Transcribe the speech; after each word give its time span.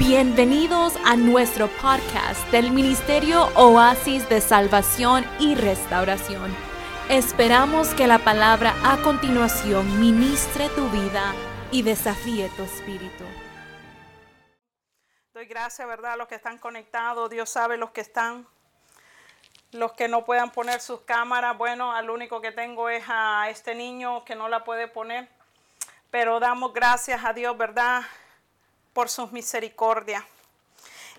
Bienvenidos 0.00 0.96
a 1.04 1.14
nuestro 1.14 1.68
podcast 1.68 2.48
del 2.50 2.70
Ministerio 2.70 3.48
Oasis 3.54 4.26
de 4.30 4.40
Salvación 4.40 5.26
y 5.38 5.54
Restauración. 5.54 6.56
Esperamos 7.10 7.94
que 7.94 8.06
la 8.06 8.18
palabra 8.18 8.74
a 8.82 9.02
continuación 9.02 10.00
ministre 10.00 10.70
tu 10.70 10.88
vida 10.88 11.34
y 11.70 11.82
desafíe 11.82 12.48
tu 12.56 12.62
espíritu. 12.62 13.24
Doy 15.34 15.44
gracias, 15.44 15.86
¿verdad? 15.86 16.14
A 16.14 16.16
los 16.16 16.28
que 16.28 16.36
están 16.36 16.56
conectados. 16.56 17.28
Dios 17.28 17.50
sabe 17.50 17.76
los 17.76 17.90
que 17.90 18.00
están. 18.00 18.46
Los 19.72 19.92
que 19.92 20.08
no 20.08 20.24
puedan 20.24 20.50
poner 20.50 20.80
sus 20.80 21.02
cámaras, 21.02 21.58
bueno, 21.58 21.92
al 21.92 22.08
único 22.08 22.40
que 22.40 22.52
tengo 22.52 22.88
es 22.88 23.04
a 23.06 23.50
este 23.50 23.74
niño 23.74 24.24
que 24.24 24.34
no 24.34 24.48
la 24.48 24.64
puede 24.64 24.88
poner. 24.88 25.28
Pero 26.10 26.40
damos 26.40 26.72
gracias 26.72 27.22
a 27.22 27.34
Dios, 27.34 27.56
¿verdad? 27.58 28.00
Por 28.92 29.08
sus 29.08 29.32
misericordias. 29.32 30.24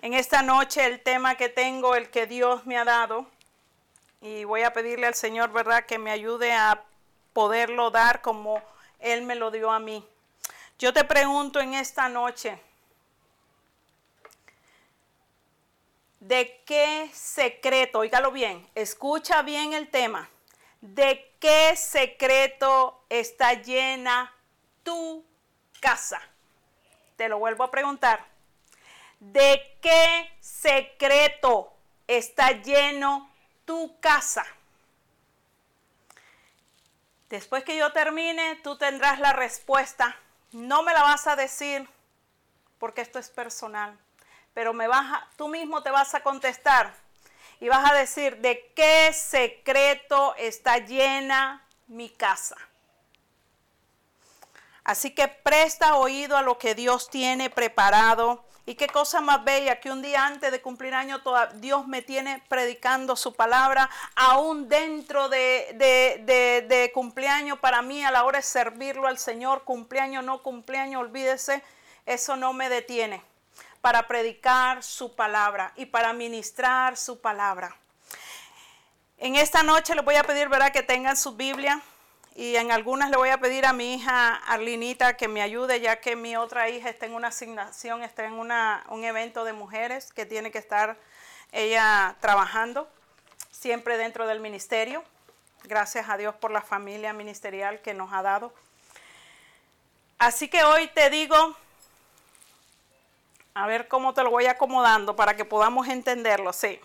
En 0.02 0.14
esta 0.14 0.42
noche 0.42 0.84
el 0.84 1.00
tema 1.00 1.36
que 1.36 1.48
tengo, 1.48 1.94
el 1.94 2.10
que 2.10 2.26
Dios 2.26 2.66
me 2.66 2.76
ha 2.76 2.84
dado, 2.84 3.26
y 4.20 4.44
voy 4.44 4.62
a 4.62 4.72
pedirle 4.72 5.06
al 5.06 5.14
Señor, 5.14 5.52
¿verdad?, 5.52 5.86
que 5.86 5.98
me 5.98 6.10
ayude 6.10 6.52
a 6.52 6.84
poderlo 7.32 7.90
dar 7.90 8.20
como 8.20 8.62
Él 8.98 9.22
me 9.22 9.34
lo 9.34 9.50
dio 9.50 9.70
a 9.70 9.78
mí. 9.78 10.06
Yo 10.78 10.92
te 10.92 11.04
pregunto 11.04 11.60
en 11.60 11.74
esta 11.74 12.08
noche, 12.08 12.58
¿de 16.20 16.62
qué 16.66 17.10
secreto, 17.12 18.00
oígalo 18.00 18.30
bien, 18.32 18.68
escucha 18.74 19.42
bien 19.42 19.72
el 19.72 19.88
tema, 19.88 20.28
¿de 20.80 21.34
qué 21.38 21.76
secreto 21.76 23.04
está 23.08 23.54
llena 23.54 24.34
tu 24.82 25.24
casa? 25.80 26.20
Te 27.16 27.28
lo 27.28 27.38
vuelvo 27.38 27.64
a 27.64 27.70
preguntar, 27.70 28.24
¿de 29.20 29.78
qué 29.80 30.36
secreto 30.40 31.72
está 32.06 32.50
lleno 32.52 33.30
tu 33.64 33.98
casa? 34.00 34.44
Después 37.28 37.64
que 37.64 37.76
yo 37.76 37.92
termine, 37.92 38.56
tú 38.56 38.76
tendrás 38.76 39.18
la 39.18 39.32
respuesta. 39.32 40.16
No 40.52 40.82
me 40.82 40.92
la 40.92 41.02
vas 41.02 41.26
a 41.26 41.34
decir 41.34 41.88
porque 42.78 43.00
esto 43.00 43.18
es 43.18 43.30
personal, 43.30 43.96
pero 44.52 44.74
me 44.74 44.86
vas 44.86 45.24
tú 45.36 45.48
mismo 45.48 45.82
te 45.82 45.90
vas 45.90 46.14
a 46.14 46.22
contestar 46.22 46.92
y 47.60 47.68
vas 47.68 47.90
a 47.90 47.94
decir 47.94 48.38
de 48.38 48.72
qué 48.74 49.12
secreto 49.12 50.34
está 50.36 50.78
llena 50.78 51.64
mi 51.86 52.10
casa. 52.10 52.56
Así 54.84 55.14
que 55.14 55.28
presta 55.28 55.96
oído 55.96 56.36
a 56.36 56.42
lo 56.42 56.58
que 56.58 56.74
Dios 56.74 57.08
tiene 57.08 57.50
preparado. 57.50 58.44
Y 58.64 58.76
qué 58.76 58.86
cosa 58.86 59.20
más 59.20 59.42
bella 59.42 59.80
que 59.80 59.90
un 59.90 60.02
día 60.02 60.24
antes 60.24 60.52
de 60.52 60.62
cumplir 60.62 60.94
año 60.94 61.20
Dios 61.54 61.88
me 61.88 62.00
tiene 62.00 62.42
predicando 62.48 63.16
su 63.16 63.34
palabra, 63.34 63.90
aún 64.14 64.68
dentro 64.68 65.28
de, 65.28 65.72
de, 65.74 66.64
de, 66.68 66.92
cumpleaños 66.92 67.58
para 67.58 67.82
mí 67.82 68.04
a 68.04 68.12
la 68.12 68.22
hora 68.22 68.38
de 68.38 68.44
servirlo 68.44 69.08
al 69.08 69.18
Señor, 69.18 69.64
cumpleaños, 69.64 70.22
no 70.22 70.44
cumpleaños, 70.44 71.00
olvídese, 71.00 71.60
eso 72.06 72.36
no 72.36 72.52
me 72.52 72.68
detiene 72.68 73.20
para 73.80 74.06
predicar 74.06 74.84
su 74.84 75.16
palabra 75.16 75.72
y 75.74 75.86
para 75.86 76.12
ministrar 76.12 76.96
su 76.96 77.20
palabra. 77.20 77.76
En 79.18 79.34
esta 79.34 79.64
noche 79.64 79.96
les 79.96 80.04
voy 80.04 80.14
a 80.14 80.22
pedir, 80.22 80.48
¿verdad?, 80.48 80.70
que 80.70 80.84
tengan 80.84 81.16
su 81.16 81.34
Biblia 81.34 81.82
y 82.34 82.56
en 82.56 82.72
algunas 82.72 83.10
le 83.10 83.16
voy 83.16 83.28
a 83.28 83.38
pedir 83.38 83.66
a 83.66 83.72
mi 83.72 83.94
hija 83.94 84.34
Arlinita 84.34 85.16
que 85.16 85.28
me 85.28 85.42
ayude, 85.42 85.80
ya 85.80 86.00
que 86.00 86.16
mi 86.16 86.36
otra 86.36 86.70
hija 86.70 86.88
está 86.88 87.04
en 87.04 87.14
una 87.14 87.28
asignación, 87.28 88.02
está 88.02 88.24
en 88.24 88.32
un 88.34 89.04
evento 89.04 89.44
de 89.44 89.52
mujeres 89.52 90.12
que 90.12 90.24
tiene 90.24 90.50
que 90.50 90.58
estar 90.58 90.96
ella 91.52 92.16
trabajando, 92.20 92.88
siempre 93.50 93.98
dentro 93.98 94.26
del 94.26 94.40
ministerio. 94.40 95.04
Gracias 95.64 96.08
a 96.08 96.16
Dios 96.16 96.34
por 96.34 96.50
la 96.50 96.62
familia 96.62 97.12
ministerial 97.12 97.82
que 97.82 97.92
nos 97.92 98.12
ha 98.12 98.22
dado. 98.22 98.52
Así 100.18 100.48
que 100.48 100.64
hoy 100.64 100.88
te 100.88 101.10
digo, 101.10 101.56
a 103.54 103.66
ver 103.66 103.88
cómo 103.88 104.14
te 104.14 104.22
lo 104.22 104.30
voy 104.30 104.46
acomodando 104.46 105.14
para 105.16 105.36
que 105.36 105.44
podamos 105.44 105.86
entenderlo, 105.88 106.54
sí. 106.54 106.80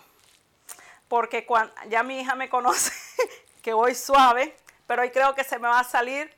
Porque 1.08 1.46
cuando, 1.46 1.72
ya 1.88 2.02
mi 2.02 2.20
hija 2.20 2.34
me 2.34 2.50
conoce 2.50 2.92
que 3.62 3.72
voy 3.72 3.94
suave, 3.94 4.54
pero 4.88 5.02
hoy 5.02 5.10
creo 5.10 5.34
que 5.34 5.44
se 5.44 5.58
me 5.58 5.68
va 5.68 5.80
a 5.80 5.84
salir 5.84 6.34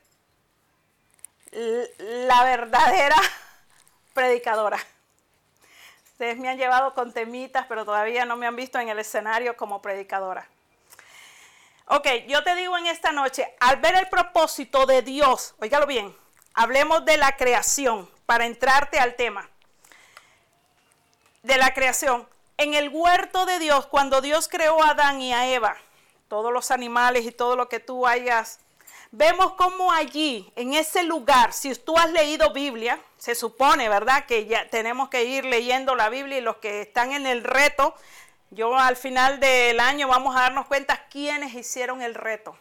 la 1.51 2.43
verdadera 2.43 3.15
predicadora. 4.13 4.77
Ustedes 6.03 6.37
me 6.37 6.49
han 6.49 6.57
llevado 6.57 6.93
con 6.93 7.13
temitas, 7.13 7.65
pero 7.67 7.85
todavía 7.85 8.25
no 8.25 8.35
me 8.35 8.45
han 8.45 8.55
visto 8.57 8.77
en 8.77 8.89
el 8.89 8.99
escenario 8.99 9.55
como 9.55 9.81
predicadora. 9.81 10.47
Ok, 11.87 12.07
yo 12.27 12.43
te 12.43 12.53
digo 12.55 12.77
en 12.77 12.87
esta 12.87 13.13
noche, 13.13 13.55
al 13.61 13.77
ver 13.77 13.95
el 13.95 14.09
propósito 14.09 14.85
de 14.85 15.01
Dios, 15.01 15.55
óigalo 15.59 15.87
bien, 15.87 16.15
hablemos 16.53 17.05
de 17.05 17.15
la 17.15 17.37
creación 17.37 18.09
para 18.25 18.45
entrarte 18.45 18.99
al 18.99 19.15
tema. 19.15 19.49
De 21.41 21.57
la 21.57 21.73
creación. 21.73 22.27
En 22.57 22.73
el 22.73 22.89
huerto 22.89 23.45
de 23.45 23.59
Dios, 23.59 23.87
cuando 23.87 24.19
Dios 24.19 24.49
creó 24.49 24.83
a 24.83 24.89
Adán 24.89 25.21
y 25.21 25.33
a 25.33 25.47
Eva, 25.47 25.77
todos 26.31 26.53
los 26.53 26.71
animales 26.71 27.25
y 27.25 27.33
todo 27.33 27.57
lo 27.57 27.67
que 27.67 27.81
tú 27.81 28.07
hayas. 28.07 28.61
Vemos 29.11 29.51
cómo 29.55 29.91
allí, 29.91 30.49
en 30.55 30.73
ese 30.73 31.03
lugar, 31.03 31.51
si 31.51 31.75
tú 31.75 31.97
has 31.97 32.09
leído 32.09 32.53
Biblia, 32.53 32.97
se 33.17 33.35
supone, 33.35 33.89
¿verdad? 33.89 34.25
Que 34.25 34.45
ya 34.45 34.69
tenemos 34.69 35.09
que 35.09 35.25
ir 35.25 35.43
leyendo 35.43 35.93
la 35.93 36.07
Biblia 36.07 36.37
y 36.37 36.41
los 36.41 36.55
que 36.55 36.83
están 36.83 37.11
en 37.11 37.27
el 37.27 37.43
reto, 37.43 37.93
yo 38.49 38.77
al 38.77 38.95
final 38.95 39.41
del 39.41 39.81
año 39.81 40.07
vamos 40.07 40.33
a 40.33 40.43
darnos 40.43 40.67
cuenta 40.67 41.05
quiénes 41.09 41.53
hicieron 41.53 42.01
el 42.01 42.15
reto, 42.15 42.55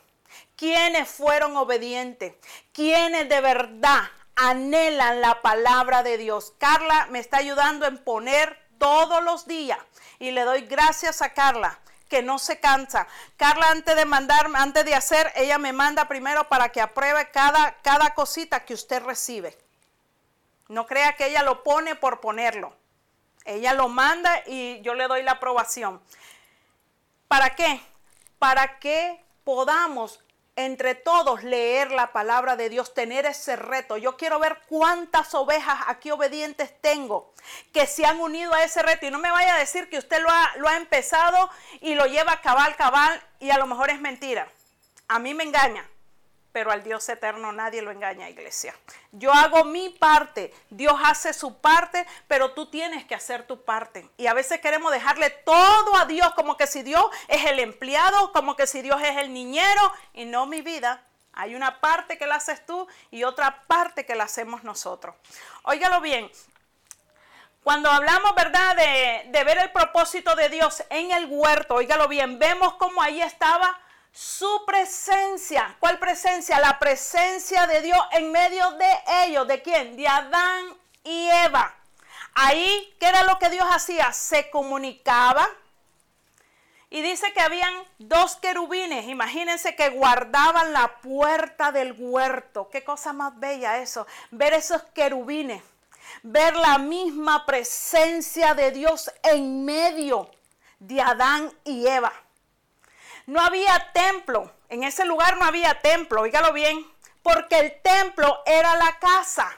quiénes 0.56 1.08
fueron 1.08 1.56
obedientes, 1.56 2.34
quiénes 2.72 3.28
de 3.28 3.40
verdad 3.40 4.02
anhelan 4.34 5.20
la 5.20 5.42
palabra 5.42 6.02
de 6.02 6.18
Dios. 6.18 6.54
Carla 6.58 7.06
me 7.10 7.20
está 7.20 7.36
ayudando 7.36 7.86
en 7.86 7.98
poner 7.98 8.58
todos 8.78 9.22
los 9.22 9.46
días 9.46 9.78
y 10.18 10.32
le 10.32 10.40
doy 10.40 10.62
gracias 10.62 11.22
a 11.22 11.34
Carla 11.34 11.78
que 12.10 12.22
no 12.22 12.38
se 12.38 12.60
cansa. 12.60 13.06
Carla, 13.38 13.70
antes 13.70 13.96
de 13.96 14.04
mandar, 14.04 14.50
antes 14.54 14.84
de 14.84 14.94
hacer, 14.94 15.32
ella 15.36 15.56
me 15.56 15.72
manda 15.72 16.08
primero 16.08 16.48
para 16.48 16.68
que 16.70 16.82
apruebe 16.82 17.30
cada, 17.30 17.80
cada 17.80 18.12
cosita 18.14 18.64
que 18.64 18.74
usted 18.74 19.02
recibe. 19.02 19.56
No 20.68 20.86
crea 20.86 21.14
que 21.14 21.28
ella 21.28 21.42
lo 21.42 21.62
pone 21.62 21.94
por 21.94 22.20
ponerlo. 22.20 22.76
Ella 23.44 23.72
lo 23.72 23.88
manda 23.88 24.42
y 24.46 24.80
yo 24.82 24.94
le 24.94 25.06
doy 25.06 25.22
la 25.22 25.32
aprobación. 25.32 26.02
¿Para 27.28 27.54
qué? 27.54 27.80
Para 28.38 28.78
que 28.80 29.24
podamos 29.44 30.20
entre 30.56 30.94
todos 30.94 31.42
leer 31.42 31.90
la 31.90 32.12
palabra 32.12 32.56
de 32.56 32.68
Dios, 32.68 32.94
tener 32.94 33.26
ese 33.26 33.56
reto. 33.56 33.96
Yo 33.96 34.16
quiero 34.16 34.38
ver 34.38 34.60
cuántas 34.68 35.34
ovejas 35.34 35.78
aquí 35.86 36.10
obedientes 36.10 36.80
tengo 36.80 37.32
que 37.72 37.86
se 37.86 38.04
han 38.04 38.20
unido 38.20 38.52
a 38.54 38.62
ese 38.62 38.82
reto. 38.82 39.06
Y 39.06 39.10
no 39.10 39.18
me 39.18 39.30
vaya 39.30 39.54
a 39.54 39.58
decir 39.58 39.88
que 39.88 39.98
usted 39.98 40.20
lo 40.20 40.30
ha, 40.30 40.52
lo 40.56 40.68
ha 40.68 40.76
empezado 40.76 41.50
y 41.80 41.94
lo 41.94 42.06
lleva 42.06 42.40
cabal, 42.40 42.76
cabal 42.76 43.22
y 43.38 43.50
a 43.50 43.58
lo 43.58 43.66
mejor 43.66 43.90
es 43.90 44.00
mentira. 44.00 44.48
A 45.08 45.18
mí 45.18 45.34
me 45.34 45.44
engaña 45.44 45.88
pero 46.52 46.70
al 46.70 46.82
Dios 46.82 47.08
eterno 47.08 47.52
nadie 47.52 47.82
lo 47.82 47.90
engaña, 47.90 48.28
iglesia. 48.28 48.74
Yo 49.12 49.32
hago 49.32 49.64
mi 49.64 49.88
parte, 49.90 50.52
Dios 50.70 50.94
hace 51.04 51.32
su 51.32 51.58
parte, 51.60 52.06
pero 52.28 52.52
tú 52.52 52.66
tienes 52.66 53.04
que 53.04 53.14
hacer 53.14 53.46
tu 53.46 53.64
parte. 53.64 54.08
Y 54.16 54.26
a 54.26 54.34
veces 54.34 54.60
queremos 54.60 54.92
dejarle 54.92 55.30
todo 55.30 55.96
a 55.96 56.06
Dios, 56.06 56.32
como 56.34 56.56
que 56.56 56.66
si 56.66 56.82
Dios 56.82 57.04
es 57.28 57.44
el 57.46 57.58
empleado, 57.58 58.32
como 58.32 58.56
que 58.56 58.66
si 58.66 58.82
Dios 58.82 59.00
es 59.02 59.16
el 59.16 59.32
niñero, 59.32 59.92
y 60.12 60.24
no 60.24 60.46
mi 60.46 60.62
vida. 60.62 61.02
Hay 61.32 61.54
una 61.54 61.80
parte 61.80 62.18
que 62.18 62.26
la 62.26 62.36
haces 62.36 62.66
tú 62.66 62.88
y 63.10 63.22
otra 63.24 63.62
parte 63.66 64.04
que 64.04 64.14
la 64.16 64.24
hacemos 64.24 64.64
nosotros. 64.64 65.14
Óigalo 65.62 66.00
bien, 66.00 66.30
cuando 67.62 67.90
hablamos, 67.90 68.34
¿verdad?, 68.34 68.74
de, 68.76 69.44
ver 69.44 69.58
el 69.58 69.70
propósito 69.70 70.34
de 70.34 70.48
Dios 70.48 70.82
en 70.88 71.10
el 71.12 71.26
huerto, 71.28 71.74
óigalo 71.74 72.08
bien, 72.08 72.38
vemos 72.38 72.74
cómo 72.74 73.02
ahí 73.02 73.20
estaba 73.20 73.78
su 74.12 74.64
presencia. 74.66 75.76
¿Cuál 75.80 75.98
presencia? 75.98 76.58
La 76.60 76.78
presencia 76.78 77.66
de 77.66 77.82
Dios 77.82 77.98
en 78.12 78.32
medio 78.32 78.70
de 78.72 78.90
ellos. 79.24 79.46
¿De 79.46 79.62
quién? 79.62 79.96
De 79.96 80.06
Adán 80.06 80.76
y 81.04 81.28
Eva. 81.28 81.74
Ahí, 82.34 82.94
¿qué 82.98 83.06
era 83.06 83.24
lo 83.24 83.38
que 83.38 83.50
Dios 83.50 83.66
hacía? 83.70 84.12
Se 84.12 84.50
comunicaba. 84.50 85.48
Y 86.92 87.02
dice 87.02 87.32
que 87.32 87.40
habían 87.40 87.72
dos 87.98 88.34
querubines, 88.36 89.06
imagínense 89.06 89.76
que 89.76 89.90
guardaban 89.90 90.72
la 90.72 91.00
puerta 91.00 91.70
del 91.70 91.94
huerto. 91.96 92.68
Qué 92.68 92.82
cosa 92.82 93.12
más 93.12 93.38
bella 93.38 93.78
eso, 93.78 94.08
ver 94.32 94.54
esos 94.54 94.82
querubines, 94.92 95.62
ver 96.24 96.56
la 96.56 96.78
misma 96.78 97.46
presencia 97.46 98.54
de 98.54 98.72
Dios 98.72 99.08
en 99.22 99.64
medio 99.64 100.32
de 100.80 101.00
Adán 101.00 101.52
y 101.62 101.86
Eva. 101.86 102.12
No 103.30 103.40
había 103.40 103.92
templo. 103.92 104.50
En 104.68 104.82
ese 104.82 105.04
lugar 105.04 105.36
no 105.36 105.44
había 105.44 105.80
templo, 105.80 106.22
oígalo 106.22 106.52
bien, 106.52 106.84
porque 107.22 107.60
el 107.60 107.80
templo 107.80 108.42
era 108.44 108.74
la 108.74 108.98
casa. 108.98 109.56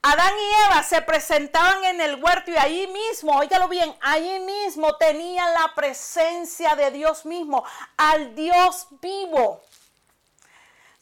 Adán 0.00 0.32
y 0.34 0.64
Eva 0.64 0.82
se 0.82 1.02
presentaban 1.02 1.84
en 1.84 2.00
el 2.00 2.14
huerto 2.24 2.50
y 2.50 2.56
ahí 2.56 2.86
mismo, 2.86 3.36
óigalo 3.36 3.68
bien, 3.68 3.94
ahí 4.00 4.40
mismo 4.40 4.96
tenían 4.96 5.52
la 5.52 5.74
presencia 5.74 6.74
de 6.74 6.90
Dios 6.90 7.26
mismo, 7.26 7.64
al 7.98 8.34
Dios 8.34 8.86
vivo. 9.02 9.60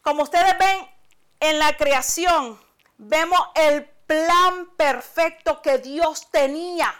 Como 0.02 0.24
ustedes 0.24 0.58
ven 0.58 0.90
en 1.38 1.60
la 1.60 1.76
creación, 1.76 2.60
vemos 2.98 3.38
el 3.54 3.84
plan 3.84 4.68
perfecto 4.76 5.62
que 5.62 5.78
Dios 5.78 6.28
tenía 6.32 6.92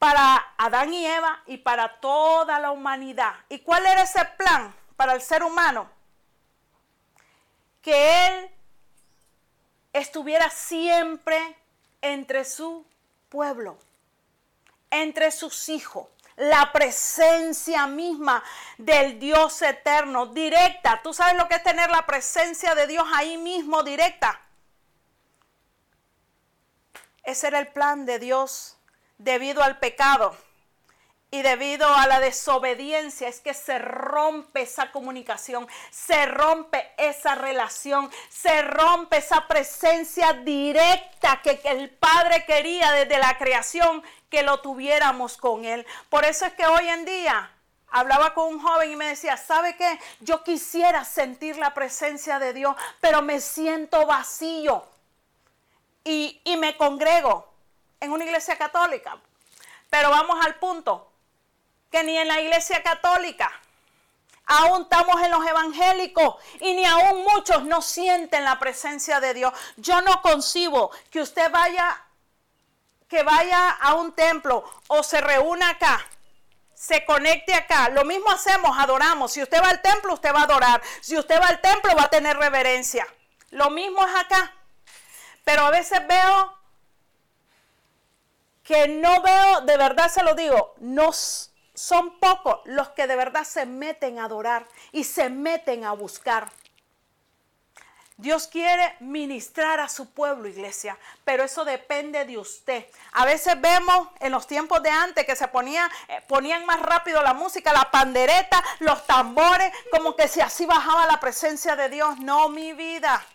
para 0.00 0.54
Adán 0.56 0.94
y 0.94 1.06
Eva 1.06 1.42
y 1.44 1.58
para 1.58 2.00
toda 2.00 2.58
la 2.58 2.70
humanidad. 2.70 3.34
¿Y 3.50 3.58
cuál 3.58 3.84
era 3.84 4.02
ese 4.02 4.24
plan 4.38 4.74
para 4.96 5.12
el 5.12 5.20
ser 5.20 5.42
humano? 5.42 5.90
Que 7.82 8.26
Él 8.26 8.50
estuviera 9.92 10.48
siempre 10.48 11.54
entre 12.00 12.46
su 12.46 12.86
pueblo, 13.28 13.76
entre 14.88 15.30
sus 15.30 15.68
hijos. 15.68 16.06
La 16.36 16.72
presencia 16.72 17.86
misma 17.86 18.42
del 18.78 19.18
Dios 19.18 19.60
eterno, 19.60 20.28
directa. 20.28 21.02
¿Tú 21.02 21.12
sabes 21.12 21.36
lo 21.36 21.46
que 21.46 21.56
es 21.56 21.62
tener 21.62 21.90
la 21.90 22.06
presencia 22.06 22.74
de 22.74 22.86
Dios 22.86 23.06
ahí 23.12 23.36
mismo, 23.36 23.82
directa? 23.82 24.40
Ese 27.22 27.48
era 27.48 27.58
el 27.58 27.68
plan 27.68 28.06
de 28.06 28.18
Dios 28.18 28.78
debido 29.20 29.62
al 29.62 29.78
pecado 29.78 30.34
y 31.30 31.42
debido 31.42 31.86
a 31.94 32.06
la 32.06 32.20
desobediencia 32.20 33.28
es 33.28 33.40
que 33.40 33.54
se 33.54 33.78
rompe 33.78 34.62
esa 34.62 34.90
comunicación, 34.90 35.68
se 35.90 36.26
rompe 36.26 36.90
esa 36.96 37.34
relación, 37.34 38.10
se 38.30 38.62
rompe 38.62 39.18
esa 39.18 39.46
presencia 39.46 40.32
directa 40.32 41.40
que, 41.42 41.60
el 41.64 41.90
Padre 41.90 42.44
quería 42.46 42.90
desde 42.92 43.18
la 43.18 43.38
creación 43.38 44.02
que 44.28 44.42
lo 44.42 44.60
tuviéramos 44.60 45.36
con 45.36 45.64
Él. 45.64 45.86
Por 46.08 46.24
eso 46.24 46.46
es 46.46 46.54
que 46.54 46.66
hoy 46.66 46.88
en 46.88 47.04
día 47.04 47.52
hablaba 47.90 48.34
con 48.34 48.54
un 48.54 48.60
joven 48.60 48.90
y 48.90 48.96
me 48.96 49.06
decía, 49.06 49.36
¿sabe 49.36 49.76
qué? 49.76 50.00
Yo 50.20 50.42
quisiera 50.42 51.04
sentir 51.04 51.58
la 51.58 51.74
presencia 51.74 52.38
de 52.38 52.54
Dios, 52.54 52.74
pero 53.00 53.22
me 53.22 53.40
siento 53.40 54.06
vacío 54.06 54.84
y, 56.02 56.40
y 56.44 56.56
me 56.56 56.76
congrego 56.76 57.49
en 58.00 58.12
una 58.12 58.24
iglesia 58.24 58.56
católica. 58.56 59.18
Pero 59.88 60.10
vamos 60.10 60.44
al 60.44 60.56
punto 60.56 61.12
que 61.90 62.02
ni 62.02 62.16
en 62.16 62.28
la 62.28 62.40
iglesia 62.40 62.82
católica, 62.82 63.50
aún 64.46 64.82
estamos 64.82 65.22
en 65.22 65.30
los 65.30 65.46
evangélicos 65.46 66.36
y 66.60 66.74
ni 66.74 66.84
aún 66.84 67.24
muchos 67.24 67.64
no 67.64 67.82
sienten 67.82 68.44
la 68.44 68.58
presencia 68.58 69.20
de 69.20 69.34
Dios. 69.34 69.52
Yo 69.76 70.00
no 70.02 70.22
concibo 70.22 70.90
que 71.10 71.20
usted 71.20 71.50
vaya, 71.50 72.02
que 73.08 73.22
vaya 73.22 73.70
a 73.70 73.94
un 73.94 74.12
templo 74.12 74.64
o 74.88 75.02
se 75.02 75.20
reúna 75.20 75.70
acá 75.70 76.06
se 76.80 77.04
conecte 77.04 77.52
acá. 77.52 77.90
Lo 77.90 78.06
mismo 78.06 78.30
hacemos, 78.30 78.74
adoramos. 78.78 79.32
Si 79.32 79.42
usted 79.42 79.62
va 79.62 79.68
al 79.68 79.82
templo, 79.82 80.14
usted 80.14 80.32
va 80.32 80.40
a 80.40 80.44
adorar. 80.44 80.80
Si 81.02 81.14
usted 81.18 81.38
va 81.38 81.48
al 81.48 81.60
templo, 81.60 81.94
va 81.94 82.04
a 82.04 82.08
tener 82.08 82.38
reverencia. 82.38 83.06
Lo 83.50 83.68
mismo 83.68 84.02
es 84.06 84.14
acá. 84.16 84.54
Pero 85.44 85.66
a 85.66 85.70
veces 85.70 86.00
veo 86.06 86.58
que 88.70 88.86
no 88.86 89.20
veo, 89.20 89.62
de 89.62 89.76
verdad 89.76 90.08
se 90.08 90.22
lo 90.22 90.36
digo, 90.36 90.76
no, 90.78 91.10
son 91.74 92.20
pocos 92.20 92.60
los 92.66 92.90
que 92.90 93.08
de 93.08 93.16
verdad 93.16 93.42
se 93.42 93.66
meten 93.66 94.20
a 94.20 94.26
adorar 94.26 94.64
y 94.92 95.02
se 95.02 95.28
meten 95.28 95.84
a 95.84 95.90
buscar. 95.90 96.52
Dios 98.16 98.46
quiere 98.46 98.94
ministrar 99.00 99.80
a 99.80 99.88
su 99.88 100.12
pueblo, 100.12 100.46
iglesia, 100.46 100.96
pero 101.24 101.42
eso 101.42 101.64
depende 101.64 102.24
de 102.24 102.38
usted. 102.38 102.86
A 103.10 103.24
veces 103.24 103.60
vemos 103.60 104.06
en 104.20 104.30
los 104.30 104.46
tiempos 104.46 104.80
de 104.84 104.90
antes 104.90 105.26
que 105.26 105.34
se 105.34 105.48
ponía, 105.48 105.90
eh, 106.06 106.22
ponían 106.28 106.64
más 106.64 106.80
rápido 106.80 107.24
la 107.24 107.34
música, 107.34 107.72
la 107.72 107.90
pandereta, 107.90 108.62
los 108.78 109.04
tambores, 109.04 109.72
como 109.90 110.14
que 110.14 110.28
si 110.28 110.40
así 110.40 110.64
bajaba 110.64 111.08
la 111.08 111.18
presencia 111.18 111.74
de 111.74 111.88
Dios. 111.88 112.20
No, 112.20 112.48
mi 112.48 112.72
vida. 112.72 113.26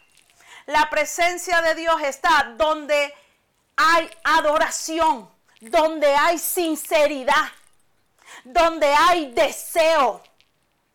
La 0.68 0.90
presencia 0.90 1.62
de 1.62 1.76
Dios 1.76 2.02
está 2.04 2.54
donde 2.56 3.14
hay 3.76 4.10
adoración, 4.24 5.30
donde 5.60 6.14
hay 6.14 6.38
sinceridad 6.38 7.52
donde 8.46 8.88
hay 8.88 9.32
deseo. 9.32 10.22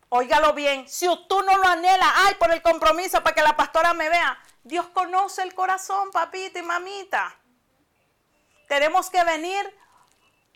Óigalo 0.09 0.53
bien, 0.53 0.87
si 0.87 1.07
tú 1.27 1.41
no 1.41 1.57
lo 1.57 1.67
anhelas, 1.67 2.09
ay, 2.15 2.35
por 2.35 2.51
el 2.51 2.61
compromiso 2.61 3.21
para 3.23 3.35
que 3.35 3.41
la 3.41 3.55
pastora 3.55 3.93
me 3.93 4.09
vea. 4.09 4.37
Dios 4.63 4.87
conoce 4.89 5.41
el 5.41 5.53
corazón, 5.53 6.11
papita 6.11 6.59
y 6.59 6.63
mamita. 6.63 7.35
Tenemos 8.67 9.09
que 9.09 9.23
venir 9.23 9.77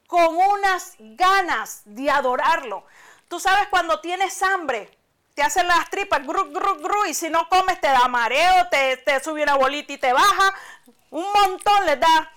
con 0.07 0.35
unas 0.35 0.95
ganas 0.99 1.81
de 1.85 2.09
adorarlo. 2.09 2.85
Tú 3.27 3.39
sabes 3.39 3.67
cuando 3.69 3.99
tienes 4.01 4.41
hambre, 4.43 4.95
te 5.33 5.41
hacen 5.41 5.67
las 5.67 5.89
tripas, 5.89 6.25
gru, 6.25 6.51
gru, 6.51 6.75
gru, 6.77 7.05
y 7.05 7.13
si 7.13 7.29
no 7.29 7.49
comes 7.49 7.79
te 7.81 7.87
da 7.87 8.07
mareo, 8.07 8.67
te, 8.69 8.97
te 8.97 9.21
sube 9.23 9.43
una 9.43 9.55
bolita 9.55 9.93
y 9.93 9.97
te 9.97 10.13
baja. 10.13 10.53
Un 11.15 11.25
montón 11.31 11.85
le 11.85 11.95
da. 11.95 12.33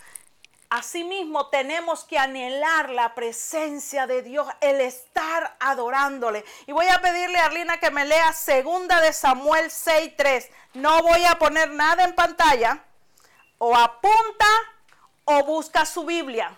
Asimismo, 0.70 1.48
tenemos 1.48 2.04
que 2.04 2.16
anhelar 2.16 2.90
la 2.90 3.12
presencia 3.12 4.06
de 4.06 4.22
Dios, 4.22 4.46
el 4.60 4.80
estar 4.80 5.56
adorándole. 5.58 6.44
Y 6.64 6.70
voy 6.70 6.86
a 6.86 7.00
pedirle 7.00 7.38
a 7.38 7.46
Arlina 7.46 7.80
que 7.80 7.90
me 7.90 8.04
lea 8.04 8.32
segunda 8.32 9.00
de 9.00 9.12
Samuel 9.12 9.72
6:3. 9.72 10.48
No 10.74 11.02
voy 11.02 11.24
a 11.24 11.40
poner 11.40 11.70
nada 11.70 12.04
en 12.04 12.14
pantalla. 12.14 12.84
O 13.58 13.76
apunta 13.76 14.46
o 15.24 15.42
busca 15.42 15.84
su 15.84 16.04
Biblia. 16.04 16.54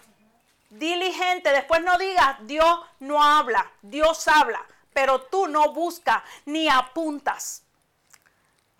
Diligente, 0.68 1.52
después 1.52 1.80
no 1.82 1.96
digas 1.96 2.36
Dios 2.42 2.80
no 2.98 3.24
habla, 3.24 3.72
Dios 3.80 4.28
habla, 4.28 4.60
pero 4.92 5.22
tú 5.22 5.46
no 5.48 5.72
buscas 5.72 6.22
ni 6.44 6.68
apuntas. 6.68 7.62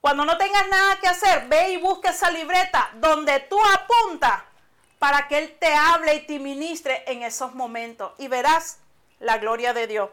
Cuando 0.01 0.25
no 0.25 0.39
tengas 0.39 0.67
nada 0.69 0.99
que 0.99 1.09
hacer, 1.09 1.47
ve 1.49 1.73
y 1.73 1.77
busca 1.77 2.11
esa 2.11 2.31
libreta 2.31 2.91
donde 2.95 3.41
tú 3.41 3.59
apuntas 3.75 4.43
para 4.99 5.29
que 5.29 5.39
Él 5.39 5.57
te 5.59 5.75
hable 5.75 6.15
y 6.15 6.27
te 6.27 6.39
ministre 6.39 7.05
en 7.07 7.23
esos 7.23 7.55
momentos 7.55 8.13
y 8.19 8.29
verás 8.29 8.79
la 9.19 9.39
gloria 9.39 9.75
de 9.75 9.87
Dios. 9.87 10.11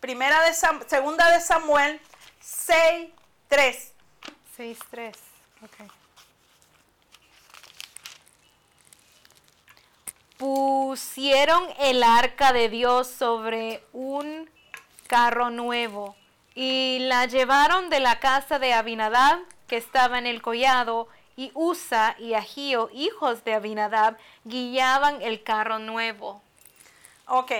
Primera 0.00 0.42
de 0.42 0.54
segunda 0.86 1.30
de 1.30 1.40
Samuel 1.40 2.00
6, 2.40 3.10
3. 3.48 3.92
6, 4.56 4.78
3. 4.90 5.16
Pusieron 10.36 11.64
el 11.78 12.02
arca 12.02 12.52
de 12.52 12.68
Dios 12.68 13.08
sobre 13.08 13.82
un 13.92 14.50
carro 15.06 15.50
nuevo 15.50 16.16
y 16.56 17.00
la 17.00 17.26
llevaron 17.26 17.90
de 17.90 18.00
la 18.00 18.18
casa 18.18 18.58
de 18.58 18.72
Abinadab, 18.72 19.38
que 19.68 19.76
estaba 19.76 20.18
en 20.18 20.26
el 20.26 20.40
collado, 20.40 21.06
y 21.36 21.50
Usa 21.52 22.16
y 22.18 22.32
Agío, 22.32 22.88
hijos 22.94 23.44
de 23.44 23.52
Abinadab, 23.52 24.16
guiaban 24.44 25.20
el 25.20 25.42
carro 25.42 25.78
nuevo. 25.78 26.40
Ok. 27.26 27.52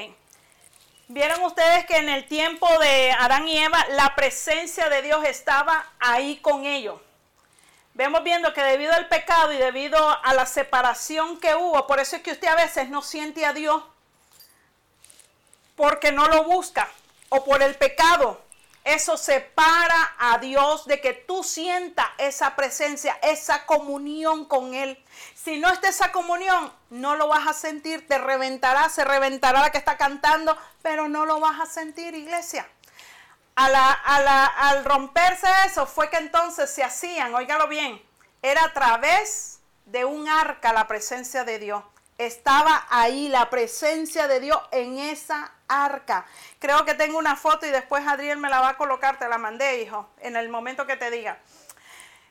Vieron 1.08 1.42
ustedes 1.42 1.84
que 1.84 1.98
en 1.98 2.08
el 2.08 2.26
tiempo 2.26 2.66
de 2.78 3.12
Adán 3.12 3.46
y 3.46 3.58
Eva 3.58 3.86
la 3.90 4.14
presencia 4.14 4.88
de 4.88 5.02
Dios 5.02 5.22
estaba 5.26 5.84
ahí 6.00 6.38
con 6.38 6.64
ellos. 6.64 6.98
Vemos 7.92 8.24
viendo 8.24 8.54
que 8.54 8.62
debido 8.62 8.94
al 8.94 9.08
pecado 9.08 9.52
y 9.52 9.58
debido 9.58 9.98
a 10.24 10.32
la 10.32 10.46
separación 10.46 11.38
que 11.38 11.54
hubo, 11.54 11.86
por 11.86 12.00
eso 12.00 12.16
es 12.16 12.22
que 12.22 12.32
usted 12.32 12.48
a 12.48 12.56
veces 12.56 12.88
no 12.88 13.02
siente 13.02 13.44
a 13.44 13.52
Dios 13.52 13.82
porque 15.76 16.12
no 16.12 16.28
lo 16.28 16.44
busca 16.44 16.88
o 17.28 17.44
por 17.44 17.62
el 17.62 17.74
pecado 17.74 18.45
eso 18.86 19.16
separa 19.16 20.14
a 20.16 20.38
Dios 20.38 20.86
de 20.86 21.00
que 21.00 21.12
tú 21.12 21.42
sientas 21.42 22.06
esa 22.18 22.54
presencia, 22.54 23.18
esa 23.20 23.66
comunión 23.66 24.44
con 24.44 24.74
Él. 24.74 25.02
Si 25.34 25.58
no 25.58 25.68
está 25.68 25.88
esa 25.88 26.12
comunión, 26.12 26.72
no 26.90 27.16
lo 27.16 27.26
vas 27.26 27.48
a 27.48 27.52
sentir, 27.52 28.06
te 28.06 28.16
reventará, 28.16 28.88
se 28.88 29.04
reventará 29.04 29.60
la 29.60 29.70
que 29.70 29.78
está 29.78 29.96
cantando, 29.96 30.56
pero 30.82 31.08
no 31.08 31.26
lo 31.26 31.40
vas 31.40 31.60
a 31.60 31.66
sentir, 31.66 32.14
iglesia. 32.14 32.68
al 33.56 34.84
romperse 34.84 35.48
eso 35.66 35.84
fue 35.86 36.08
que 36.08 36.18
entonces 36.18 36.70
se 36.70 36.84
hacían, 36.84 37.34
óigalo 37.34 37.66
bien, 37.66 38.00
era 38.40 38.66
a 38.66 38.72
través 38.72 39.58
de 39.84 40.04
un 40.04 40.28
arca 40.28 40.72
la 40.72 40.86
presencia 40.86 41.42
de 41.42 41.58
Dios 41.58 41.82
estaba 42.18 42.86
ahí 42.88 43.28
la 43.28 43.50
presencia 43.50 44.26
de 44.26 44.40
Dios 44.40 44.58
en 44.70 44.98
esa 44.98 45.52
arca. 45.68 46.26
Creo 46.58 46.85
que 46.85 46.94
tengo 46.94 47.18
una 47.18 47.37
foto 47.37 47.66
y 47.66 47.70
después 47.70 48.06
Adriel 48.06 48.38
me 48.38 48.49
la 48.49 48.61
va 48.61 48.70
a 48.70 48.76
colocar, 48.76 49.18
te 49.18 49.28
la 49.28 49.38
mandé, 49.38 49.82
hijo, 49.82 50.08
en 50.20 50.37
el 50.37 50.49
momento 50.49 50.87
que 50.87 50.96
te 50.96 51.11
diga. 51.11 51.38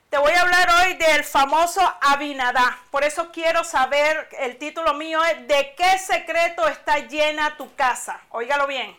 Te 0.10 0.18
voy 0.20 0.32
a 0.34 0.42
hablar 0.42 0.70
hoy 0.70 0.94
del 0.94 1.24
famoso 1.24 1.82
Abinadá. 2.01 2.80
Por 2.92 3.04
eso 3.04 3.32
quiero 3.32 3.63
saber, 3.63 4.30
el 4.39 4.58
título 4.58 4.94
mío 4.94 5.22
es 5.25 5.48
¿De 5.48 5.74
qué 5.75 5.98
secreto 5.98 6.68
está 6.68 7.00
llena 7.00 7.58
tu 7.58 7.75
casa? 7.75 8.22
Óigalo 8.30 8.68
bien. 8.68 8.96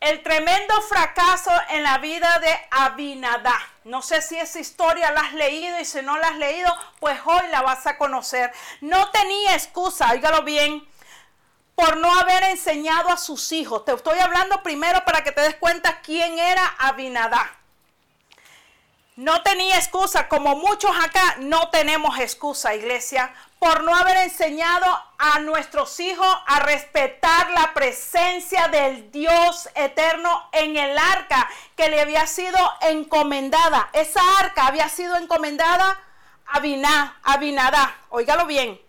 el 0.00 0.22
tremendo 0.22 0.80
fracaso 0.82 1.50
en 1.70 1.82
la 1.82 1.98
vida 1.98 2.38
de 2.38 2.54
Abinadá. 2.70 3.58
No 3.84 4.02
sé 4.02 4.22
si 4.22 4.38
esa 4.38 4.60
historia 4.60 5.10
la 5.12 5.20
has 5.20 5.32
leído 5.34 5.78
y 5.80 5.84
si 5.84 6.02
no 6.02 6.16
la 6.18 6.28
has 6.28 6.36
leído, 6.36 6.74
pues 7.00 7.18
hoy 7.24 7.48
la 7.50 7.62
vas 7.62 7.86
a 7.86 7.96
conocer. 7.98 8.52
No 8.80 9.10
tenía 9.10 9.54
excusa, 9.54 10.12
óigalo 10.12 10.42
bien, 10.42 10.86
por 11.76 11.98
no 11.98 12.12
haber 12.18 12.42
enseñado 12.44 13.10
a 13.10 13.18
sus 13.18 13.52
hijos. 13.52 13.84
Te 13.84 13.92
estoy 13.92 14.18
hablando 14.18 14.62
primero 14.62 15.04
para 15.04 15.22
que 15.22 15.30
te 15.30 15.42
des 15.42 15.54
cuenta 15.56 16.00
quién 16.00 16.38
era 16.38 16.66
Abinadá. 16.78 17.52
No 19.14 19.42
tenía 19.42 19.76
excusa, 19.76 20.28
como 20.28 20.56
muchos 20.56 20.90
acá 21.02 21.36
no 21.38 21.68
tenemos 21.70 22.18
excusa, 22.18 22.74
iglesia, 22.74 23.32
por 23.58 23.82
no 23.82 23.94
haber 23.94 24.16
enseñado 24.18 24.86
a 25.18 25.38
nuestros 25.40 26.00
hijos 26.00 26.26
a 26.46 26.60
respetar 26.60 27.50
la 27.50 27.72
presencia 27.72 28.68
del 28.68 29.10
Dios 29.10 29.68
eterno 29.74 30.48
en 30.52 30.76
el 30.76 30.98
arca 30.98 31.48
que 31.76 31.88
le 31.88 32.00
había 32.00 32.26
sido 32.26 32.58
encomendada. 32.82 33.88
Esa 33.92 34.20
arca 34.38 34.66
había 34.66 34.88
sido 34.88 35.16
encomendada 35.16 35.98
a 36.46 36.60
Biná, 36.60 37.18
a 37.22 37.36
Binadá. 37.38 37.96
Óigalo 38.10 38.44
bien 38.46 38.85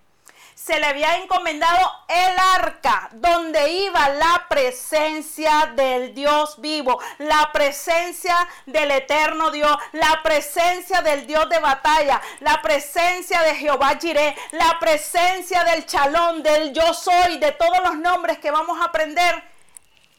se 0.58 0.80
le 0.80 0.88
había 0.88 1.18
encomendado 1.18 1.92
el 2.08 2.40
arca 2.56 3.10
donde 3.12 3.74
iba 3.74 4.10
la 4.10 4.48
presencia 4.50 5.72
del 5.76 6.16
Dios 6.16 6.60
vivo, 6.60 7.00
la 7.20 7.52
presencia 7.54 8.36
del 8.66 8.90
eterno 8.90 9.52
Dios, 9.52 9.78
la 9.92 10.20
presencia 10.24 11.04
del 11.04 11.28
Dios 11.28 11.48
de 11.50 11.60
batalla, 11.60 12.20
la 12.40 12.60
presencia 12.64 13.44
de 13.44 13.54
Jehová 13.54 14.00
Jireh, 14.02 14.36
la 14.54 14.80
presencia 14.80 15.64
del 15.64 15.86
chalón, 15.86 16.42
del 16.42 16.74
yo 16.74 16.92
soy, 16.92 17.38
de 17.38 17.52
todos 17.52 17.78
los 17.84 17.96
nombres 18.00 18.40
que 18.40 18.50
vamos 18.50 18.82
a 18.82 18.86
aprender 18.86 19.44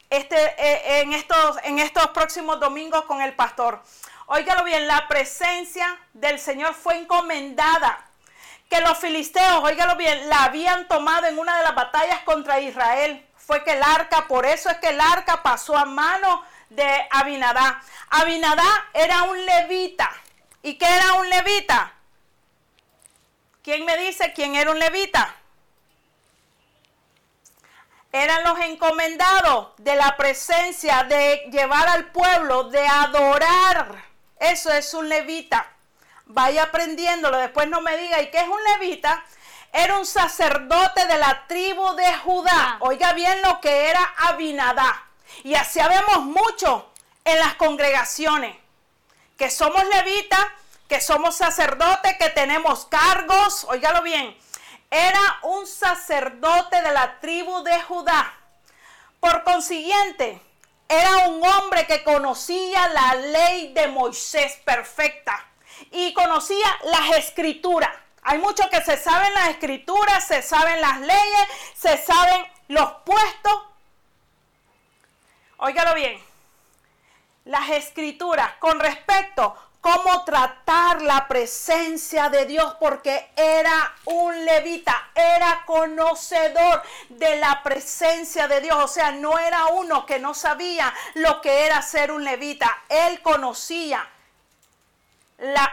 este, 0.09 0.37
eh, 0.37 1.01
en, 1.01 1.11
estos, 1.11 1.57
en 1.63 1.79
estos 1.79 2.07
próximos 2.11 2.61
domingos 2.61 3.03
con 3.03 3.21
el 3.21 3.33
pastor. 3.33 3.83
Óigalo 4.27 4.63
bien, 4.63 4.87
la 4.87 5.05
presencia 5.09 5.99
del 6.13 6.39
Señor 6.39 6.75
fue 6.75 6.95
encomendada 6.95 8.08
que 8.69 8.79
los 8.81 8.97
filisteos, 8.99 9.63
óigalo 9.63 9.95
bien, 9.95 10.29
la 10.29 10.43
habían 10.43 10.87
tomado 10.87 11.25
en 11.25 11.39
una 11.39 11.57
de 11.57 11.63
las 11.63 11.75
batallas 11.75 12.19
contra 12.19 12.59
Israel. 12.59 13.25
Fue 13.35 13.63
que 13.63 13.71
el 13.71 13.81
arca, 13.81 14.27
por 14.27 14.45
eso 14.45 14.69
es 14.69 14.77
que 14.77 14.89
el 14.89 15.01
arca 15.01 15.41
pasó 15.41 15.75
a 15.75 15.85
mano 15.85 16.43
de 16.69 16.87
Abinadá. 17.09 17.81
Abinadá 18.11 18.89
era 18.93 19.23
un 19.23 19.43
levita. 19.43 20.11
¿Y 20.61 20.77
qué 20.77 20.85
era 20.85 21.13
un 21.13 21.29
levita? 21.29 21.93
¿Quién 23.63 23.85
me 23.85 23.97
dice 23.97 24.33
quién 24.33 24.55
era 24.55 24.69
un 24.69 24.77
levita? 24.77 25.35
Eran 28.11 28.43
los 28.43 28.59
encomendados 28.59 29.69
de 29.77 29.95
la 29.95 30.15
presencia, 30.15 31.03
de 31.03 31.47
llevar 31.51 31.87
al 31.87 32.11
pueblo, 32.11 32.65
de 32.65 32.85
adorar. 32.87 34.03
Eso 34.39 34.71
es 34.71 34.93
un 34.93 35.09
levita 35.09 35.78
vaya 36.29 36.63
aprendiéndolo, 36.63 37.37
después 37.37 37.67
no 37.67 37.81
me 37.81 37.97
diga, 37.97 38.21
¿y 38.21 38.29
qué 38.29 38.37
es 38.37 38.47
un 38.47 38.63
levita? 38.63 39.23
Era 39.73 39.97
un 39.97 40.05
sacerdote 40.05 41.05
de 41.07 41.17
la 41.17 41.45
tribu 41.47 41.93
de 41.95 42.13
Judá. 42.19 42.77
Oiga 42.79 43.13
bien 43.13 43.41
lo 43.41 43.59
que 43.59 43.89
era 43.89 44.01
Abinadá. 44.17 45.07
Y 45.43 45.55
así 45.55 45.79
vemos 45.79 46.23
mucho 46.23 46.91
en 47.25 47.37
las 47.39 47.55
congregaciones, 47.55 48.55
que 49.37 49.49
somos 49.49 49.83
levitas, 49.85 50.43
que 50.87 51.01
somos 51.01 51.35
sacerdotes, 51.35 52.17
que 52.17 52.29
tenemos 52.29 52.85
cargos, 52.85 53.65
óigalo 53.65 54.01
bien, 54.01 54.35
era 54.89 55.39
un 55.43 55.67
sacerdote 55.67 56.81
de 56.81 56.91
la 56.91 57.19
tribu 57.19 57.61
de 57.63 57.79
Judá. 57.81 58.33
Por 59.19 59.43
consiguiente, 59.43 60.41
era 60.87 61.27
un 61.27 61.45
hombre 61.45 61.85
que 61.85 62.03
conocía 62.03 62.87
la 62.87 63.15
ley 63.15 63.73
de 63.73 63.87
Moisés 63.87 64.57
perfecta 64.65 65.48
y 65.91 66.13
conocía 66.13 66.67
las 66.83 67.17
escrituras. 67.17 67.89
Hay 68.23 68.37
muchos 68.37 68.67
que 68.67 68.81
se 68.81 68.97
saben 68.97 69.33
las 69.33 69.49
escrituras, 69.49 70.27
se 70.27 70.41
saben 70.41 70.81
las 70.81 70.99
leyes, 70.99 71.47
se 71.75 71.97
saben 71.97 72.45
los 72.67 72.91
puestos. 73.05 73.63
Óigalo 75.57 75.93
bien. 75.95 76.21
Las 77.45 77.69
escrituras 77.69 78.53
con 78.59 78.79
respecto 78.79 79.55
cómo 79.81 80.23
tratar 80.25 81.01
la 81.01 81.27
presencia 81.27 82.29
de 82.29 82.45
Dios, 82.45 82.75
porque 82.79 83.31
era 83.35 83.95
un 84.05 84.45
levita, 84.45 85.09
era 85.15 85.63
conocedor 85.65 86.83
de 87.09 87.37
la 87.37 87.63
presencia 87.63 88.47
de 88.47 88.61
Dios, 88.61 88.77
o 88.77 88.87
sea, 88.87 89.11
no 89.11 89.39
era 89.39 89.67
uno 89.67 90.05
que 90.05 90.19
no 90.19 90.33
sabía 90.33 90.93
lo 91.15 91.41
que 91.41 91.65
era 91.65 91.81
ser 91.81 92.11
un 92.11 92.23
levita, 92.23 92.83
él 92.89 93.21
conocía 93.21 94.07
la, 95.39 95.71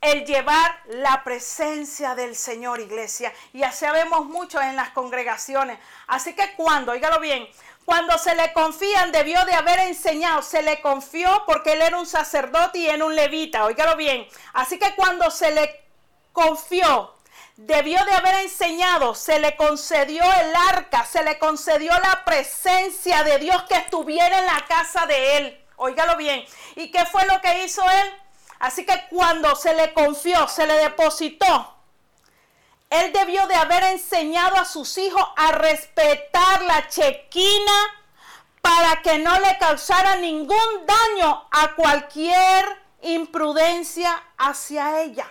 el 0.00 0.24
llevar 0.24 0.80
la 0.86 1.22
presencia 1.24 2.14
del 2.14 2.36
Señor, 2.36 2.80
iglesia. 2.80 3.32
Y 3.52 3.62
así 3.62 3.86
vemos 3.92 4.26
mucho 4.26 4.60
en 4.60 4.76
las 4.76 4.90
congregaciones. 4.90 5.78
Así 6.06 6.34
que 6.34 6.54
cuando, 6.56 6.92
oígalo 6.92 7.20
bien, 7.20 7.48
cuando 7.84 8.16
se 8.16 8.34
le 8.34 8.52
confían, 8.52 9.12
debió 9.12 9.44
de 9.44 9.54
haber 9.54 9.80
enseñado, 9.80 10.42
se 10.42 10.62
le 10.62 10.80
confió 10.80 11.44
porque 11.46 11.72
él 11.72 11.82
era 11.82 11.98
un 11.98 12.06
sacerdote 12.06 12.78
y 12.78 12.88
era 12.88 13.04
un 13.04 13.14
levita, 13.14 13.64
oígalo 13.64 13.96
bien. 13.96 14.26
Así 14.54 14.78
que 14.78 14.94
cuando 14.94 15.30
se 15.30 15.50
le 15.50 15.82
confió, 16.32 17.14
debió 17.56 18.02
de 18.06 18.12
haber 18.12 18.36
enseñado, 18.36 19.14
se 19.14 19.38
le 19.38 19.54
concedió 19.56 20.24
el 20.24 20.56
arca, 20.70 21.04
se 21.04 21.22
le 21.22 21.38
concedió 21.38 21.92
la 21.92 22.24
presencia 22.24 23.22
de 23.22 23.38
Dios 23.38 23.62
que 23.64 23.76
estuviera 23.76 24.38
en 24.38 24.46
la 24.46 24.64
casa 24.66 25.06
de 25.06 25.36
él. 25.36 25.64
Óigalo 25.76 26.16
bien. 26.16 26.44
¿Y 26.76 26.90
qué 26.90 27.04
fue 27.04 27.26
lo 27.26 27.40
que 27.42 27.64
hizo 27.64 27.82
él? 27.82 28.23
Así 28.64 28.86
que 28.86 29.08
cuando 29.10 29.54
se 29.56 29.74
le 29.74 29.92
confió, 29.92 30.48
se 30.48 30.66
le 30.66 30.72
depositó, 30.72 31.76
él 32.88 33.12
debió 33.12 33.46
de 33.46 33.56
haber 33.56 33.84
enseñado 33.84 34.56
a 34.56 34.64
sus 34.64 34.96
hijos 34.96 35.22
a 35.36 35.52
respetar 35.52 36.62
la 36.62 36.88
chequina 36.88 37.72
para 38.62 39.02
que 39.02 39.18
no 39.18 39.38
le 39.38 39.58
causara 39.58 40.16
ningún 40.16 40.86
daño 40.86 41.46
a 41.50 41.74
cualquier 41.74 42.82
imprudencia 43.02 44.22
hacia 44.38 45.02
ella. 45.02 45.30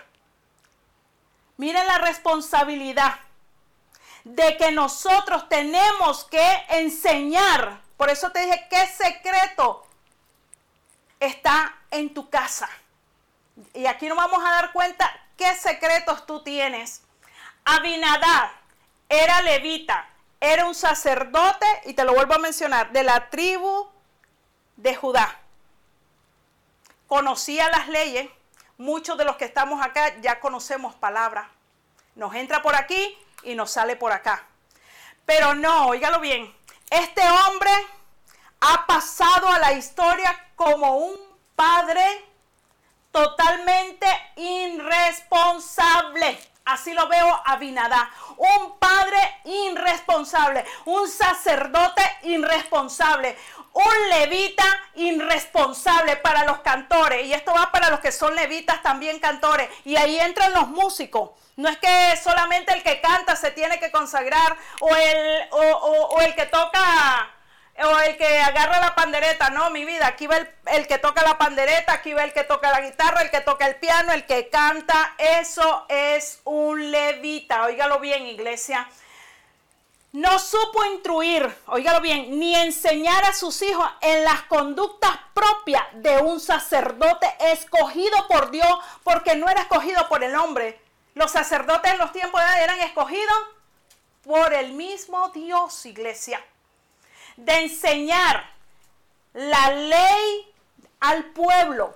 Miren 1.56 1.88
la 1.88 1.98
responsabilidad 1.98 3.18
de 4.22 4.56
que 4.56 4.70
nosotros 4.70 5.48
tenemos 5.48 6.22
que 6.26 6.64
enseñar. 6.68 7.80
Por 7.96 8.10
eso 8.10 8.30
te 8.30 8.46
dije, 8.46 8.68
¿qué 8.70 8.86
secreto 8.86 9.84
está 11.18 11.74
en 11.90 12.14
tu 12.14 12.30
casa? 12.30 12.70
Y 13.72 13.86
aquí 13.86 14.08
nos 14.08 14.16
vamos 14.16 14.44
a 14.44 14.50
dar 14.50 14.72
cuenta 14.72 15.10
qué 15.36 15.54
secretos 15.54 16.26
tú 16.26 16.42
tienes. 16.42 17.02
Abinadab 17.64 18.50
era 19.08 19.42
levita, 19.42 20.08
era 20.40 20.66
un 20.66 20.74
sacerdote, 20.74 21.66
y 21.84 21.94
te 21.94 22.04
lo 22.04 22.14
vuelvo 22.14 22.34
a 22.34 22.38
mencionar, 22.38 22.92
de 22.92 23.02
la 23.02 23.30
tribu 23.30 23.88
de 24.76 24.94
Judá. 24.94 25.40
Conocía 27.06 27.68
las 27.70 27.88
leyes, 27.88 28.28
muchos 28.76 29.16
de 29.16 29.24
los 29.24 29.36
que 29.36 29.44
estamos 29.44 29.84
acá 29.84 30.16
ya 30.20 30.40
conocemos 30.40 30.94
palabras. 30.94 31.48
Nos 32.16 32.34
entra 32.34 32.62
por 32.62 32.74
aquí 32.74 33.16
y 33.42 33.54
nos 33.54 33.70
sale 33.70 33.96
por 33.96 34.12
acá. 34.12 34.46
Pero 35.24 35.54
no, 35.54 35.88
óigalo 35.88 36.20
bien, 36.20 36.54
este 36.90 37.22
hombre 37.22 37.70
ha 38.60 38.86
pasado 38.86 39.48
a 39.48 39.58
la 39.58 39.72
historia 39.72 40.50
como 40.56 40.96
un 40.96 41.16
padre 41.56 42.24
totalmente 43.14 44.06
irresponsable. 44.34 46.36
Así 46.64 46.92
lo 46.94 47.08
veo 47.08 47.42
a 47.44 47.56
Binadá. 47.56 48.10
Un 48.36 48.78
padre 48.80 49.18
irresponsable, 49.44 50.64
un 50.86 51.08
sacerdote 51.08 52.02
irresponsable, 52.22 53.36
un 53.72 54.08
levita 54.10 54.64
irresponsable 54.96 56.16
para 56.16 56.44
los 56.44 56.58
cantores. 56.58 57.24
Y 57.26 57.32
esto 57.32 57.54
va 57.54 57.70
para 57.70 57.90
los 57.90 58.00
que 58.00 58.10
son 58.10 58.34
levitas 58.34 58.82
también 58.82 59.20
cantores. 59.20 59.70
Y 59.84 59.94
ahí 59.94 60.18
entran 60.18 60.52
los 60.52 60.66
músicos. 60.66 61.30
No 61.54 61.68
es 61.68 61.78
que 61.78 62.16
solamente 62.16 62.74
el 62.74 62.82
que 62.82 63.00
canta 63.00 63.36
se 63.36 63.52
tiene 63.52 63.78
que 63.78 63.92
consagrar 63.92 64.56
o 64.80 64.96
el, 64.96 65.48
o 65.52 66.20
el 66.20 66.34
que 66.34 66.46
toca 66.46 67.30
o 67.82 67.98
el 67.98 68.16
que 68.16 68.40
agarra 68.40 68.78
la 68.80 68.94
pandereta, 68.94 69.50
no, 69.50 69.70
mi 69.70 69.84
vida, 69.84 70.06
aquí 70.06 70.26
va 70.28 70.36
el, 70.66 70.86
que 70.86 70.98
toca 70.98 71.22
la 71.22 71.36
pandereta, 71.38 71.94
aquí 71.94 72.12
va 72.12 72.22
el 72.22 72.32
que 72.32 72.44
toca 72.44 72.70
la 72.70 72.80
guitarra, 72.80 73.22
el 73.22 73.30
que 73.30 73.40
toca 73.40 73.66
el 73.66 73.76
piano, 73.76 74.12
el 74.12 74.26
que 74.26 74.48
canta, 74.48 75.14
eso 75.18 75.84
es 75.88 76.40
un 76.44 76.92
levita, 76.92 77.64
óigalo 77.64 77.98
bien 77.98 78.26
iglesia. 78.26 78.88
No 80.12 80.38
supo 80.38 80.84
instruir, 80.84 81.52
óigalo 81.66 82.00
bien, 82.00 82.38
ni 82.38 82.54
enseñar 82.54 83.24
a 83.24 83.32
sus 83.32 83.60
hijos 83.62 83.88
en 84.00 84.22
las 84.22 84.42
conductas 84.42 85.10
propias 85.34 85.82
de 85.94 86.18
un 86.18 86.38
sacerdote 86.38 87.26
escogido 87.40 88.28
por 88.28 88.52
Dios, 88.52 88.72
porque 89.02 89.34
no 89.34 89.48
era 89.48 89.62
escogido 89.62 90.08
por 90.08 90.22
el 90.22 90.36
hombre. 90.36 90.80
Los 91.14 91.32
sacerdotes 91.32 91.92
en 91.92 91.98
los 91.98 92.12
tiempos 92.12 92.40
de 92.40 92.62
eran 92.62 92.78
escogidos 92.80 93.36
por 94.22 94.54
el 94.54 94.72
mismo 94.72 95.30
Dios, 95.30 95.84
iglesia 95.86 96.40
de 97.36 97.52
enseñar 97.60 98.44
la 99.32 99.70
ley 99.70 100.52
al 101.00 101.24
pueblo. 101.26 101.94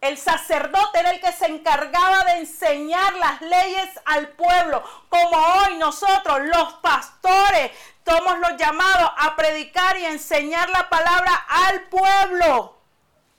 El 0.00 0.18
sacerdote 0.18 1.00
era 1.00 1.10
el 1.10 1.20
que 1.20 1.32
se 1.32 1.46
encargaba 1.46 2.24
de 2.24 2.38
enseñar 2.38 3.14
las 3.14 3.40
leyes 3.40 3.88
al 4.04 4.28
pueblo, 4.28 4.84
como 5.08 5.36
hoy 5.36 5.78
nosotros, 5.78 6.40
los 6.42 6.74
pastores, 6.74 7.72
somos 8.04 8.38
los 8.38 8.56
llamados 8.56 9.10
a 9.16 9.34
predicar 9.34 9.98
y 9.98 10.04
enseñar 10.04 10.70
la 10.70 10.88
palabra 10.88 11.34
al 11.48 11.82
pueblo. 11.88 12.78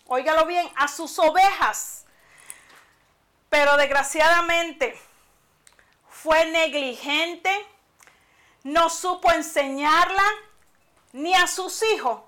Óigalo 0.07 0.45
bien, 0.45 0.69
a 0.75 0.87
sus 0.89 1.17
ovejas. 1.19 2.05
Pero 3.49 3.77
desgraciadamente 3.77 4.99
fue 6.09 6.45
negligente, 6.47 7.65
no 8.63 8.89
supo 8.89 9.31
enseñarla 9.31 10.23
ni 11.17 11.33
a 11.33 11.47
sus 11.47 11.81
hijos, 11.83 12.21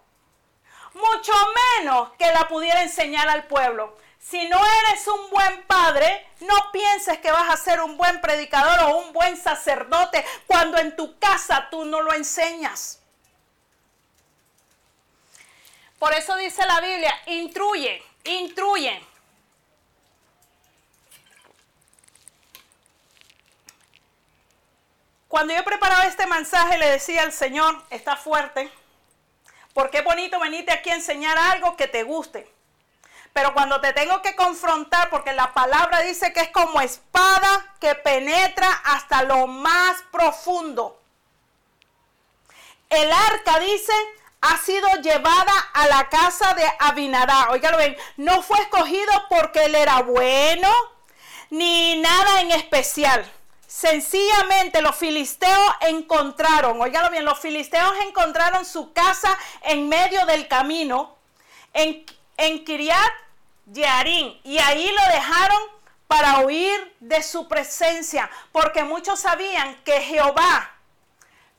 mucho 0.93 1.34
menos 1.77 2.10
que 2.17 2.25
la 2.31 2.48
pudiera 2.48 2.81
enseñar 2.81 3.29
al 3.29 3.46
pueblo. 3.46 3.96
Si 4.19 4.48
no 4.50 4.58
eres 4.58 5.08
un 5.08 5.29
buen 5.29 5.63
padre, 5.63 6.27
no 6.41 6.72
pienses 6.72 7.19
que 7.19 7.31
vas 7.31 7.50
a 7.50 7.58
ser 7.58 7.81
un 7.81 7.98
buen 7.98 8.19
predicador 8.19 8.79
o 8.81 8.98
un 8.98 9.13
buen 9.13 9.38
sacerdote 9.38 10.25
cuando 10.48 10.77
en 10.77 10.96
tu 10.96 11.17
casa 11.19 11.67
tú 11.69 11.86
no 11.86 12.01
lo 12.01 12.13
enseñas. 12.13 13.00
Por 16.00 16.13
eso 16.13 16.36
dice 16.38 16.65
la 16.65 16.81
Biblia, 16.81 17.13
intruye, 17.27 18.03
intruye. 18.24 19.05
Cuando 25.27 25.53
yo 25.53 25.63
preparaba 25.63 26.05
este 26.05 26.25
mensaje 26.25 26.79
le 26.79 26.89
decía 26.89 27.22
al 27.22 27.31
Señor, 27.31 27.79
está 27.91 28.15
fuerte, 28.15 28.72
porque 29.74 30.00
es 30.00 30.04
bonito 30.04 30.40
venirte 30.40 30.72
aquí 30.72 30.90
a 30.90 30.96
enseñar 30.96 31.38
algo 31.38 31.76
que 31.76 31.88
te 31.88 32.04
guste. 32.04 32.52
Pero 33.34 33.54
cuando 33.54 33.80
te 33.80 33.94
tengo 33.94 34.22
que 34.22 34.36
confrontar, 34.36 35.10
porque 35.10 35.34
la 35.34 35.54
palabra 35.54 36.02
dice 36.02 36.34
que 36.34 36.42
es 36.42 36.50
como 36.50 36.82
espada 36.82 37.76
que 37.80 37.96
penetra 37.96 38.70
hasta 38.86 39.24
lo 39.24 39.48
más 39.48 40.02
profundo. 40.12 41.00
El 42.90 43.12
arca 43.12 43.60
dice 43.60 43.94
ha 44.42 44.58
sido 44.58 44.90
llevada 45.02 45.54
a 45.74 45.88
la 45.88 46.10
casa 46.10 46.54
de 46.54 46.64
Abinadá. 46.80 47.50
Oigan 47.52 47.78
bien, 47.78 47.98
no 48.18 48.42
fue 48.42 48.60
escogido 48.60 49.12
porque 49.30 49.66
él 49.66 49.76
era 49.76 50.02
bueno 50.02 50.70
ni 51.50 52.00
nada 52.00 52.42
en 52.42 52.52
especial. 52.52 53.30
Sencillamente 53.70 54.82
los 54.82 54.96
filisteos 54.96 55.74
encontraron, 55.82 56.82
oiganlo 56.82 57.12
bien, 57.12 57.24
los 57.24 57.40
filisteos 57.40 57.94
encontraron 58.08 58.66
su 58.66 58.92
casa 58.94 59.38
en 59.62 59.88
medio 59.88 60.26
del 60.26 60.48
camino 60.48 61.16
en 61.74 62.04
en 62.40 62.64
Kiriat 62.64 63.12
Yearim 63.66 64.40
y 64.44 64.58
ahí 64.60 64.90
lo 64.90 65.14
dejaron 65.14 65.62
para 66.08 66.40
huir 66.40 66.96
de 67.02 67.22
su 67.22 67.48
presencia, 67.48 68.32
porque 68.52 68.84
muchos 68.84 69.20
sabían 69.20 69.76
que 69.84 70.02
Jehová 70.02 70.72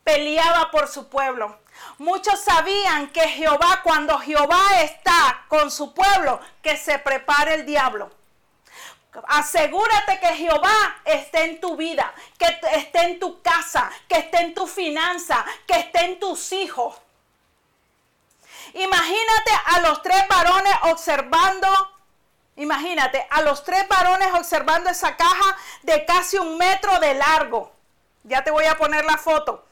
peleaba 0.02 0.70
por 0.72 0.88
su 0.88 1.08
pueblo. 1.08 1.60
Muchos 1.98 2.40
sabían 2.40 3.10
que 3.10 3.28
Jehová, 3.28 3.80
cuando 3.84 4.18
Jehová 4.18 4.80
está 4.82 5.44
con 5.48 5.70
su 5.70 5.94
pueblo, 5.94 6.40
que 6.62 6.76
se 6.76 6.98
prepare 6.98 7.54
el 7.54 7.66
diablo. 7.66 8.10
Asegúrate 9.26 10.20
que 10.20 10.28
Jehová 10.36 11.00
esté 11.04 11.44
en 11.44 11.60
tu 11.60 11.76
vida, 11.76 12.12
que 12.38 12.46
esté 12.72 13.02
en 13.02 13.18
tu 13.18 13.42
casa, 13.42 13.90
que 14.08 14.18
esté 14.18 14.40
en 14.40 14.54
tu 14.54 14.66
finanza, 14.66 15.44
que 15.66 15.74
esté 15.74 16.04
en 16.04 16.20
tus 16.20 16.52
hijos. 16.52 16.96
Imagínate 18.74 19.50
a 19.66 19.80
los 19.80 20.00
tres 20.02 20.28
varones 20.28 20.72
observando, 20.82 21.68
imagínate 22.56 23.26
a 23.30 23.42
los 23.42 23.64
tres 23.64 23.88
varones 23.88 24.32
observando 24.34 24.90
esa 24.90 25.16
caja 25.16 25.56
de 25.82 26.04
casi 26.04 26.38
un 26.38 26.56
metro 26.56 26.98
de 27.00 27.14
largo. 27.14 27.72
Ya 28.22 28.44
te 28.44 28.52
voy 28.52 28.66
a 28.66 28.76
poner 28.76 29.04
la 29.04 29.16
foto. 29.16 29.66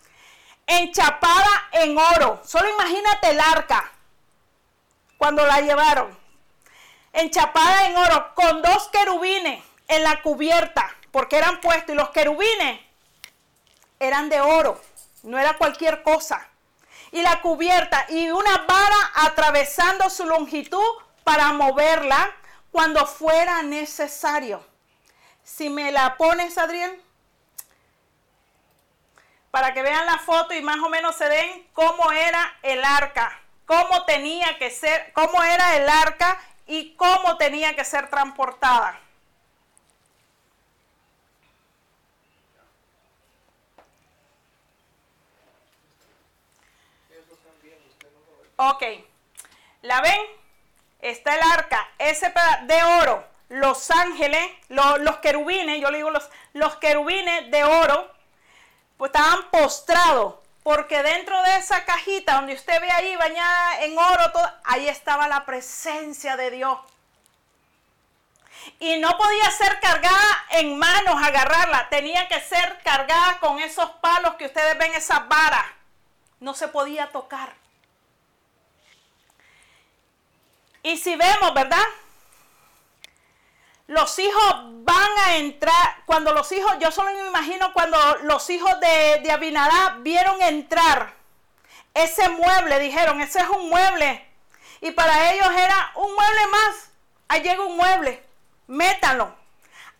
Enchapada 0.67 1.69
en 1.73 1.97
oro. 1.97 2.43
Solo 2.45 2.69
imagínate 2.71 3.31
el 3.31 3.41
arca 3.41 3.93
cuando 5.17 5.47
la 5.47 5.61
llevaron. 5.61 6.18
Enchapada 7.19 7.87
en 7.87 7.97
oro 7.97 8.33
con 8.37 8.63
dos 8.63 8.89
querubines 8.91 9.61
en 9.89 10.05
la 10.05 10.23
cubierta 10.23 10.89
porque 11.11 11.37
eran 11.37 11.61
puestos 11.61 11.93
y 11.93 11.97
los 11.97 12.11
querubines 12.11 12.81
eran 13.99 14.29
de 14.29 14.41
oro. 14.41 14.81
No 15.25 15.37
era 15.37 15.59
cualquier 15.59 16.05
cosa 16.05 16.49
y 17.11 17.21
la 17.23 17.41
cubierta 17.41 18.07
y 18.09 18.31
una 18.31 18.59
vara 18.59 19.11
atravesando 19.15 20.09
su 20.11 20.27
longitud 20.27 20.85
para 21.25 21.53
moverla 21.53 22.37
cuando 22.71 23.05
fuera 23.05 23.63
necesario. 23.63 24.65
Si 25.43 25.71
me 25.71 25.91
la 25.91 26.17
pones, 26.17 26.57
Adrián, 26.57 27.03
para 29.51 29.75
que 29.75 29.83
vean 29.83 30.07
la 30.07 30.19
foto 30.19 30.55
y 30.55 30.63
más 30.63 30.79
o 30.79 30.89
menos 30.89 31.17
se 31.17 31.29
den 31.29 31.67
cómo 31.73 32.13
era 32.13 32.59
el 32.63 32.85
arca, 32.85 33.41
cómo 33.67 34.05
tenía 34.05 34.57
que 34.59 34.71
ser, 34.71 35.13
cómo 35.15 35.43
era 35.43 35.75
el 35.75 35.89
arca 35.89 36.39
y 36.69 36.95
cómo 36.95 37.37
tenía 37.39 37.75
que 37.75 37.85
ser 37.85 38.09
transportada. 38.09 39.01
Ok, 48.61 48.83
¿la 49.83 50.01
ven? 50.01 50.21
Está 51.01 51.37
el 51.37 51.43
arca, 51.53 51.89
ese 51.97 52.33
de 52.67 52.83
oro, 52.83 53.25
los 53.49 53.89
ángeles, 53.91 54.51
los, 54.69 55.19
querubines, 55.19 55.81
yo 55.81 55.91
le 55.93 55.99
digo 55.99 56.11
los, 56.11 56.29
los 56.55 56.77
querubines 56.77 57.51
de 57.53 57.63
oro, 57.63 58.13
pues 58.97 59.11
estaban 59.11 59.49
postrados, 59.53 60.35
porque 60.69 61.03
dentro 61.03 61.43
de 61.45 61.57
esa 61.57 61.87
cajita 61.87 62.35
donde 62.35 62.53
usted 62.53 62.79
ve 62.83 62.91
ahí 62.91 63.17
bañada 63.17 63.85
en 63.85 63.97
oro, 63.97 64.33
todo, 64.33 64.53
ahí 64.65 64.87
estaba 64.87 65.27
la 65.27 65.47
presencia 65.47 66.37
de 66.37 66.51
Dios. 66.51 66.79
Y 68.79 68.99
no 68.99 69.17
podía 69.17 69.51
ser 69.51 69.81
cargada 69.81 70.45
en 70.51 70.79
manos, 70.79 71.15
agarrarla, 71.23 71.89
tenía 71.89 72.29
que 72.29 72.39
ser 72.43 72.81
cargada 72.85 73.39
con 73.41 73.59
esos 73.61 73.89
palos 74.03 74.35
que 74.35 74.45
ustedes 74.45 74.77
ven, 74.77 74.93
esas 74.93 75.27
varas. 75.27 75.65
No 76.39 76.53
se 76.53 76.69
podía 76.69 77.11
tocar. 77.13 77.55
Y 80.83 80.99
si 80.99 81.17
vemos, 81.17 81.55
¿verdad? 81.55 81.87
Los 83.89 84.19
hijos 84.19 84.55
van 84.85 85.11
a 85.25 85.37
entrar, 85.37 86.03
cuando 86.05 86.33
los 86.35 86.53
hijos, 86.53 86.73
yo 86.79 86.93
solo 86.93 87.11
me 87.11 87.27
imagino 87.27 87.73
cuando 87.73 87.99
los 88.23 88.49
hijos 88.51 88.79
de, 88.81 89.21
de 89.23 89.33
Abinadá 89.33 89.97
vieron 90.01 90.41
entrar 90.43 91.15
ese 91.95 92.29
mueble, 92.29 92.79
dijeron, 92.81 93.21
ese 93.23 93.41
es 93.41 93.49
un 93.49 93.71
mueble. 93.71 94.27
Y 94.83 94.91
para 94.91 95.33
ellos 95.33 95.49
era 95.57 95.93
un 95.97 96.15
mueble 96.15 96.47
más. 96.53 96.91
Ahí 97.29 97.41
llega 97.41 97.65
un 97.65 97.77
mueble, 97.79 98.23
métanlo. 98.67 99.35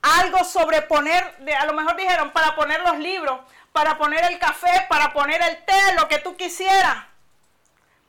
Algo 0.03 0.45
sobre 0.45 0.83
poner, 0.83 1.25
a 1.59 1.65
lo 1.65 1.73
mejor 1.73 1.97
dijeron, 1.97 2.31
para 2.31 2.55
poner 2.55 2.81
los 2.83 2.99
libros, 2.99 3.41
para 3.73 3.97
poner 3.97 4.23
el 4.27 4.39
café, 4.39 4.87
para 4.91 5.15
poner 5.15 5.41
el 5.43 5.65
té, 5.65 5.95
lo 5.97 6.09
que 6.09 6.19
tú 6.19 6.37
quisieras. 6.37 7.07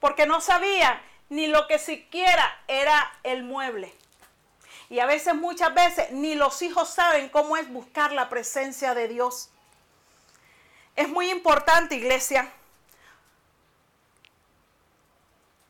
Porque 0.01 0.25
no 0.25 0.41
sabía 0.41 1.01
ni 1.29 1.47
lo 1.47 1.67
que 1.67 1.79
siquiera 1.79 2.63
era 2.67 3.11
el 3.23 3.43
mueble. 3.43 3.98
Y 4.89 4.99
a 4.99 5.05
veces, 5.05 5.35
muchas 5.35 5.73
veces, 5.73 6.11
ni 6.11 6.35
los 6.35 6.61
hijos 6.61 6.89
saben 6.89 7.29
cómo 7.29 7.57
es 7.57 7.69
buscar 7.71 8.11
la 8.11 8.27
presencia 8.27 8.95
de 8.95 9.07
Dios. 9.07 9.49
Es 10.95 11.07
muy 11.07 11.29
importante, 11.29 11.95
iglesia, 11.95 12.51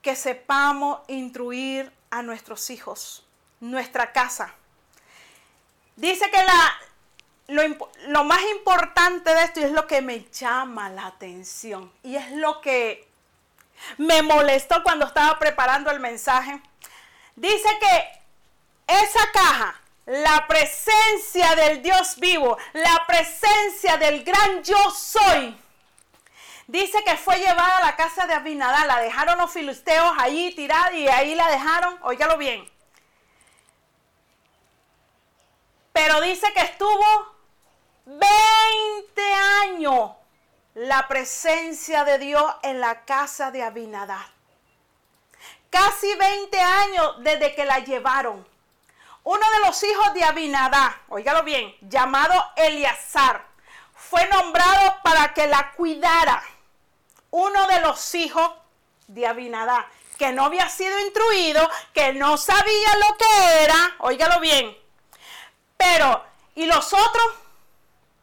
que 0.02 0.16
sepamos 0.16 1.02
instruir 1.08 1.92
a 2.10 2.22
nuestros 2.22 2.70
hijos, 2.70 3.26
nuestra 3.60 4.14
casa. 4.14 4.56
Dice 5.98 6.32
que 6.32 6.42
la, 6.42 6.78
lo, 7.48 7.90
lo, 8.08 8.24
más 8.24 8.42
importante 8.56 9.34
de 9.36 9.44
esto 9.44 9.60
es 9.60 9.72
lo 9.74 9.86
que 9.86 10.02
me 10.02 10.24
llama 10.32 10.90
la 10.90 11.08
atención 11.08 11.92
y 12.04 12.16
es 12.16 12.32
lo 12.32 12.62
que 12.62 13.06
me 13.98 14.22
molestó 14.22 14.82
cuando 14.82 15.06
estaba 15.06 15.38
preparando 15.38 15.92
el 15.92 16.00
mensaje. 16.00 16.62
Dice 17.36 17.68
que 17.82 18.19
esa 18.90 19.32
caja, 19.32 19.82
la 20.06 20.48
presencia 20.48 21.56
del 21.56 21.82
Dios 21.84 22.16
vivo, 22.18 22.58
la 22.74 23.06
presencia 23.08 23.98
del 23.98 24.24
gran 24.24 24.64
yo 24.64 24.90
soy, 24.92 25.56
dice 26.68 27.04
que 27.04 27.16
fue 27.16 27.38
llevada 27.38 27.78
a 27.78 27.86
la 27.86 27.96
casa 27.96 28.26
de 28.26 28.34
Abinadá. 28.34 28.86
La 28.86 29.00
dejaron 29.00 29.38
los 29.38 29.52
filisteos 29.52 30.12
allí 30.18 30.54
tirada 30.56 30.92
y 30.94 31.08
ahí 31.08 31.36
la 31.36 31.48
dejaron, 31.50 31.98
óigalo 32.02 32.38
bien. 32.38 32.68
Pero 35.94 36.22
dice 36.22 36.52
que 36.54 36.62
estuvo 36.62 37.36
20 38.06 38.24
años 39.64 40.12
la 40.74 41.08
presencia 41.08 42.04
de 42.06 42.18
Dios 42.18 42.44
en 42.64 42.80
la 42.80 43.06
casa 43.06 43.52
de 43.52 43.62
Abinadá. 43.64 44.32
casi 45.70 46.16
20 46.16 46.60
años 46.60 47.16
desde 47.20 47.54
que 47.54 47.66
la 47.66 47.80
llevaron. 47.80 48.49
Uno 49.32 49.46
de 49.52 49.68
los 49.68 49.84
hijos 49.84 50.12
de 50.16 50.24
Abinadá, 50.24 51.04
oígalo 51.10 51.44
bien, 51.44 51.76
llamado 51.82 52.34
Eleazar, 52.56 53.46
fue 53.94 54.28
nombrado 54.28 54.96
para 55.04 55.36
que 55.36 55.46
la 55.46 55.72
cuidara. 55.74 56.44
Uno 57.30 57.68
de 57.68 57.80
los 57.82 58.16
hijos 58.16 58.50
de 59.06 59.28
Abinadá, 59.28 59.88
que 60.18 60.32
no 60.32 60.46
había 60.46 60.68
sido 60.68 61.00
instruido, 61.02 61.70
que 61.94 62.14
no 62.14 62.38
sabía 62.38 62.90
lo 63.08 63.18
que 63.18 63.64
era, 63.66 63.96
oígalo 64.00 64.40
bien. 64.40 64.76
Pero, 65.78 66.24
¿y 66.56 66.66
los 66.66 66.92
otros? 66.92 67.28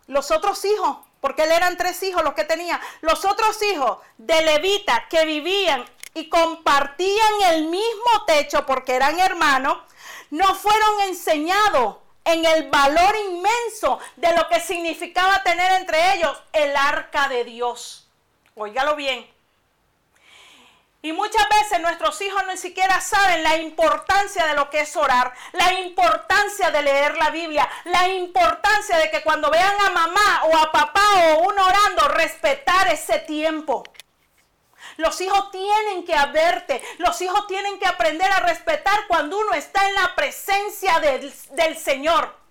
Los 0.08 0.32
otros 0.32 0.64
hijos, 0.64 0.96
porque 1.20 1.44
él 1.44 1.52
eran 1.52 1.76
tres 1.76 2.02
hijos 2.02 2.24
los 2.24 2.34
que 2.34 2.42
tenía. 2.42 2.80
Los 3.02 3.24
otros 3.24 3.62
hijos 3.62 3.98
de 4.18 4.42
Levita 4.42 5.06
que 5.08 5.24
vivían 5.24 5.84
y 6.14 6.28
compartían 6.28 7.42
el 7.50 7.66
mismo 7.66 8.24
techo 8.26 8.66
porque 8.66 8.96
eran 8.96 9.20
hermanos, 9.20 9.85
no 10.30 10.54
fueron 10.54 11.00
enseñados 11.02 11.96
en 12.24 12.44
el 12.44 12.68
valor 12.68 13.14
inmenso 13.30 13.98
de 14.16 14.34
lo 14.34 14.48
que 14.48 14.60
significaba 14.60 15.42
tener 15.42 15.72
entre 15.72 16.14
ellos 16.14 16.36
el 16.52 16.76
arca 16.76 17.28
de 17.28 17.44
Dios. 17.44 18.08
Óigalo 18.56 18.96
bien. 18.96 19.30
Y 21.02 21.12
muchas 21.12 21.46
veces 21.48 21.80
nuestros 21.80 22.20
hijos 22.20 22.42
ni 22.48 22.56
siquiera 22.56 23.00
saben 23.00 23.44
la 23.44 23.58
importancia 23.58 24.44
de 24.44 24.54
lo 24.54 24.68
que 24.70 24.80
es 24.80 24.96
orar, 24.96 25.32
la 25.52 25.74
importancia 25.74 26.72
de 26.72 26.82
leer 26.82 27.16
la 27.16 27.30
Biblia, 27.30 27.68
la 27.84 28.08
importancia 28.08 28.98
de 28.98 29.08
que 29.10 29.22
cuando 29.22 29.48
vean 29.48 29.74
a 29.86 29.90
mamá 29.90 30.42
o 30.50 30.56
a 30.56 30.72
papá 30.72 31.06
o 31.14 31.48
uno 31.48 31.64
orando, 31.64 32.08
respetar 32.08 32.88
ese 32.88 33.20
tiempo. 33.20 33.84
Los 34.96 35.20
hijos 35.20 35.50
tienen 35.50 36.04
que 36.04 36.14
haberte, 36.14 36.82
los 36.98 37.20
hijos 37.20 37.46
tienen 37.46 37.78
que 37.78 37.86
aprender 37.86 38.30
a 38.30 38.40
respetar 38.40 39.06
cuando 39.08 39.38
uno 39.38 39.52
está 39.52 39.88
en 39.88 39.94
la 39.94 40.14
presencia 40.14 41.00
del, 41.00 41.32
del 41.52 41.76
Señor. 41.76 42.46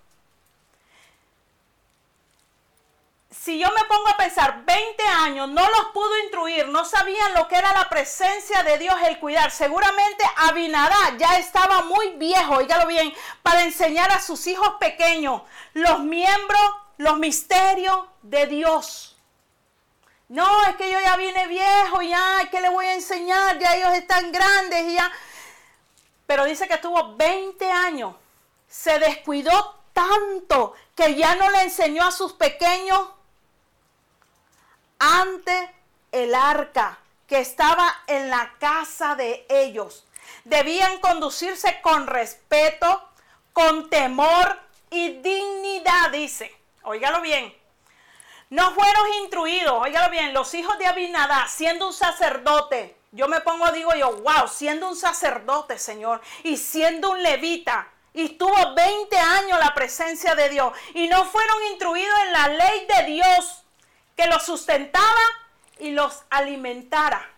si 3.46 3.60
yo 3.60 3.68
me 3.70 3.84
pongo 3.84 4.08
a 4.08 4.16
pensar, 4.16 4.64
20 4.64 5.02
años, 5.04 5.48
no 5.48 5.62
los 5.68 5.84
pudo 5.94 6.18
instruir, 6.24 6.66
no 6.66 6.84
sabían 6.84 7.32
lo 7.34 7.46
que 7.46 7.54
era 7.54 7.72
la 7.74 7.88
presencia 7.88 8.64
de 8.64 8.76
Dios, 8.76 8.96
el 9.04 9.20
cuidar. 9.20 9.52
Seguramente 9.52 10.24
Abinadá 10.36 11.16
ya 11.16 11.38
estaba 11.38 11.82
muy 11.82 12.10
viejo, 12.16 12.60
lo 12.60 12.86
bien, 12.88 13.14
para 13.44 13.62
enseñar 13.62 14.10
a 14.10 14.20
sus 14.20 14.48
hijos 14.48 14.70
pequeños 14.80 15.42
los 15.74 16.00
miembros, 16.00 16.60
los 16.96 17.18
misterios 17.18 17.96
de 18.22 18.48
Dios. 18.48 19.15
No, 20.28 20.66
es 20.66 20.76
que 20.76 20.90
yo 20.90 20.98
ya 21.00 21.16
vine 21.16 21.46
viejo, 21.46 22.02
ya, 22.02 22.48
¿qué 22.50 22.60
le 22.60 22.68
voy 22.68 22.86
a 22.86 22.94
enseñar? 22.94 23.58
Ya 23.58 23.76
ellos 23.76 23.94
están 23.94 24.32
grandes 24.32 24.86
y 24.86 24.94
ya. 24.94 25.10
Pero 26.26 26.44
dice 26.44 26.66
que 26.66 26.78
tuvo 26.78 27.16
20 27.16 27.70
años. 27.70 28.14
Se 28.68 28.98
descuidó 28.98 29.76
tanto 29.92 30.74
que 30.96 31.14
ya 31.14 31.36
no 31.36 31.48
le 31.50 31.62
enseñó 31.62 32.04
a 32.04 32.10
sus 32.10 32.32
pequeños 32.32 33.00
ante 34.98 35.74
el 36.10 36.34
arca 36.34 36.98
que 37.28 37.38
estaba 37.38 38.02
en 38.06 38.28
la 38.28 38.54
casa 38.58 39.14
de 39.14 39.46
ellos. 39.48 40.04
Debían 40.44 40.98
conducirse 41.00 41.80
con 41.82 42.06
respeto, 42.08 43.08
con 43.52 43.88
temor 43.90 44.58
y 44.90 45.20
dignidad, 45.20 46.10
dice. 46.10 46.52
Óigalo 46.82 47.20
bien. 47.20 47.54
No 48.48 48.72
fueron 48.72 49.12
instruidos, 49.22 49.74
óigalo 49.82 50.08
bien, 50.10 50.32
los 50.32 50.54
hijos 50.54 50.78
de 50.78 50.86
Abinadá, 50.86 51.48
siendo 51.48 51.88
un 51.88 51.92
sacerdote. 51.92 52.96
Yo 53.10 53.26
me 53.26 53.40
pongo, 53.40 53.72
digo 53.72 53.92
yo, 53.94 54.12
wow, 54.18 54.46
siendo 54.46 54.88
un 54.88 54.96
sacerdote, 54.96 55.78
Señor, 55.78 56.20
y 56.44 56.56
siendo 56.56 57.10
un 57.10 57.22
levita, 57.22 57.88
y 58.12 58.30
tuvo 58.30 58.74
20 58.74 59.16
años 59.16 59.58
la 59.58 59.74
presencia 59.74 60.34
de 60.34 60.48
Dios, 60.48 60.72
y 60.94 61.08
no 61.08 61.24
fueron 61.24 61.56
instruidos 61.70 62.18
en 62.26 62.32
la 62.32 62.48
ley 62.48 62.86
de 62.86 63.06
Dios, 63.06 63.64
que 64.16 64.26
los 64.26 64.44
sustentaba 64.44 65.20
y 65.80 65.90
los 65.90 66.22
alimentara. 66.30 67.35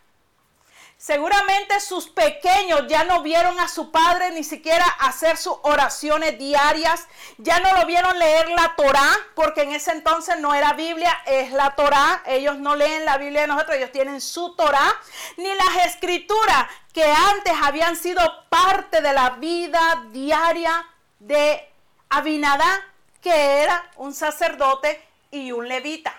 Seguramente 0.98 1.78
sus 1.78 2.08
pequeños 2.08 2.82
ya 2.88 3.04
no 3.04 3.22
vieron 3.22 3.60
a 3.60 3.68
su 3.68 3.92
padre 3.92 4.32
ni 4.32 4.42
siquiera 4.42 4.84
hacer 4.84 5.36
sus 5.36 5.54
oraciones 5.62 6.36
diarias, 6.40 7.06
ya 7.36 7.60
no 7.60 7.72
lo 7.74 7.86
vieron 7.86 8.18
leer 8.18 8.48
la 8.48 8.74
Torá, 8.74 9.08
porque 9.36 9.62
en 9.62 9.70
ese 9.70 9.92
entonces 9.92 10.40
no 10.40 10.56
era 10.56 10.72
Biblia, 10.72 11.16
es 11.24 11.52
la 11.52 11.76
Torá. 11.76 12.24
Ellos 12.26 12.58
no 12.58 12.74
leen 12.74 13.04
la 13.04 13.16
Biblia 13.16 13.42
de 13.42 13.46
nosotros, 13.46 13.76
ellos 13.76 13.92
tienen 13.92 14.20
su 14.20 14.56
Torá, 14.56 14.92
ni 15.36 15.54
las 15.54 15.86
escrituras 15.86 16.66
que 16.92 17.04
antes 17.04 17.52
habían 17.62 17.94
sido 17.94 18.20
parte 18.48 19.00
de 19.00 19.12
la 19.12 19.30
vida 19.30 20.04
diaria 20.10 20.84
de 21.20 21.72
Abinadá, 22.08 22.84
que 23.22 23.62
era 23.62 23.88
un 23.98 24.12
sacerdote 24.12 25.00
y 25.30 25.52
un 25.52 25.68
levita. 25.68 26.12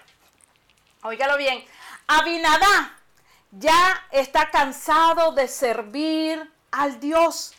Óigalo 1.04 1.36
bien. 1.36 1.66
Abinadá 2.08 2.99
ya 3.52 4.06
está 4.12 4.52
cansado 4.52 5.32
de 5.32 5.48
servir 5.48 6.52
al 6.72 7.00
Dios 7.00 7.54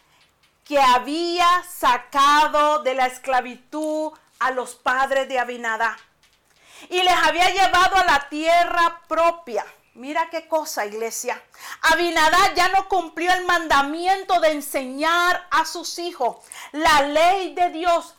que 0.64 0.80
había 0.80 1.48
sacado 1.68 2.82
de 2.82 2.94
la 2.94 3.06
esclavitud 3.06 4.12
a 4.38 4.50
los 4.52 4.76
padres 4.76 5.28
de 5.28 5.38
Abinadá 5.38 5.96
y 6.88 7.02
les 7.02 7.14
había 7.14 7.50
llevado 7.50 7.96
a 7.96 8.04
la 8.04 8.28
tierra 8.28 9.02
propia. 9.08 9.66
Mira 9.94 10.30
qué 10.30 10.46
cosa, 10.46 10.86
iglesia. 10.86 11.42
Abinadá 11.82 12.54
ya 12.54 12.68
no 12.68 12.88
cumplió 12.88 13.32
el 13.32 13.44
mandamiento 13.44 14.40
de 14.40 14.52
enseñar 14.52 15.46
a 15.50 15.64
sus 15.64 15.98
hijos 15.98 16.36
la 16.72 17.02
ley 17.02 17.54
de 17.54 17.70
Dios. 17.70 18.14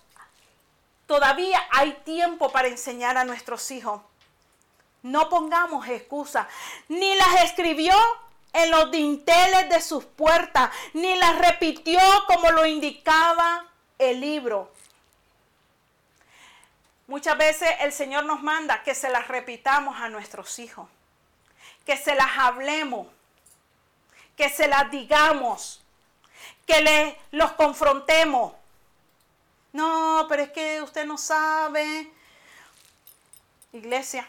Todavía 1.08 1.62
hay 1.72 1.94
tiempo 2.04 2.52
para 2.52 2.68
enseñar 2.68 3.18
a 3.18 3.24
nuestros 3.24 3.72
hijos. 3.72 4.02
No 5.04 5.30
pongamos 5.30 5.88
excusas. 5.88 6.48
Ni 6.88 7.16
las 7.16 7.44
escribió 7.44 7.96
en 8.54 8.72
los 8.72 8.92
dinteles 8.92 9.70
de 9.70 9.82
sus 9.82 10.04
puertas, 10.06 10.70
ni 10.94 11.16
las 11.16 11.38
repitió 11.40 12.00
como 12.28 12.52
lo 12.52 12.66
indicaba 12.66 13.66
el 13.98 14.20
libro. 14.20 14.72
Muchas 17.08 17.38
veces 17.38 17.70
el 17.82 17.92
Señor 17.92 18.26
nos 18.26 18.42
manda 18.42 18.84
que 18.84 18.96
se 18.96 19.10
las 19.10 19.28
repitamos 19.28 20.00
a 20.00 20.10
nuestros 20.10 20.60
hijos, 20.60 20.88
que 21.86 21.98
se 21.98 22.16
las 22.16 22.38
hablemos, 22.38 23.08
que 24.38 24.50
se 24.50 24.68
las 24.68 24.90
digamos, 24.92 25.82
que 26.66 26.82
le, 26.82 27.18
los 27.32 27.52
confrontemos. 27.54 28.54
No, 29.74 30.26
pero 30.30 30.44
es 30.44 30.52
que 30.52 30.82
usted 30.82 31.06
no 31.06 31.18
sabe. 31.18 32.12
Iglesia, 33.74 34.28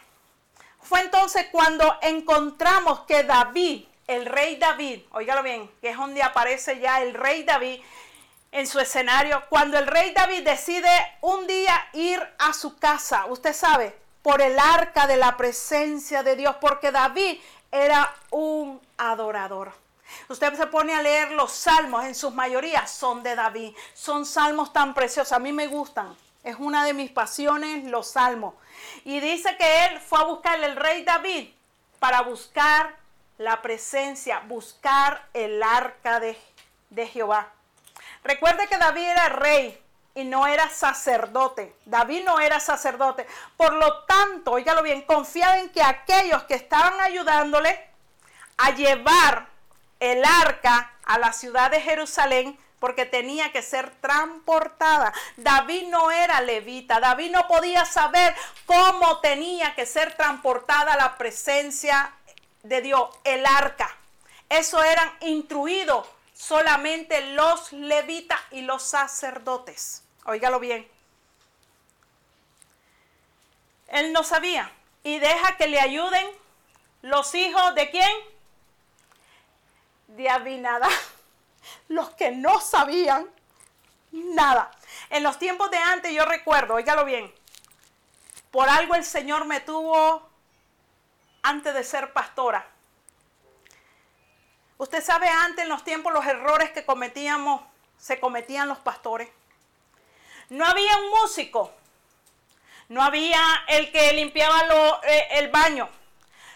fue 0.83 1.01
entonces 1.01 1.47
cuando 1.51 1.97
encontramos 2.01 3.01
que 3.01 3.23
David, 3.23 3.85
el 4.07 4.25
rey 4.25 4.57
David, 4.57 5.01
óigalo 5.11 5.41
bien, 5.43 5.69
que 5.81 5.89
es 5.89 5.97
donde 5.97 6.21
aparece 6.21 6.79
ya 6.79 7.01
el 7.01 7.13
rey 7.13 7.43
David 7.43 7.79
en 8.51 8.67
su 8.67 8.79
escenario, 8.79 9.43
cuando 9.49 9.79
el 9.79 9.87
rey 9.87 10.13
David 10.13 10.43
decide 10.43 10.89
un 11.21 11.47
día 11.47 11.73
ir 11.93 12.21
a 12.37 12.53
su 12.53 12.77
casa, 12.77 13.25
usted 13.25 13.53
sabe, 13.53 13.95
por 14.21 14.41
el 14.41 14.57
arca 14.59 15.07
de 15.07 15.17
la 15.17 15.35
presencia 15.35 16.23
de 16.23 16.35
Dios, 16.35 16.55
porque 16.61 16.91
David 16.91 17.39
era 17.71 18.13
un 18.29 18.79
adorador. 18.97 19.73
Usted 20.29 20.53
se 20.53 20.67
pone 20.67 20.93
a 20.93 21.01
leer 21.01 21.31
los 21.31 21.51
salmos, 21.51 22.05
en 22.05 22.15
sus 22.15 22.33
mayorías 22.33 22.89
son 22.91 23.23
de 23.23 23.35
David. 23.35 23.75
Son 23.93 24.25
salmos 24.25 24.71
tan 24.71 24.93
preciosos, 24.93 25.33
a 25.33 25.39
mí 25.39 25.51
me 25.51 25.67
gustan. 25.67 26.15
Es 26.43 26.55
una 26.59 26.85
de 26.85 26.93
mis 26.93 27.11
pasiones 27.11 27.85
los 27.85 28.11
salmos. 28.11 28.53
Y 29.03 29.19
dice 29.19 29.55
que 29.57 29.85
él 29.85 29.99
fue 29.99 30.19
a 30.19 30.23
buscar 30.23 30.63
el 30.63 30.75
rey 30.75 31.03
David 31.03 31.49
para 31.99 32.21
buscar 32.21 32.95
la 33.37 33.61
presencia, 33.61 34.39
buscar 34.47 35.27
el 35.33 35.61
arca 35.61 36.19
de, 36.19 36.37
de 36.89 37.07
Jehová. 37.07 37.51
Recuerde 38.23 38.67
que 38.67 38.77
David 38.77 39.03
era 39.03 39.29
rey 39.29 39.83
y 40.15 40.23
no 40.23 40.47
era 40.47 40.69
sacerdote. 40.69 41.75
David 41.85 42.23
no 42.23 42.39
era 42.39 42.59
sacerdote. 42.59 43.27
Por 43.57 43.73
lo 43.73 44.03
tanto, 44.03 44.51
óigalo 44.51 44.83
bien, 44.83 45.01
confiaba 45.01 45.57
en 45.57 45.69
que 45.69 45.81
aquellos 45.81 46.43
que 46.43 46.55
estaban 46.55 46.99
ayudándole 47.01 47.87
a 48.57 48.71
llevar 48.71 49.47
el 49.99 50.23
arca 50.23 50.93
a 51.03 51.17
la 51.17 51.33
ciudad 51.33 51.71
de 51.71 51.81
Jerusalén 51.81 52.57
porque 52.83 53.05
tenía 53.05 53.49
que 53.53 53.61
ser 53.61 53.91
transportada. 54.01 55.13
David 55.37 55.87
no 55.87 56.11
era 56.11 56.41
levita, 56.41 56.99
David 56.99 57.31
no 57.31 57.47
podía 57.47 57.85
saber 57.85 58.35
cómo 58.65 59.21
tenía 59.21 59.73
que 59.73 59.85
ser 59.85 60.17
transportada 60.17 60.97
la 60.97 61.17
presencia 61.17 62.13
de 62.61 62.81
Dios, 62.81 63.07
el 63.23 63.45
arca. 63.45 63.89
Eso 64.49 64.83
eran 64.83 65.09
instruidos 65.21 66.05
solamente 66.33 67.21
los 67.27 67.71
levitas 67.71 68.41
y 68.51 68.63
los 68.63 68.83
sacerdotes. 68.83 70.03
Óigalo 70.25 70.59
bien. 70.59 70.85
Él 73.87 74.11
no 74.11 74.25
sabía 74.25 74.69
y 75.05 75.19
deja 75.19 75.55
que 75.55 75.67
le 75.67 75.79
ayuden 75.79 76.27
los 77.01 77.33
hijos 77.33 77.75
de 77.75 77.89
quién? 77.91 78.11
De 80.07 80.29
Abinadá. 80.29 80.89
Los 81.87 82.09
que 82.11 82.31
no 82.31 82.59
sabían 82.61 83.27
nada. 84.11 84.71
En 85.09 85.23
los 85.23 85.39
tiempos 85.39 85.71
de 85.71 85.77
antes 85.77 86.13
yo 86.13 86.25
recuerdo, 86.25 86.75
óigalo 86.75 87.05
bien, 87.05 87.33
por 88.51 88.69
algo 88.69 88.95
el 88.95 89.03
Señor 89.03 89.45
me 89.45 89.59
tuvo 89.59 90.29
antes 91.41 91.73
de 91.73 91.83
ser 91.83 92.13
pastora. 92.13 92.67
Usted 94.77 95.03
sabe 95.03 95.27
antes 95.27 95.63
en 95.63 95.69
los 95.69 95.83
tiempos 95.83 96.13
los 96.13 96.25
errores 96.25 96.71
que 96.71 96.85
cometíamos, 96.85 97.61
se 97.97 98.19
cometían 98.19 98.67
los 98.67 98.79
pastores. 98.79 99.29
No 100.49 100.65
había 100.65 100.97
un 100.97 101.09
músico, 101.09 101.73
no 102.89 103.01
había 103.01 103.41
el 103.67 103.91
que 103.91 104.13
limpiaba 104.13 104.61
eh, 105.03 105.27
el 105.31 105.49
baño, 105.49 105.89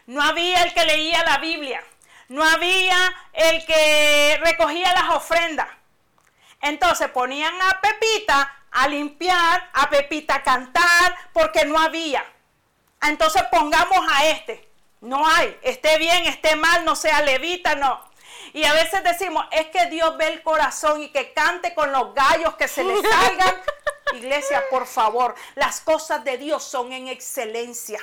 no 0.07 0.21
había 0.21 0.63
el 0.63 0.73
que 0.73 0.85
leía 0.85 1.23
la 1.23 1.37
Biblia, 1.37 1.83
no 2.29 2.43
había 2.43 2.97
el 3.33 3.65
que 3.65 4.39
recogía 4.43 4.93
las 4.93 5.15
ofrendas. 5.15 5.67
Entonces 6.61 7.09
ponían 7.09 7.53
a 7.61 7.81
Pepita 7.81 8.53
a 8.71 8.87
limpiar, 8.87 9.69
a 9.73 9.89
Pepita 9.89 10.35
a 10.35 10.43
cantar, 10.43 11.15
porque 11.33 11.65
no 11.65 11.79
había. 11.79 12.25
Entonces 13.01 13.43
pongamos 13.51 13.99
a 14.09 14.27
este. 14.27 14.67
No 15.01 15.27
hay. 15.27 15.57
Esté 15.61 15.97
bien, 15.97 16.25
esté 16.25 16.55
mal, 16.55 16.83
no 16.83 16.95
sea 16.95 17.21
levita, 17.21 17.75
no. 17.75 18.01
Y 18.53 18.63
a 18.65 18.73
veces 18.73 19.03
decimos, 19.03 19.45
es 19.51 19.67
que 19.67 19.85
Dios 19.87 20.17
ve 20.17 20.27
el 20.27 20.41
corazón 20.41 21.01
y 21.01 21.09
que 21.09 21.33
cante 21.33 21.73
con 21.73 21.91
los 21.91 22.13
gallos 22.13 22.55
que 22.55 22.67
se 22.67 22.83
le 22.83 22.95
salgan. 23.01 23.61
Iglesia, 24.13 24.63
por 24.69 24.87
favor, 24.87 25.35
las 25.55 25.81
cosas 25.81 26.23
de 26.23 26.37
Dios 26.37 26.63
son 26.63 26.93
en 26.93 27.07
excelencia. 27.07 27.99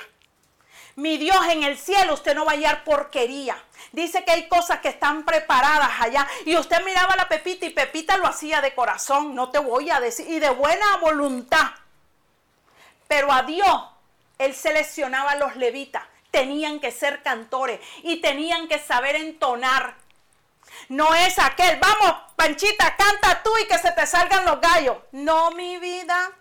Mi 0.95 1.17
Dios 1.17 1.37
en 1.49 1.63
el 1.63 1.77
cielo, 1.77 2.13
usted 2.13 2.33
no 2.35 2.45
va 2.45 2.53
a 2.53 2.55
hallar 2.55 2.83
porquería. 2.85 3.57
Dice 3.91 4.23
que 4.23 4.31
hay 4.31 4.47
cosas 4.47 4.79
que 4.79 4.87
están 4.87 5.25
preparadas 5.25 5.91
allá. 5.99 6.27
Y 6.45 6.55
usted 6.55 6.83
miraba 6.85 7.13
a 7.13 7.17
la 7.17 7.27
Pepita 7.27 7.65
y 7.65 7.71
Pepita 7.71 8.17
lo 8.17 8.27
hacía 8.27 8.61
de 8.61 8.73
corazón, 8.73 9.35
no 9.35 9.49
te 9.49 9.59
voy 9.59 9.89
a 9.89 9.99
decir, 9.99 10.27
y 10.29 10.39
de 10.39 10.49
buena 10.49 10.97
voluntad. 10.97 11.71
Pero 13.07 13.31
a 13.31 13.43
Dios, 13.43 13.83
Él 14.37 14.55
seleccionaba 14.55 15.31
a 15.31 15.35
los 15.35 15.57
levitas. 15.57 16.03
Tenían 16.31 16.79
que 16.79 16.91
ser 16.91 17.23
cantores 17.23 17.79
y 18.03 18.17
tenían 18.21 18.67
que 18.67 18.79
saber 18.79 19.15
entonar. 19.17 19.95
No 20.89 21.13
es 21.13 21.39
aquel, 21.39 21.79
vamos, 21.79 22.15
Panchita, 22.35 22.95
canta 22.95 23.43
tú 23.43 23.51
y 23.61 23.67
que 23.67 23.77
se 23.77 23.91
te 23.91 24.07
salgan 24.07 24.45
los 24.45 24.59
gallos. 24.59 24.97
No, 25.11 25.51
mi 25.51 25.77
vida. 25.77 26.31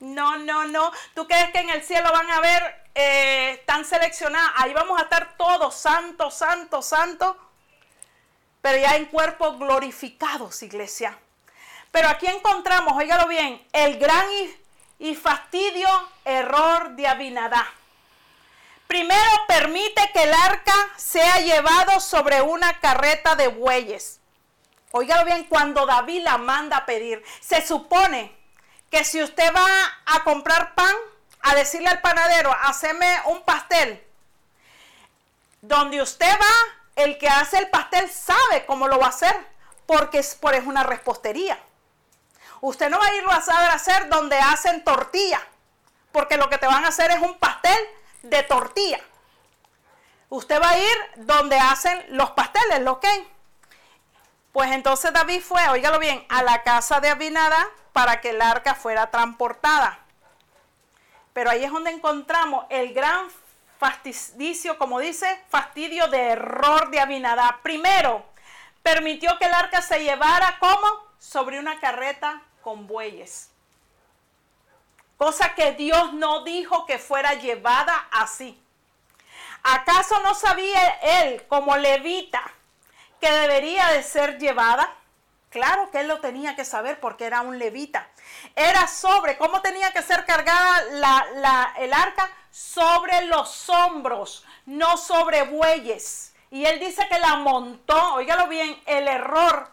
No, 0.00 0.36
no, 0.38 0.64
no. 0.64 0.92
¿Tú 1.14 1.26
crees 1.26 1.50
que 1.50 1.60
en 1.60 1.70
el 1.70 1.82
cielo 1.82 2.10
van 2.12 2.30
a 2.30 2.40
ver 2.40 2.85
eh, 2.96 3.62
tan 3.66 3.84
seleccionadas? 3.84 4.52
Ahí 4.56 4.72
vamos 4.72 4.98
a 4.98 5.02
estar 5.02 5.36
todos, 5.36 5.74
santos, 5.74 6.34
santos, 6.34 6.86
santos. 6.86 7.36
Pero 8.62 8.78
ya 8.78 8.96
en 8.96 9.04
cuerpos 9.04 9.58
glorificados, 9.58 10.62
iglesia. 10.62 11.16
Pero 11.92 12.08
aquí 12.08 12.26
encontramos, 12.26 12.96
óigalo 12.96 13.28
bien, 13.28 13.64
el 13.72 13.98
gran 13.98 14.26
y, 14.98 15.10
y 15.10 15.14
fastidio 15.14 15.88
error 16.24 16.96
de 16.96 17.06
Abinadá. 17.06 17.70
Primero 18.86 19.30
permite 19.46 20.10
que 20.12 20.22
el 20.22 20.32
arca 20.32 20.74
sea 20.96 21.38
llevado 21.40 22.00
sobre 22.00 22.40
una 22.40 22.80
carreta 22.80 23.36
de 23.36 23.48
bueyes. 23.48 24.20
Óigalo 24.92 25.26
bien, 25.26 25.44
cuando 25.44 25.84
David 25.84 26.22
la 26.22 26.38
manda 26.38 26.78
a 26.78 26.86
pedir, 26.86 27.22
se 27.40 27.66
supone 27.66 28.34
que 28.90 29.04
si 29.04 29.22
usted 29.22 29.52
va 29.54 29.66
a 30.06 30.24
comprar 30.24 30.74
pan, 30.74 30.94
a 31.46 31.54
decirle 31.54 31.88
al 31.88 32.00
panadero, 32.00 32.52
haceme 32.62 33.20
un 33.26 33.42
pastel, 33.42 34.04
donde 35.60 36.02
usted 36.02 36.30
va, 36.30 37.02
el 37.02 37.18
que 37.18 37.28
hace 37.28 37.58
el 37.58 37.68
pastel 37.68 38.10
sabe 38.10 38.66
cómo 38.66 38.88
lo 38.88 38.98
va 38.98 39.06
a 39.06 39.10
hacer, 39.10 39.36
porque 39.86 40.18
es, 40.18 40.34
por 40.34 40.54
es 40.54 40.66
una 40.66 40.82
repostería. 40.82 41.58
Usted 42.60 42.90
no 42.90 42.98
va 42.98 43.06
a 43.06 43.14
irlo 43.14 43.30
a 43.30 43.40
saber 43.42 43.70
hacer 43.70 44.08
donde 44.08 44.36
hacen 44.38 44.82
tortilla, 44.82 45.40
porque 46.10 46.36
lo 46.36 46.50
que 46.50 46.58
te 46.58 46.66
van 46.66 46.84
a 46.84 46.88
hacer 46.88 47.12
es 47.12 47.20
un 47.20 47.38
pastel 47.38 47.78
de 48.22 48.42
tortilla. 48.42 49.00
Usted 50.28 50.60
va 50.60 50.70
a 50.70 50.78
ir 50.78 50.96
donde 51.16 51.58
hacen 51.58 52.04
los 52.08 52.30
pasteles, 52.30 52.80
¿lo 52.80 52.98
que? 52.98 53.28
Pues 54.52 54.72
entonces 54.72 55.12
David 55.12 55.42
fue, 55.42 55.68
óigalo 55.68 56.00
bien, 56.00 56.26
a 56.28 56.42
la 56.42 56.64
casa 56.64 56.98
de 56.98 57.10
Abinadá 57.10 57.68
para 57.92 58.20
que 58.20 58.30
el 58.30 58.42
arca 58.42 58.74
fuera 58.74 59.10
transportada. 59.12 60.05
Pero 61.36 61.50
ahí 61.50 61.64
es 61.64 61.70
donde 61.70 61.90
encontramos 61.90 62.64
el 62.70 62.94
gran 62.94 63.28
fastidio, 63.78 64.78
como 64.78 65.00
dice, 65.00 65.44
fastidio 65.50 66.08
de 66.08 66.28
error 66.30 66.88
de 66.88 66.98
Abinadá. 66.98 67.60
Primero, 67.62 68.24
permitió 68.82 69.38
que 69.38 69.44
el 69.44 69.52
arca 69.52 69.82
se 69.82 70.02
llevara 70.02 70.58
como 70.58 70.86
sobre 71.18 71.58
una 71.58 71.78
carreta 71.78 72.40
con 72.62 72.86
bueyes. 72.86 73.50
Cosa 75.18 75.54
que 75.54 75.72
Dios 75.72 76.14
no 76.14 76.42
dijo 76.42 76.86
que 76.86 76.98
fuera 76.98 77.34
llevada 77.34 78.08
así. 78.12 78.58
¿Acaso 79.62 80.18
no 80.22 80.34
sabía 80.34 80.88
él 81.02 81.46
como 81.48 81.76
levita 81.76 82.50
que 83.20 83.30
debería 83.30 83.88
de 83.88 84.02
ser 84.02 84.38
llevada? 84.38 84.90
Claro 85.56 85.90
que 85.90 86.00
él 86.00 86.08
lo 86.08 86.20
tenía 86.20 86.54
que 86.54 86.66
saber 86.66 87.00
porque 87.00 87.24
era 87.24 87.40
un 87.40 87.58
levita. 87.58 88.06
Era 88.54 88.86
sobre, 88.86 89.38
¿cómo 89.38 89.62
tenía 89.62 89.90
que 89.90 90.02
ser 90.02 90.26
cargada 90.26 90.82
la, 90.90 91.74
el 91.78 91.94
arca? 91.94 92.28
Sobre 92.50 93.24
los 93.24 93.66
hombros, 93.70 94.44
no 94.66 94.98
sobre 94.98 95.44
bueyes. 95.44 96.34
Y 96.50 96.66
él 96.66 96.78
dice 96.78 97.08
que 97.08 97.18
la 97.18 97.36
montó, 97.36 98.16
óigalo 98.16 98.48
bien, 98.48 98.78
el 98.84 99.08
error. 99.08 99.70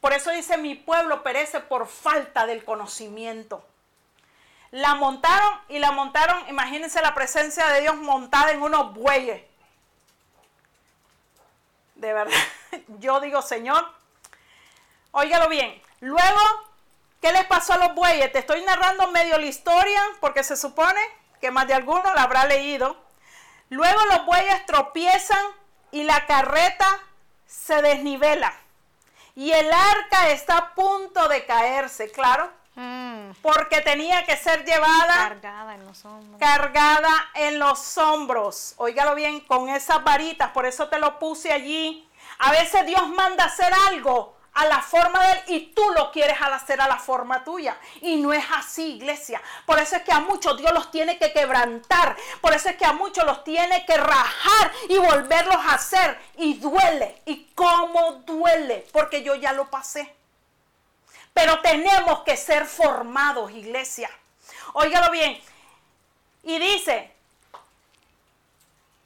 Por 0.00 0.14
eso 0.14 0.30
dice, 0.30 0.56
mi 0.56 0.74
pueblo 0.74 1.22
perece 1.22 1.60
por 1.60 1.86
falta 1.86 2.46
del 2.46 2.64
conocimiento. 2.64 3.62
La 4.70 4.94
montaron 4.94 5.52
y 5.68 5.80
la 5.80 5.92
montaron, 5.92 6.48
imagínense 6.48 7.02
la 7.02 7.14
presencia 7.14 7.66
de 7.66 7.82
Dios 7.82 7.96
montada 7.96 8.52
en 8.52 8.62
unos 8.62 8.94
bueyes. 8.94 9.42
De 11.96 12.14
verdad, 12.14 12.32
yo 13.00 13.20
digo, 13.20 13.42
Señor, 13.42 13.97
óigalo 15.12 15.48
bien. 15.48 15.80
Luego, 16.00 16.40
¿qué 17.20 17.32
les 17.32 17.44
pasó 17.46 17.74
a 17.74 17.78
los 17.78 17.94
bueyes? 17.94 18.32
Te 18.32 18.38
estoy 18.38 18.62
narrando 18.62 19.10
medio 19.10 19.38
la 19.38 19.46
historia 19.46 20.00
porque 20.20 20.44
se 20.44 20.56
supone 20.56 21.00
que 21.40 21.50
más 21.50 21.66
de 21.66 21.74
alguno 21.74 22.14
la 22.14 22.22
habrá 22.22 22.46
leído. 22.46 22.96
Luego 23.70 23.98
los 24.06 24.26
bueyes 24.26 24.64
tropiezan 24.66 25.44
y 25.90 26.04
la 26.04 26.26
carreta 26.26 26.86
se 27.46 27.80
desnivela. 27.82 28.52
Y 29.34 29.52
el 29.52 29.72
arca 29.72 30.30
está 30.30 30.56
a 30.56 30.74
punto 30.74 31.28
de 31.28 31.44
caerse, 31.46 32.10
claro. 32.10 32.50
Mm. 32.74 33.32
Porque 33.42 33.80
tenía 33.80 34.24
que 34.24 34.36
ser 34.36 34.64
llevada 34.64 35.28
cargada 35.28 35.74
en 35.74 35.84
los 35.84 36.04
hombros. 36.04 36.40
Cargada 36.40 37.30
en 37.34 37.58
los 37.58 37.98
hombros. 37.98 38.74
Óigalo 38.76 39.14
bien, 39.14 39.40
con 39.40 39.68
esas 39.68 40.02
varitas, 40.04 40.50
por 40.50 40.64
eso 40.66 40.88
te 40.88 40.98
lo 40.98 41.18
puse 41.18 41.52
allí. 41.52 42.08
A 42.38 42.52
veces 42.52 42.86
Dios 42.86 43.08
manda 43.08 43.44
hacer 43.44 43.72
algo 43.88 44.37
a 44.54 44.64
la 44.66 44.82
forma 44.82 45.24
de 45.24 45.32
él 45.32 45.42
y 45.46 45.60
tú 45.72 45.82
lo 45.96 46.10
quieres 46.10 46.36
hacer 46.40 46.80
a 46.80 46.88
la 46.88 46.96
forma 46.96 47.44
tuya. 47.44 47.76
Y 48.00 48.16
no 48.16 48.32
es 48.32 48.44
así, 48.56 48.96
iglesia. 48.96 49.40
Por 49.66 49.78
eso 49.78 49.96
es 49.96 50.02
que 50.02 50.12
a 50.12 50.20
muchos 50.20 50.56
Dios 50.58 50.72
los 50.72 50.90
tiene 50.90 51.18
que 51.18 51.32
quebrantar. 51.32 52.16
Por 52.40 52.52
eso 52.52 52.68
es 52.68 52.76
que 52.76 52.84
a 52.84 52.92
muchos 52.92 53.24
los 53.24 53.44
tiene 53.44 53.86
que 53.86 53.96
rajar 53.96 54.72
y 54.88 54.98
volverlos 54.98 55.56
a 55.56 55.74
hacer. 55.74 56.18
Y 56.36 56.54
duele. 56.54 57.22
¿Y 57.26 57.44
cómo 57.54 58.22
duele? 58.26 58.86
Porque 58.92 59.22
yo 59.22 59.34
ya 59.36 59.52
lo 59.52 59.70
pasé. 59.70 60.14
Pero 61.32 61.60
tenemos 61.60 62.20
que 62.24 62.36
ser 62.36 62.66
formados, 62.66 63.52
iglesia. 63.52 64.10
Óigalo 64.72 65.12
bien. 65.12 65.40
Y 66.42 66.58
dice 66.58 67.12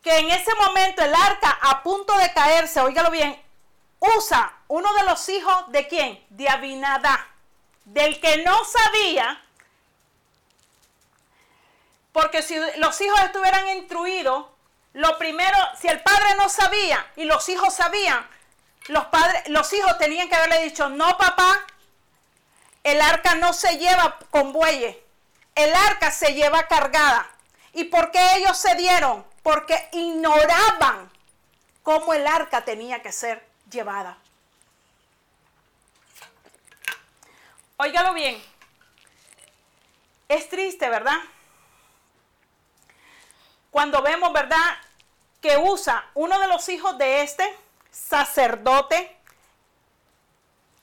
que 0.02 0.16
en 0.16 0.30
ese 0.30 0.54
momento 0.54 1.02
el 1.02 1.14
arca 1.14 1.58
a 1.60 1.82
punto 1.82 2.16
de 2.16 2.32
caerse, 2.32 2.80
óigalo 2.80 3.10
bien, 3.10 3.41
usa 4.16 4.52
uno 4.68 4.92
de 4.94 5.04
los 5.04 5.28
hijos 5.28 5.70
de 5.70 5.86
quién? 5.88 6.24
De 6.30 6.48
Abinadá. 6.48 7.28
Del 7.84 8.20
que 8.20 8.44
no 8.44 8.64
sabía, 8.64 9.42
porque 12.12 12.42
si 12.42 12.56
los 12.76 13.00
hijos 13.00 13.20
estuvieran 13.20 13.68
instruidos, 13.70 14.46
lo 14.92 15.18
primero, 15.18 15.56
si 15.80 15.88
el 15.88 16.00
padre 16.00 16.34
no 16.36 16.48
sabía 16.48 17.04
y 17.16 17.24
los 17.24 17.48
hijos 17.48 17.74
sabían, 17.74 18.24
los 18.88 19.06
padres, 19.06 19.48
los 19.48 19.72
hijos 19.72 19.98
tenían 19.98 20.28
que 20.28 20.36
haberle 20.36 20.62
dicho, 20.62 20.88
no 20.90 21.16
papá, 21.16 21.64
el 22.84 23.00
arca 23.00 23.34
no 23.34 23.52
se 23.52 23.78
lleva 23.78 24.18
con 24.30 24.52
bueyes, 24.52 24.96
el 25.54 25.74
arca 25.74 26.10
se 26.10 26.34
lleva 26.34 26.68
cargada. 26.68 27.28
¿Y 27.72 27.84
por 27.84 28.10
qué 28.10 28.36
ellos 28.36 28.56
se 28.58 28.74
dieron? 28.74 29.24
Porque 29.42 29.88
ignoraban 29.92 31.10
cómo 31.82 32.12
el 32.14 32.26
arca 32.26 32.64
tenía 32.64 33.02
que 33.02 33.12
ser 33.12 33.51
llevada. 33.72 34.16
Óigalo 37.76 38.14
bien. 38.14 38.40
Es 40.28 40.48
triste, 40.48 40.88
¿verdad? 40.88 41.18
Cuando 43.70 44.02
vemos, 44.02 44.32
¿verdad? 44.32 44.76
Que 45.40 45.56
usa 45.56 46.04
uno 46.14 46.38
de 46.38 46.46
los 46.46 46.68
hijos 46.68 46.96
de 46.98 47.22
este 47.22 47.44
sacerdote 47.90 49.18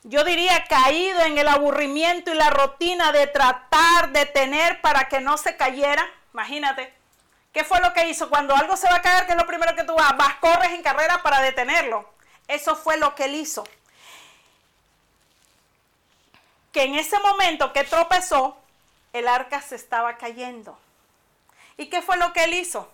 yo 0.02 0.24
diría, 0.24 0.64
caído 0.64 1.20
en 1.22 1.36
el 1.36 1.46
aburrimiento 1.48 2.32
y 2.32 2.34
la 2.34 2.48
rutina 2.48 3.12
de 3.12 3.26
tratar 3.26 4.10
de 4.12 4.24
tener 4.24 4.80
para 4.80 5.08
que 5.08 5.20
no 5.20 5.36
se 5.36 5.56
cayera. 5.56 6.06
Imagínate. 6.32 6.94
¿Qué 7.52 7.64
fue 7.64 7.80
lo 7.80 7.92
que 7.92 8.08
hizo? 8.08 8.30
Cuando 8.30 8.56
algo 8.56 8.76
se 8.76 8.88
va 8.88 8.96
a 8.96 9.02
caer, 9.02 9.26
¿qué 9.26 9.32
es 9.32 9.38
lo 9.38 9.46
primero 9.46 9.74
que 9.74 9.84
tú 9.84 9.94
vas? 9.94 10.16
Vas, 10.16 10.36
corres 10.36 10.70
en 10.70 10.82
carrera 10.82 11.22
para 11.22 11.40
detenerlo. 11.42 12.08
Eso 12.50 12.74
fue 12.74 12.96
lo 12.96 13.14
que 13.14 13.26
él 13.26 13.36
hizo. 13.36 13.62
Que 16.72 16.82
en 16.82 16.96
ese 16.96 17.16
momento 17.20 17.72
que 17.72 17.84
tropezó, 17.84 18.58
el 19.12 19.28
arca 19.28 19.62
se 19.62 19.76
estaba 19.76 20.18
cayendo. 20.18 20.76
¿Y 21.76 21.86
qué 21.86 22.02
fue 22.02 22.16
lo 22.16 22.32
que 22.32 22.42
él 22.42 22.54
hizo? 22.54 22.92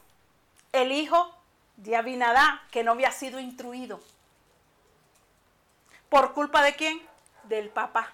El 0.73 0.93
hijo 0.93 1.35
de 1.79 1.97
Abinadá, 1.97 2.65
que 2.71 2.85
no 2.85 2.93
había 2.93 3.11
sido 3.13 3.41
instruido. 3.41 3.99
¿Por 6.11 6.35
culpa 6.35 6.61
de 6.61 6.77
quién? 6.77 7.01
Del 7.45 7.71
papá. 7.71 8.13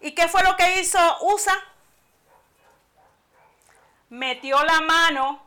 ¿Y 0.00 0.12
qué 0.14 0.28
fue 0.28 0.42
lo 0.44 0.56
que 0.56 0.80
hizo 0.80 0.98
Usa? 1.20 1.54
Metió 4.08 4.64
la 4.64 4.80
mano 4.80 5.42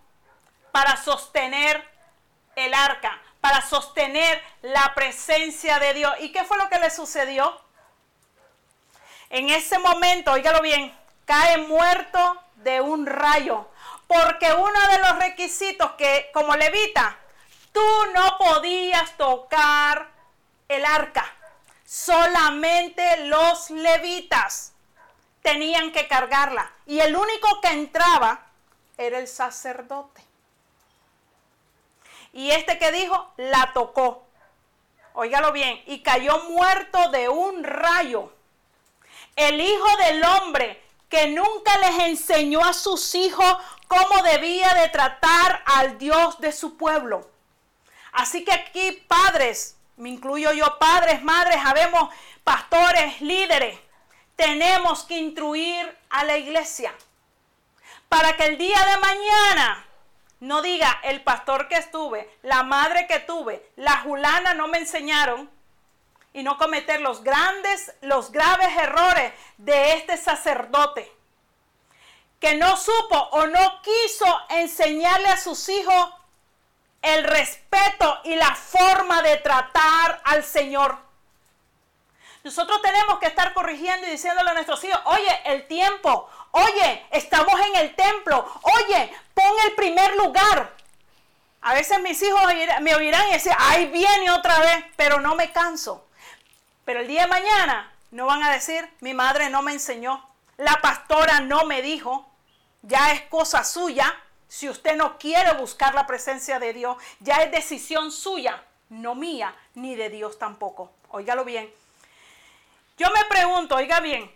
para 0.72 0.96
sostener 0.96 1.97
el 2.58 2.74
arca, 2.74 3.22
para 3.40 3.62
sostener 3.62 4.42
la 4.62 4.94
presencia 4.96 5.80
de 5.80 5.94
Dios. 5.94 6.14
¿Y 6.20 6.32
qué 6.32 6.44
fue 6.44 6.58
lo 6.58 6.68
que 6.70 6.80
le 6.80 6.90
sucedió? 6.90 7.62
En 9.30 9.50
ese 9.50 9.78
momento, 9.80 10.32
oígalo 10.32 10.62
bien, 10.62 10.94
cae 11.26 11.58
muerto 11.60 12.42
de 12.56 12.82
un 12.82 13.06
rayo. 13.06 13.70
Porque 14.08 14.52
uno 14.54 14.88
de 14.90 15.00
los 15.00 15.20
requisitos 15.20 15.92
que 15.92 16.30
como 16.34 16.56
levita, 16.56 17.18
tú 17.72 17.86
no 18.14 18.38
podías 18.38 19.16
tocar 19.18 20.10
el 20.68 20.84
arca. 20.86 21.26
Solamente 21.86 23.26
los 23.26 23.70
levitas 23.70 24.74
tenían 25.42 25.92
que 25.92 26.08
cargarla. 26.08 26.72
Y 26.86 27.00
el 27.00 27.16
único 27.16 27.62
que 27.62 27.70
entraba 27.70 28.48
era 28.98 29.20
el 29.20 29.28
sacerdote. 29.28 30.27
Y 32.34 32.52
este 32.52 32.78
que 32.78 32.92
dijo, 32.92 33.34
la 33.38 33.72
tocó. 33.74 34.24
Óigalo 35.14 35.52
bien. 35.52 35.82
Y 35.88 36.02
cayó 36.02 36.44
muerto 36.50 37.10
de 37.12 37.30
un 37.30 37.64
rayo. 37.64 38.32
El 39.36 39.60
Hijo 39.60 39.98
del 39.98 40.24
Hombre 40.24 40.84
que 41.10 41.28
nunca 41.28 41.78
les 41.78 42.00
enseñó 42.08 42.64
a 42.64 42.74
sus 42.74 43.16
hijos 43.16 43.56
cómo 43.88 44.22
debía 44.24 44.74
de 44.74 44.90
tratar 44.90 45.64
al 45.66 45.98
Dios 45.98 46.40
de 46.40 46.52
su 46.52 46.78
pueblo. 46.78 47.30
Así 48.12 48.44
que 48.44 48.52
aquí 48.52 48.92
padres, 49.08 49.78
me 49.96 50.10
incluyo 50.10 50.52
yo, 50.52 50.78
padres, 50.80 51.24
madres, 51.24 51.62
sabemos, 51.62 52.10
pastores, 52.44 53.22
líderes, 53.22 53.80
tenemos 54.36 55.04
que 55.04 55.18
instruir 55.18 55.98
a 56.10 56.24
la 56.24 56.38
iglesia 56.38 56.94
para 58.10 58.36
que 58.36 58.46
el 58.46 58.58
día 58.58 58.80
de 58.86 58.98
mañana 58.98 59.86
no 60.40 60.62
diga 60.62 61.00
el 61.04 61.24
pastor 61.24 61.68
que 61.68 61.76
estuve, 61.76 62.30
la 62.44 62.64
madre 62.64 63.08
que 63.08 63.20
tuve, 63.20 63.72
la 63.76 63.98
julana 63.98 64.54
no 64.54 64.68
me 64.68 64.78
enseñaron 64.78 65.50
y 66.34 66.44
no 66.44 66.58
cometer 66.58 67.02
los 67.02 67.24
grandes, 67.24 67.94
los 68.02 68.32
graves 68.32 68.70
errores 68.78 69.34
de 69.58 69.94
este 69.94 70.18
sacerdote 70.18 71.12
que 72.40 72.56
no 72.56 72.78
supo 72.78 73.18
o 73.32 73.48
no 73.48 73.82
quiso 73.82 74.42
enseñarle 74.50 75.30
a 75.30 75.38
sus 75.38 75.68
hijos 75.70 76.14
el 77.02 77.24
respeto 77.24 78.20
y 78.26 78.36
la 78.36 78.54
forma 78.56 79.22
de 79.22 79.38
tratar 79.38 80.22
al 80.24 80.44
Señor. 80.44 80.98
Nosotros 82.44 82.82
tenemos 82.82 83.20
que 83.20 83.28
estar 83.28 83.54
corrigiendo 83.54 84.08
y 84.08 84.12
diciéndole 84.12 84.52
a 84.52 84.54
nuestros 84.54 84.84
hijos, 84.84 85.00
oye, 85.06 85.42
el 85.46 85.68
tiempo, 85.68 86.30
oye, 86.52 87.06
estamos 87.12 87.60
en 87.68 87.76
el 87.78 87.96
templo, 87.96 88.46
oye, 88.64 89.14
pon 89.34 89.54
el 89.66 89.76
primer 89.76 90.16
lugar. 90.16 90.74
A 91.62 91.74
veces 91.74 92.00
mis 92.02 92.22
hijos 92.22 92.42
me 92.82 92.96
oirán 92.96 93.28
y 93.30 93.34
decir, 93.34 93.52
ahí 93.58 93.88
viene 93.88 94.32
otra 94.32 94.60
vez, 94.60 94.86
pero 94.96 95.20
no 95.20 95.36
me 95.36 95.52
canso. 95.52 96.08
Pero 96.86 97.02
el 97.02 97.08
día 97.08 97.24
de 97.24 97.28
mañana 97.28 97.92
no 98.12 98.26
van 98.26 98.44
a 98.44 98.52
decir, 98.52 98.90
mi 99.02 99.14
madre 99.14 99.50
no 99.50 99.62
me 99.62 99.74
enseñó, 99.74 100.26
la 100.58 100.80
pastora 100.82 101.42
no 101.42 101.66
me 101.66 101.82
dijo, 101.82 102.30
ya 102.82 103.12
es 103.12 103.22
cosa 103.24 103.64
suya. 103.64 104.16
Si 104.48 104.70
usted 104.70 104.96
no 104.96 105.18
quiere 105.18 105.54
buscar 105.54 105.94
la 105.94 106.08
presencia 106.08 106.58
de 106.60 106.72
Dios, 106.72 106.96
ya 107.20 107.44
es 107.44 107.52
decisión 107.52 108.12
suya, 108.12 108.64
no 108.90 109.14
mía, 109.14 109.54
ni 109.76 109.96
de 109.96 110.10
Dios 110.10 110.40
tampoco. 110.40 110.92
Óigalo 111.10 111.44
bien. 111.44 111.70
Yo 112.98 113.08
me 113.12 113.26
pregunto, 113.26 113.76
oiga 113.76 114.00
bien, 114.00 114.32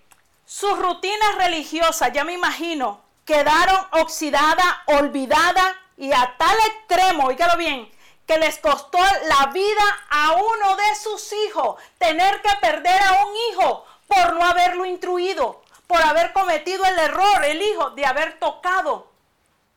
sus 0.51 0.77
rutinas 0.77 1.35
religiosas, 1.35 2.11
ya 2.11 2.25
me 2.25 2.33
imagino, 2.33 3.01
quedaron 3.23 3.87
oxidadas, 3.91 4.65
olvidadas 4.87 5.77
y 5.95 6.11
a 6.11 6.35
tal 6.37 6.57
extremo, 6.67 7.27
oígalo 7.27 7.55
bien, 7.55 7.89
que 8.27 8.37
les 8.37 8.57
costó 8.57 8.97
la 8.97 9.45
vida 9.53 9.81
a 10.09 10.33
uno 10.33 10.75
de 10.75 10.95
sus 11.01 11.31
hijos, 11.31 11.81
tener 11.97 12.41
que 12.41 12.49
perder 12.59 13.01
a 13.01 13.23
un 13.23 13.33
hijo 13.49 13.85
por 14.07 14.33
no 14.33 14.43
haberlo 14.43 14.85
instruido, 14.85 15.63
por 15.87 16.01
haber 16.01 16.33
cometido 16.33 16.83
el 16.83 16.99
error, 16.99 17.45
el 17.45 17.61
hijo, 17.61 17.91
de 17.91 18.05
haber 18.05 18.37
tocado 18.37 19.07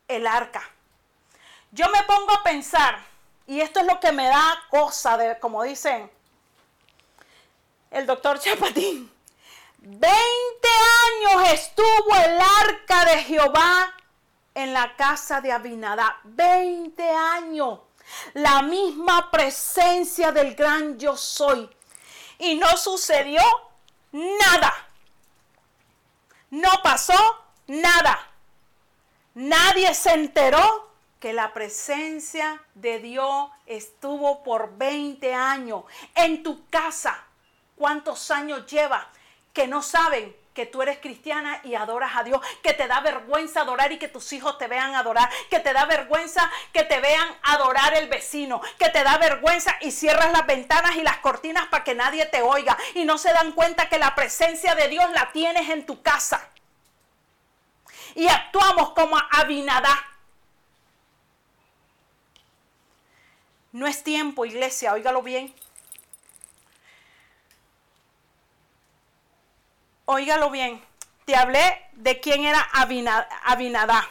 el 0.09 0.27
arca. 0.27 0.69
Yo 1.71 1.89
me 1.91 2.03
pongo 2.03 2.33
a 2.33 2.43
pensar, 2.43 2.99
y 3.47 3.61
esto 3.61 3.79
es 3.79 3.87
lo 3.87 4.01
que 4.01 4.11
me 4.11 4.27
da 4.27 4.61
cosa 4.71 5.17
de, 5.19 5.39
como 5.39 5.63
dicen 5.63 6.11
el 7.93 8.07
doctor 8.07 8.41
Chapatín, 8.41 9.14
20 9.87 10.09
años 10.09 11.53
estuvo 11.53 12.17
el 12.17 12.39
arca 12.41 13.05
de 13.05 13.23
Jehová 13.25 13.95
en 14.55 14.73
la 14.73 14.97
casa 14.97 15.43
de 15.43 15.53
Abinadá. 15.53 16.21
20 16.25 17.11
años. 17.11 17.81
La 18.33 18.63
misma 18.63 19.31
presencia 19.31 20.33
del 20.33 20.55
gran 20.55 20.99
yo 20.99 21.19
soy. 21.19 21.69
Y 22.39 22.55
no 22.55 22.75
sucedió 22.79 23.43
nada. 24.13 24.73
No 26.49 26.71
pasó 26.83 27.45
nada. 27.67 28.19
Nadie 29.35 29.93
se 29.95 30.15
enteró 30.15 30.95
que 31.21 31.35
la 31.35 31.53
presencia 31.53 32.63
de 32.75 33.01
Dios 33.01 33.51
estuvo 33.67 34.43
por 34.45 34.79
20 34.79 35.35
años 35.35 35.85
en 36.15 36.43
tu 36.43 36.67
casa. 36.71 37.23
¿Cuántos 37.77 38.31
años 38.31 38.67
lleva 38.67 39.11
que 39.55 39.67
no 39.67 39.81
saben 39.81 40.37
que 40.53 40.67
tú 40.67 40.83
eres 40.83 40.99
cristiana 40.99 41.61
y 41.65 41.75
adoras 41.75 42.13
a 42.15 42.23
Dios, 42.23 42.41
que 42.63 42.73
te 42.73 42.87
da 42.87 43.01
vergüenza 43.01 43.63
adorar 43.63 43.91
y 43.93 43.99
que 43.99 44.09
tus 44.09 44.33
hijos 44.33 44.57
te 44.57 44.69
vean 44.69 44.95
adorar, 44.95 45.29
que 45.51 45.59
te 45.59 45.73
da 45.73 45.85
vergüenza 45.85 46.51
que 46.73 46.85
te 46.85 47.01
vean 47.01 47.29
adorar 47.43 47.95
el 47.97 48.09
vecino, 48.09 48.61
que 48.79 48.89
te 48.91 49.03
da 49.03 49.19
vergüenza 49.19 49.77
y 49.81 49.91
cierras 49.91 50.33
las 50.33 50.47
ventanas 50.47 50.95
y 50.97 51.03
las 51.03 51.19
cortinas 51.19 51.67
para 51.67 51.83
que 51.83 51.95
nadie 51.95 52.27
te 52.27 52.43
oiga 52.43 52.79
y 52.95 53.05
no 53.05 53.19
se 53.19 53.33
dan 53.33 53.53
cuenta 53.53 53.89
que 53.89 53.99
la 53.99 54.15
presencia 54.15 54.75
de 54.75 54.89
Dios 54.89 55.11
la 55.11 55.33
tienes 55.33 55.69
en 55.71 55.87
tu 55.87 56.03
casa. 56.03 56.49
Y 58.15 58.29
actuamos 58.29 58.91
como 58.91 59.21
Abinadá. 59.33 60.05
No 63.73 63.89
es 63.89 64.05
tiempo, 64.05 64.45
iglesia, 64.45 64.93
óigalo 64.93 65.21
bien, 65.23 65.53
Óigalo 70.07 70.51
bien, 70.51 70.85
te 71.25 71.35
hablé 71.35 71.83
de 71.93 72.21
quién 72.21 72.45
era 72.45 72.61
Abinadá. 72.73 74.07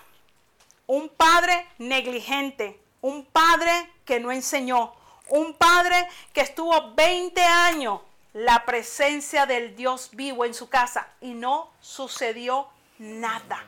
Un 0.88 1.08
padre 1.10 1.68
negligente, 1.78 2.80
un 3.02 3.26
padre 3.26 3.92
que 4.04 4.20
no 4.20 4.32
enseñó, 4.32 4.96
un 5.30 5.54
padre 5.54 6.08
que 6.34 6.42
estuvo 6.42 6.94
20 6.96 7.42
años 7.44 8.02
la 8.34 8.66
presencia 8.66 9.46
del 9.46 9.76
Dios 9.76 10.10
vivo 10.14 10.46
en 10.46 10.56
su 10.56 10.68
casa 10.68 11.08
y 11.22 11.36
no 11.36 11.72
sucedió 11.80 12.68
nada. 12.98 13.64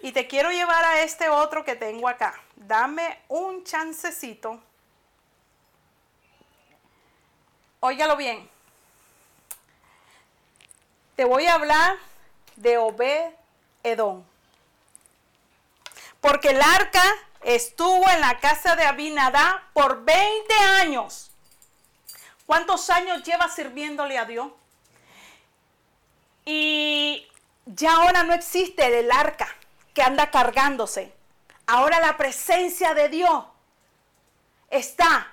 Y 0.00 0.10
te 0.10 0.26
quiero 0.26 0.50
llevar 0.50 0.84
a 0.84 1.02
este 1.02 1.28
otro 1.28 1.64
que 1.64 1.76
tengo 1.76 2.08
acá. 2.08 2.34
Dame 2.56 3.20
un 3.28 3.62
chancecito. 3.62 4.60
Óigalo 7.78 8.16
bien 8.16 8.57
te 11.18 11.24
voy 11.24 11.46
a 11.46 11.54
hablar 11.54 11.96
de 12.54 12.78
Obed 12.78 13.32
Edom. 13.82 14.22
Porque 16.20 16.50
el 16.50 16.62
arca 16.62 17.02
estuvo 17.42 18.08
en 18.08 18.20
la 18.20 18.38
casa 18.38 18.76
de 18.76 18.84
Abinadá 18.84 19.68
por 19.72 20.04
20 20.04 20.54
años. 20.80 21.32
¿Cuántos 22.46 22.88
años 22.90 23.24
lleva 23.24 23.48
sirviéndole 23.48 24.16
a 24.16 24.26
Dios? 24.26 24.52
Y 26.44 27.26
ya 27.66 27.96
ahora 27.96 28.22
no 28.22 28.32
existe 28.32 29.00
el 29.00 29.10
arca 29.10 29.48
que 29.94 30.02
anda 30.02 30.30
cargándose. 30.30 31.12
Ahora 31.66 31.98
la 31.98 32.16
presencia 32.16 32.94
de 32.94 33.08
Dios 33.08 33.44
está 34.70 35.32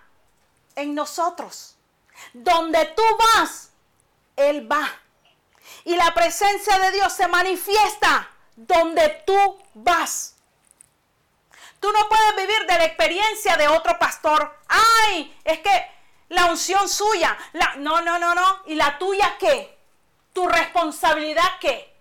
en 0.76 0.96
nosotros. 0.96 1.76
Donde 2.34 2.86
tú 2.86 3.04
vas, 3.36 3.70
Él 4.36 4.68
va. 4.72 5.05
Y 5.86 5.96
la 5.96 6.14
presencia 6.14 6.78
de 6.80 6.92
Dios 6.92 7.14
se 7.14 7.28
manifiesta 7.28 8.30
donde 8.56 9.24
tú 9.26 9.64
vas. 9.76 10.36
Tú 11.80 11.92
no 11.92 12.10
puedes 12.10 12.36
vivir 12.36 12.66
de 12.66 12.78
la 12.78 12.86
experiencia 12.86 13.56
de 13.58 13.68
otro 13.68 13.98
pastor. 14.00 14.58
Ay, 14.68 15.40
es 15.44 15.60
que 15.60 15.92
la 16.30 16.46
unción 16.46 16.90
suya. 16.90 17.38
La, 17.54 17.76
no, 17.76 18.02
no, 18.02 18.18
no, 18.18 18.34
no. 18.34 18.64
¿Y 18.66 18.76
la 18.76 18.98
tuya 18.98 19.38
qué? 19.40 19.78
¿Tu 20.34 20.48
responsabilidad 20.48 21.60
qué? 21.62 21.96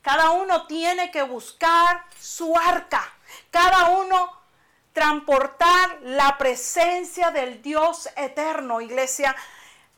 Cada 0.00 0.30
uno 0.30 0.66
tiene 0.66 1.10
que 1.10 1.22
buscar 1.22 2.06
su 2.18 2.56
arca. 2.56 3.12
Cada 3.50 3.90
uno 3.90 4.40
transportar 4.94 5.98
la 6.02 6.38
presencia 6.38 7.30
del 7.30 7.60
Dios 7.60 8.08
eterno, 8.16 8.80
iglesia. 8.80 9.36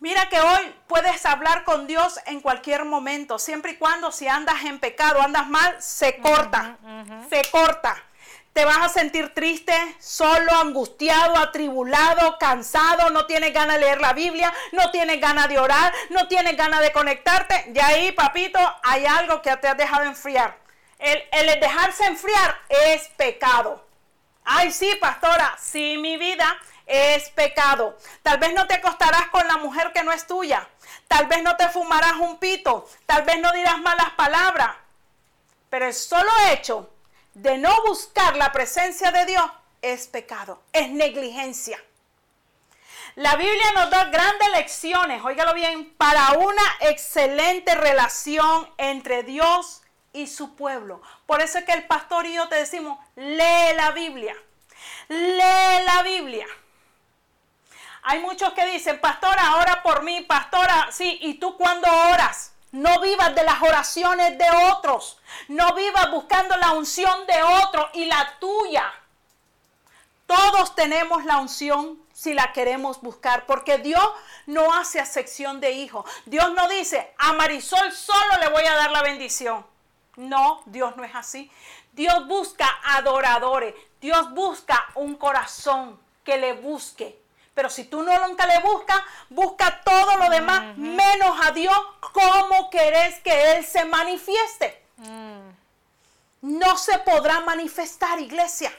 Mira 0.03 0.29
que 0.29 0.41
hoy 0.41 0.75
puedes 0.89 1.25
hablar 1.27 1.63
con 1.63 1.87
Dios 1.87 2.19
en 2.27 2.41
cualquier 2.41 2.85
momento, 2.85 3.39
siempre 3.39 3.71
y 3.71 3.77
cuando 3.77 4.11
si 4.11 4.27
andas 4.27 4.65
en 4.65 4.81
pecado, 4.81 5.23
andas 5.23 5.47
mal, 5.47 5.77
se 5.81 6.17
corta, 6.17 6.77
se 7.31 7.49
corta. 7.53 7.95
Te 8.53 8.65
vas 8.65 8.79
a 8.79 8.89
sentir 8.89 9.33
triste, 9.33 9.73
solo, 10.01 10.57
angustiado, 10.57 11.37
atribulado, 11.37 12.37
cansado, 12.39 13.11
no 13.11 13.27
tienes 13.27 13.55
ganas 13.55 13.77
de 13.77 13.83
leer 13.83 14.01
la 14.01 14.13
Biblia, 14.13 14.53
no 14.73 14.91
tienes 14.91 15.21
ganas 15.21 15.49
de 15.49 15.61
orar, 15.61 15.95
no 16.11 16.27
tienes 16.27 16.57
ganas 16.57 16.81
de 16.81 16.91
conectarte. 16.91 17.71
Y 17.73 17.79
ahí, 17.79 18.11
papito, 18.11 18.59
hay 18.83 19.07
algo 19.07 19.41
que 19.41 19.57
te 19.59 19.69
has 19.69 19.77
dejado 19.77 20.03
enfriar. 20.03 20.59
El, 20.99 21.23
el 21.31 21.61
dejarse 21.61 22.07
enfriar 22.07 22.59
es 22.69 23.07
pecado. 23.11 23.87
Ay, 24.45 24.73
sí, 24.73 24.97
pastora, 25.01 25.57
sí, 25.61 25.97
mi 25.97 26.17
vida 26.17 26.59
es 26.87 27.31
pecado. 27.31 27.97
Tal 28.23 28.39
vez 28.39 28.53
no 28.55 28.67
te 28.67 28.75
acostarás 28.75 29.29
con 29.29 29.47
la 29.47 29.57
mujer 29.59 29.93
que 29.93 30.03
no 30.03 30.13
es 30.13 30.27
tuya. 30.27 30.69
Tal 31.09 31.27
vez 31.27 31.43
no 31.43 31.57
te 31.57 31.69
fumarás 31.69 32.15
un 32.15 32.39
pito. 32.39 32.89
Tal 33.07 33.23
vez 33.23 33.39
no 33.41 33.53
dirás 33.53 33.79
malas 33.81 34.11
palabras. 34.17 34.77
Pero 35.71 35.87
el 35.87 35.95
solo 35.95 36.31
hecho 36.51 36.91
de 37.35 37.59
no 37.59 37.75
buscar 37.87 38.37
la 38.37 38.53
presencia 38.53 39.11
de 39.11 39.25
Dios 39.25 39.45
es 39.81 40.07
pecado, 40.07 40.63
es 40.73 40.91
negligencia. 40.91 41.83
La 43.15 43.37
Biblia 43.37 43.73
nos 43.75 43.91
da 43.91 44.05
grandes 44.05 44.51
lecciones, 44.53 45.23
óigalo 45.23 45.53
bien, 45.53 45.95
para 45.97 46.33
una 46.33 46.63
excelente 46.81 47.75
relación 47.75 48.69
entre 48.79 49.23
Dios 49.23 49.83
y 50.15 50.29
su 50.29 50.55
pueblo. 50.55 51.03
Por 51.27 51.43
eso 51.43 51.59
es 51.59 51.65
que 51.65 51.73
el 51.73 51.87
pastor 51.87 52.27
y 52.27 52.35
yo 52.35 52.49
te 52.49 52.57
decimos, 52.57 52.99
lee 53.17 53.75
la 53.77 53.91
Biblia, 53.93 54.35
lee 55.09 55.85
la 55.85 56.03
Biblia. 56.03 56.47
Hay 58.03 58.19
muchos 58.21 58.53
que 58.53 58.67
dicen, 58.67 59.01
pastora, 59.01 59.57
ora 59.57 59.83
por 59.83 60.03
mí, 60.03 60.23
pastora, 60.23 60.89
sí, 60.91 61.19
¿y 61.23 61.35
tú 61.35 61.57
cuándo 61.57 61.89
oras? 62.11 62.53
No 62.73 63.01
vivas 63.01 63.35
de 63.35 63.45
las 63.45 63.63
oraciones 63.63 64.37
de 64.39 64.47
otros. 64.73 65.21
No 65.49 65.75
vivas 65.75 66.11
buscando 66.11 66.57
la 66.57 66.73
unción 66.73 67.27
de 67.27 67.43
otro 67.43 67.89
y 67.93 68.07
la 68.07 68.39
tuya. 68.41 68.93
Todos 70.27 70.75
tenemos 70.75 71.25
la 71.25 71.39
unción 71.39 72.01
si 72.13 72.35
la 72.35 72.53
queremos 72.53 73.01
buscar, 73.03 73.47
porque 73.47 73.79
Dios 73.79 74.07
no 74.47 74.73
hace 74.75 75.01
acepción 75.01 75.61
de 75.61 75.73
hijos. 75.73 76.09
Dios 76.25 76.53
no 76.55 76.69
dice, 76.69 77.13
a 77.19 77.35
Marisol 77.35 77.93
solo 77.93 78.39
le 78.41 78.49
voy 78.49 78.65
a 78.65 78.75
dar 78.75 78.91
la 78.91 79.03
bendición. 79.03 79.67
No, 80.17 80.63
Dios 80.67 80.97
no 80.97 81.05
es 81.05 81.15
así. 81.15 81.51
Dios 81.93 82.27
busca 82.27 82.69
adoradores. 82.85 83.75
Dios 84.01 84.33
busca 84.33 84.87
un 84.95 85.17
corazón 85.17 86.01
que 86.25 86.39
le 86.39 86.55
busque. 86.55 87.22
Pero 87.55 87.69
si 87.69 87.85
tú 87.85 88.03
no 88.03 88.27
nunca 88.27 88.47
le 88.47 88.61
buscas, 88.61 89.01
busca 89.29 89.83
todo 89.83 90.17
lo 90.17 90.31
demás, 90.31 90.77
menos 90.77 91.39
a 91.43 91.51
Dios, 91.51 91.79
¿cómo 92.13 92.71
querés 92.71 93.21
que 93.21 93.53
Él 93.53 93.67
se 93.67 93.85
manifieste? 93.85 94.83
Mm. 94.97 95.51
No 96.43 96.77
se 96.79 96.99
podrá 97.01 97.41
manifestar, 97.41 98.19
iglesia. 98.21 98.73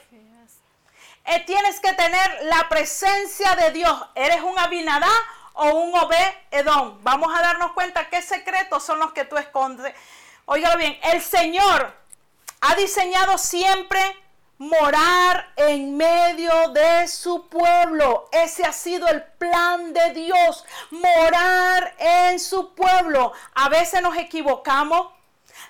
Eh, 1.26 1.40
tienes 1.46 1.80
que 1.80 1.92
tener 1.94 2.42
la 2.42 2.68
presencia 2.68 3.54
de 3.56 3.70
Dios. 3.70 3.98
¿Eres 4.14 4.42
un 4.42 4.58
Abinadá 4.58 5.10
o 5.54 5.70
un 5.70 5.96
Obed 5.96 6.34
Edom? 6.50 6.98
Vamos 7.02 7.34
a 7.34 7.40
darnos 7.40 7.72
cuenta 7.72 8.10
qué 8.10 8.20
secretos 8.20 8.84
son 8.84 8.98
los 8.98 9.12
que 9.12 9.24
tú 9.24 9.36
escondes. 9.38 9.94
Óigalo 10.44 10.76
bien, 10.76 10.98
el 11.04 11.22
Señor 11.22 11.96
ha 12.60 12.74
diseñado 12.74 13.38
siempre 13.38 14.00
morar 14.58 15.52
en 15.56 15.96
medio 15.96 16.68
de 16.70 17.08
su 17.08 17.48
pueblo. 17.48 18.28
Ese 18.32 18.64
ha 18.64 18.72
sido 18.72 19.08
el 19.08 19.22
plan 19.22 19.92
de 19.92 20.12
Dios, 20.12 20.64
morar 20.90 21.94
en 21.98 22.38
su 22.38 22.74
pueblo. 22.74 23.32
A 23.54 23.68
veces 23.68 24.02
nos 24.02 24.16
equivocamos. 24.16 25.08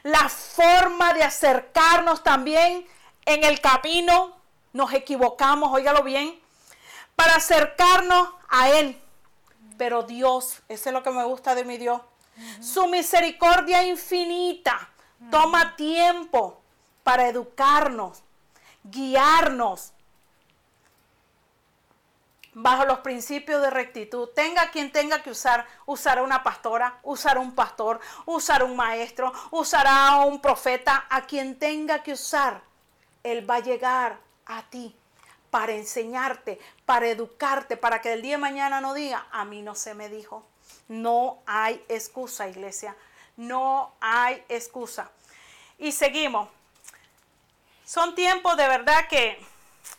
La 0.03 0.29
forma 0.29 1.15
de 1.15 1.23
acercarnos 1.23 2.23
también 2.23 2.87
en 3.27 3.45
el 3.45 3.61
camino, 3.61 4.37
nos 4.73 4.93
equivocamos, 4.93 5.73
óigalo 5.73 6.03
bien, 6.03 6.39
para 7.17 7.37
acercarnos 7.37 8.29
a 8.49 8.71
Él. 8.71 9.01
Pero 9.79 10.03
Dios, 10.03 10.63
eso 10.69 10.89
es 10.89 10.93
lo 10.93 11.03
que 11.03 11.11
me 11.11 11.25
gusta 11.25 11.55
de 11.55 11.65
mi 11.65 11.79
Dios. 11.79 12.01
Su 12.61 12.87
misericordia 12.89 13.85
infinita 13.85 14.91
toma 15.31 15.77
tiempo 15.77 16.61
para 17.03 17.29
educarnos, 17.29 18.23
guiarnos 18.85 19.93
bajo 22.55 22.85
los 22.85 22.99
principios 23.01 23.61
de 23.61 23.71
rectitud. 23.71 24.29
Tenga 24.29 24.71
quien 24.71 24.93
tenga 24.93 25.23
que 25.23 25.31
usar, 25.31 25.67
usará 25.87 26.23
una 26.23 26.43
pastora, 26.43 26.99
usará 27.03 27.41
un 27.41 27.55
pastor, 27.55 28.01
usará 28.27 28.65
un 28.65 28.77
maestro, 28.77 29.33
usará 29.51 30.21
un 30.21 30.41
profeta, 30.41 31.07
a 31.11 31.23
quien 31.23 31.59
tenga 31.59 32.03
que 32.03 32.13
usar. 32.13 32.63
Él 33.23 33.49
va 33.49 33.57
a 33.57 33.61
llegar 33.61 34.19
a 34.47 34.63
ti 34.63 34.95
para 35.51 35.73
enseñarte, 35.73 36.59
para 36.85 37.09
educarte, 37.09 37.77
para 37.77 38.01
que 38.01 38.13
el 38.13 38.23
día 38.23 38.33
de 38.33 38.39
mañana 38.39 38.81
no 38.81 38.95
diga, 38.95 39.27
a 39.31 39.45
mí 39.45 39.63
no 39.63 39.75
se 39.75 39.95
me 39.95 40.09
dijo. 40.09 40.45
No 40.89 41.43
hay 41.47 41.85
excusa, 41.89 42.49
iglesia. 42.49 42.97
No 43.37 43.95
hay 44.01 44.45
excusa. 44.49 45.11
Y 45.79 45.93
seguimos. 45.93 46.49
Son 47.95 48.17
tiempos 48.17 48.57
de 48.57 48.67
verdad 48.67 49.07
que 49.07 49.39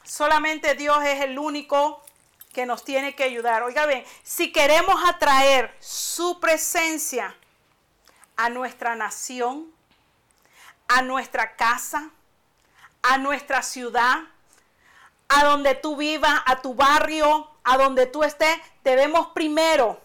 solamente 0.03 0.73
Dios 0.73 1.01
es 1.05 1.21
el 1.21 1.39
único 1.39 2.03
que 2.51 2.65
nos 2.65 2.83
tiene 2.83 3.15
que 3.15 3.23
ayudar. 3.23 3.63
Oiga 3.63 3.85
bien, 3.85 4.03
si 4.21 4.51
queremos 4.51 5.01
atraer 5.07 5.73
su 5.79 6.41
presencia 6.41 7.33
a 8.35 8.49
nuestra 8.49 8.97
nación, 8.97 9.71
a 10.89 11.03
nuestra 11.03 11.55
casa, 11.55 12.09
a 13.01 13.17
nuestra 13.17 13.63
ciudad, 13.63 14.23
a 15.29 15.45
donde 15.45 15.73
tú 15.75 15.95
vivas, 15.95 16.41
a 16.45 16.61
tu 16.61 16.75
barrio, 16.75 17.49
a 17.63 17.77
donde 17.77 18.07
tú 18.07 18.25
estés, 18.25 18.59
debemos 18.83 19.27
primero 19.27 20.01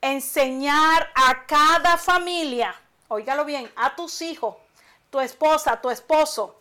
enseñar 0.00 1.12
a 1.14 1.46
cada 1.46 1.98
familia, 1.98 2.74
óigalo 3.06 3.44
bien, 3.44 3.70
a 3.76 3.94
tus 3.94 4.22
hijos, 4.22 4.56
tu 5.10 5.20
esposa, 5.20 5.80
tu 5.80 5.88
esposo, 5.88 6.55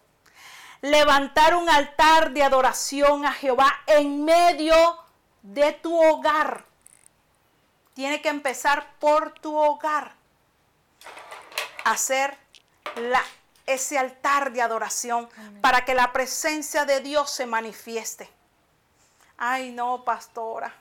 levantar 0.86 1.56
un 1.56 1.68
altar 1.68 2.32
de 2.32 2.44
adoración 2.44 3.26
a 3.26 3.34
Jehová 3.34 3.82
en 3.88 4.24
medio 4.24 4.76
de 5.42 5.74
tu 5.74 6.00
hogar. 6.00 6.64
Tiene 7.96 8.22
que 8.22 8.30
empezar 8.30 8.94
por 9.00 9.32
tu 9.32 9.58
hogar. 9.58 10.14
Hacer 11.86 12.38
la, 12.98 13.24
ese 13.66 13.98
altar 13.98 14.52
de 14.52 14.62
adoración 14.62 15.28
para 15.62 15.86
que 15.86 15.96
la 15.96 16.14
presencia 16.14 16.86
de 16.86 17.00
Dios 17.00 17.32
se 17.32 17.48
manifieste. 17.48 18.30
Ay, 19.38 19.72
no, 19.72 20.04
pastora. 20.04 20.72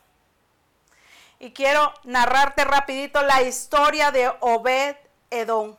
Y 1.39 1.53
quiero 1.53 1.95
narrarte 2.05 2.65
rapidito 2.65 3.23
la 3.23 3.41
historia 3.43 4.11
de 4.11 4.31
Obed 4.41 4.97
Edom 5.31 5.77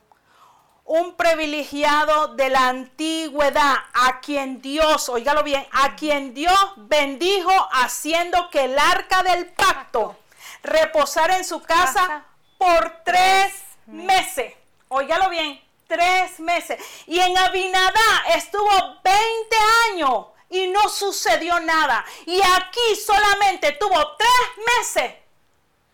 un 0.86 1.16
privilegiado 1.16 2.28
de 2.28 2.48
la 2.48 2.68
antigüedad, 2.68 3.74
a 3.92 4.20
quien 4.20 4.62
Dios, 4.62 5.08
oígalo 5.08 5.42
bien, 5.42 5.66
a 5.72 5.96
quien 5.96 6.32
Dios 6.32 6.58
bendijo 6.76 7.50
haciendo 7.72 8.48
que 8.50 8.64
el 8.64 8.78
arca 8.78 9.22
del 9.24 9.46
pacto 9.46 10.16
reposara 10.62 11.36
en 11.36 11.44
su 11.44 11.60
casa 11.62 12.24
por 12.56 13.02
tres 13.04 13.52
meses. 13.86 14.54
Óigalo 14.88 15.28
bien, 15.28 15.60
tres 15.88 16.38
meses. 16.38 16.80
Y 17.06 17.18
en 17.18 17.36
Abinadá 17.36 18.24
estuvo 18.34 18.70
20 19.02 19.56
años 19.90 20.26
y 20.48 20.68
no 20.68 20.88
sucedió 20.88 21.58
nada. 21.60 22.04
Y 22.26 22.40
aquí 22.40 22.96
solamente 23.04 23.72
tuvo 23.72 24.16
tres 24.16 24.66
meses 24.78 25.14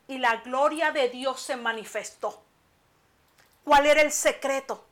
y 0.09 0.18
la 0.18 0.36
gloria 0.36 0.90
de 0.90 1.09
Dios 1.09 1.40
se 1.40 1.57
manifestó. 1.57 2.43
¿Cuál 3.64 3.86
era 3.86 4.02
el 4.02 4.12
secreto? 4.12 4.84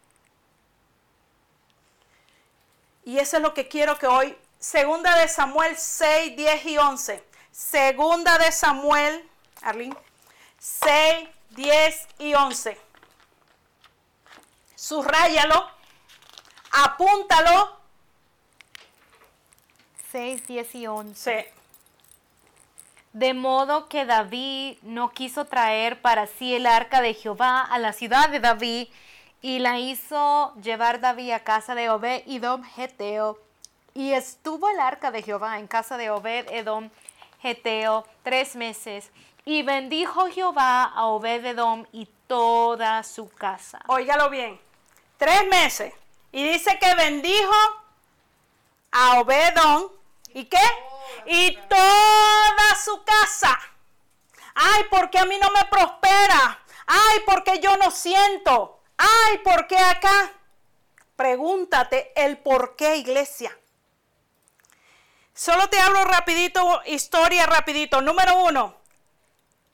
Y 3.05 3.19
eso 3.19 3.37
es 3.37 3.43
lo 3.43 3.55
que 3.55 3.69
quiero 3.69 3.99
que 3.99 4.07
hoy 4.07 4.37
Segunda 4.61 5.17
de 5.17 5.27
Samuel 5.27 5.75
6, 5.75 6.37
10 6.37 6.67
y 6.67 6.77
11. 6.77 7.25
Segunda 7.51 8.37
de 8.37 8.53
Samuel, 8.53 9.27
Arlene, 9.63 9.97
6, 10.59 11.29
10 11.51 12.09
y 12.19 12.35
11. 12.35 12.79
Subráyalo, 14.75 15.67
apúntalo. 16.73 17.81
6, 20.13 20.47
10 20.47 20.75
y 20.75 20.87
11. 20.87 21.43
Sí. 21.43 21.60
De 23.13 23.35
modo 23.35 23.89
que 23.89 24.05
David 24.05 24.79
no 24.83 25.11
quiso 25.11 25.45
traer 25.45 26.01
para 26.01 26.27
sí 26.27 26.55
el 26.55 26.67
arca 26.67 27.01
de 27.01 27.15
Jehová 27.15 27.63
a 27.63 27.79
la 27.79 27.93
ciudad 27.93 28.29
de 28.29 28.41
David, 28.41 28.89
y 29.43 29.59
la 29.59 29.79
hizo 29.79 30.55
llevar 30.63 31.01
David 31.01 31.33
a 31.33 31.41
casa 31.41 31.75
de 31.75 31.89
Obed 31.89 32.23
Edom 32.27 32.63
Geteo. 32.63 33.39
Y 33.95 34.13
estuvo 34.13 34.69
el 34.69 34.79
arca 34.79 35.11
de 35.11 35.23
Jehová 35.23 35.59
en 35.59 35.67
casa 35.67 35.97
de 35.97 36.11
Obed 36.11 36.51
Edom 36.51 36.91
Geteo 37.41 38.07
tres 38.23 38.55
meses. 38.55 39.11
Y 39.45 39.63
bendijo 39.63 40.27
Jehová 40.27 40.85
a 40.85 41.07
Obed 41.07 41.45
Edom 41.45 41.87
y 41.93 42.07
toda 42.27 43.03
su 43.03 43.31
casa. 43.31 43.81
Óigalo 43.87 44.29
bien. 44.29 44.61
Tres 45.17 45.47
meses. 45.49 45.95
Y 46.33 46.45
dice 46.45 46.79
que 46.79 46.95
bendijo 46.95 47.55
a 48.93 49.21
Obedón. 49.21 49.89
¿Y 50.35 50.45
qué? 50.45 50.59
Y 51.27 51.57
toda 51.69 52.77
su 52.83 53.05
casa. 53.05 53.59
Ay, 54.55 54.85
porque 54.91 55.19
a 55.19 55.25
mí 55.25 55.39
no 55.41 55.51
me 55.51 55.65
prospera. 55.67 56.61
Ay, 56.87 57.21
porque 57.25 57.61
yo 57.61 57.77
no 57.77 57.91
siento. 57.91 58.81
Ay, 58.97 59.39
¿por 59.39 59.67
qué 59.67 59.79
acá? 59.79 60.33
Pregúntate 61.17 62.13
el 62.17 62.39
por 62.39 62.77
qué, 62.77 62.97
iglesia. 62.97 63.57
Solo 65.35 65.69
te 65.69 65.79
hablo 65.79 66.05
rapidito, 66.05 66.83
historia 66.85 67.47
rapidito. 67.47 68.03
Número 68.03 68.45
uno, 68.45 68.77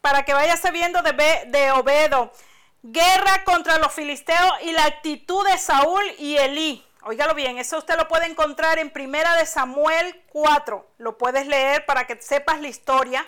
para 0.01 0.25
que 0.25 0.35
vayas 0.35 0.61
sabiendo 0.61 1.03
de, 1.03 1.13
de 1.49 1.73
Obedo. 1.73 2.33
Guerra 2.83 3.43
contra 3.43 3.79
los 3.79 3.93
filisteos 3.93 4.53
y 4.63 4.71
la 4.71 4.85
actitud 4.85 5.45
de 5.45 5.59
Saúl 5.59 6.05
y 6.19 6.37
Elí. 6.37 6.86
Óigalo 7.09 7.35
bien, 7.35 7.57
eso 7.57 7.79
usted 7.79 7.97
lo 7.97 8.09
puede 8.09 8.27
encontrar 8.27 8.81
en 8.81 8.91
Primera 8.91 9.37
de 9.37 9.47
Samuel 9.47 10.25
4. 10.33 10.91
Lo 10.99 11.17
puedes 11.17 11.47
leer 11.47 11.87
para 11.87 12.05
que 12.05 12.21
sepas 12.21 12.61
la 12.61 12.67
historia. 12.67 13.25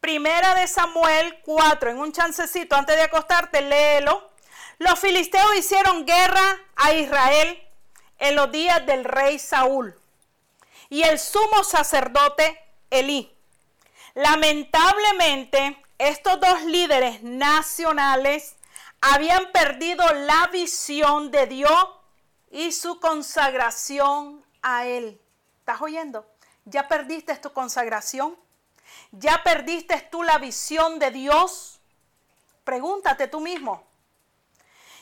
Primera 0.00 0.54
de 0.54 0.66
Samuel 0.66 1.38
4, 1.44 1.90
en 1.90 1.98
un 1.98 2.12
chancecito 2.12 2.76
antes 2.76 2.96
de 2.96 3.02
acostarte, 3.02 3.60
léelo. 3.60 4.30
Los 4.78 4.98
filisteos 4.98 5.54
hicieron 5.54 6.06
guerra 6.06 6.60
a 6.76 6.94
Israel 6.94 7.62
en 8.20 8.36
los 8.36 8.50
días 8.50 8.86
del 8.86 9.04
rey 9.04 9.38
Saúl 9.38 9.94
y 10.88 11.02
el 11.02 11.18
sumo 11.18 11.64
sacerdote 11.64 12.58
Elí. 12.88 13.30
Lamentablemente, 14.14 15.76
estos 15.98 16.40
dos 16.40 16.62
líderes 16.62 17.22
nacionales 17.22 18.56
habían 19.02 19.52
perdido 19.52 20.10
la 20.14 20.46
visión 20.46 21.30
de 21.30 21.46
Dios 21.48 21.97
y 22.50 22.72
su 22.72 23.00
consagración 23.00 24.44
a 24.62 24.86
Él. 24.86 25.20
¿Estás 25.60 25.80
oyendo? 25.80 26.26
¿Ya 26.64 26.88
perdiste 26.88 27.34
tu 27.36 27.52
consagración? 27.52 28.36
¿Ya 29.12 29.42
perdiste 29.42 30.08
tú 30.10 30.22
la 30.22 30.38
visión 30.38 30.98
de 30.98 31.10
Dios? 31.10 31.80
Pregúntate 32.64 33.28
tú 33.28 33.40
mismo. 33.40 33.86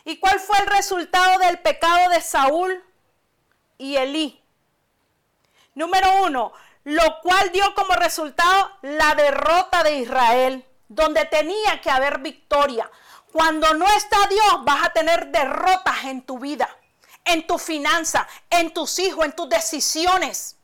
¿Y 0.05 0.19
cuál 0.19 0.39
fue 0.39 0.59
el 0.59 0.67
resultado 0.67 1.39
del 1.41 1.59
pecado 1.59 2.11
de 2.11 2.21
Saúl 2.21 2.85
y 3.79 3.97
Elí? 3.97 4.41
Número 5.75 6.23
uno, 6.23 6.53
lo 6.85 7.21
cual 7.23 7.51
dio 7.51 7.75
como 7.75 7.95
resultado 7.95 8.71
la 8.83 9.17
derrota 9.17 9.83
de 9.83 9.97
Israel, 9.97 10.65
donde 10.89 11.25
tenía 11.25 11.81
que 11.81 11.91
haber 11.91 12.19
victoria. 12.19 12.89
Cuando 13.33 13.75
no 13.75 13.87
está 13.89 14.17
Dios, 14.29 14.65
vas 14.65 14.87
a 14.87 14.93
tener 14.93 15.27
derrotas 15.33 16.05
en 16.05 16.23
tu 16.23 16.39
vida, 16.39 16.69
en 17.27 17.47
tu 17.47 17.59
finanza, 17.59 18.27
en 18.51 18.73
tus 18.73 18.99
hijos, 18.99 19.25
en 19.25 19.33
tus 19.33 19.49
decisiones. 19.49 20.57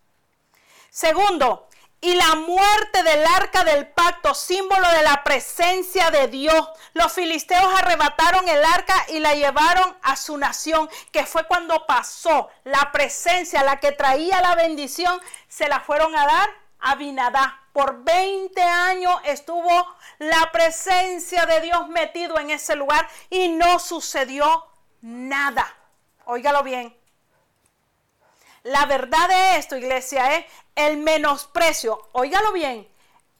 Segundo, 0.91 1.69
y 2.05 2.17
la 2.17 2.35
muerte 2.35 3.05
del 3.05 3.25
arca 3.25 3.63
del 3.63 3.87
pacto, 3.87 4.35
símbolo 4.35 4.89
de 4.91 5.05
la 5.05 5.23
presencia 5.23 6.11
de 6.11 6.27
Dios. 6.27 6.69
Los 6.95 7.13
filisteos 7.13 7.73
arrebataron 7.79 8.49
el 8.49 8.63
arca 8.65 9.07
y 9.09 9.21
la 9.21 9.35
llevaron 9.35 9.97
a 10.03 10.17
su 10.17 10.37
nación, 10.37 10.91
que 11.13 11.25
fue 11.25 11.47
cuando 11.47 11.87
pasó 11.87 12.51
la 12.65 12.91
presencia, 12.91 13.63
la 13.63 13.79
que 13.79 13.93
traía 13.93 14.43
la 14.43 14.57
bendición, 14.57 15.21
se 15.47 15.69
la 15.69 15.79
fueron 15.79 16.15
a 16.17 16.27
dar 16.27 16.51
a 16.81 16.97
Binadá. 16.97 17.61
Por 17.73 18.03
20 18.03 18.61
años 18.61 19.15
estuvo 19.25 19.87
la 20.19 20.51
presencia 20.51 21.47
de 21.47 21.61
Dios 21.61 21.89
metido 21.89 22.37
en 22.41 22.51
ese 22.51 22.75
lugar 22.75 23.09
y 23.31 23.49
no 23.49 23.79
sucedió 23.79 24.67
nada. 25.03 25.73
Óigalo 26.33 26.63
bien. 26.63 26.99
La 28.63 28.87
verdad 28.87 29.29
de 29.29 29.59
esto, 29.59 29.77
iglesia, 29.77 30.39
es 30.39 30.47
el 30.75 30.97
menosprecio. 30.97 32.09
Óigalo 32.13 32.53
bien. 32.53 32.89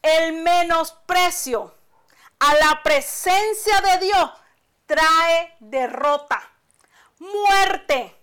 El 0.03 0.33
menosprecio 0.33 1.73
a 2.37 2.53
la 2.53 2.83
presencia 2.83 3.81
de 3.81 4.05
Dios 4.05 4.29
trae 4.85 5.55
derrota, 5.59 6.51
muerte, 7.17 8.15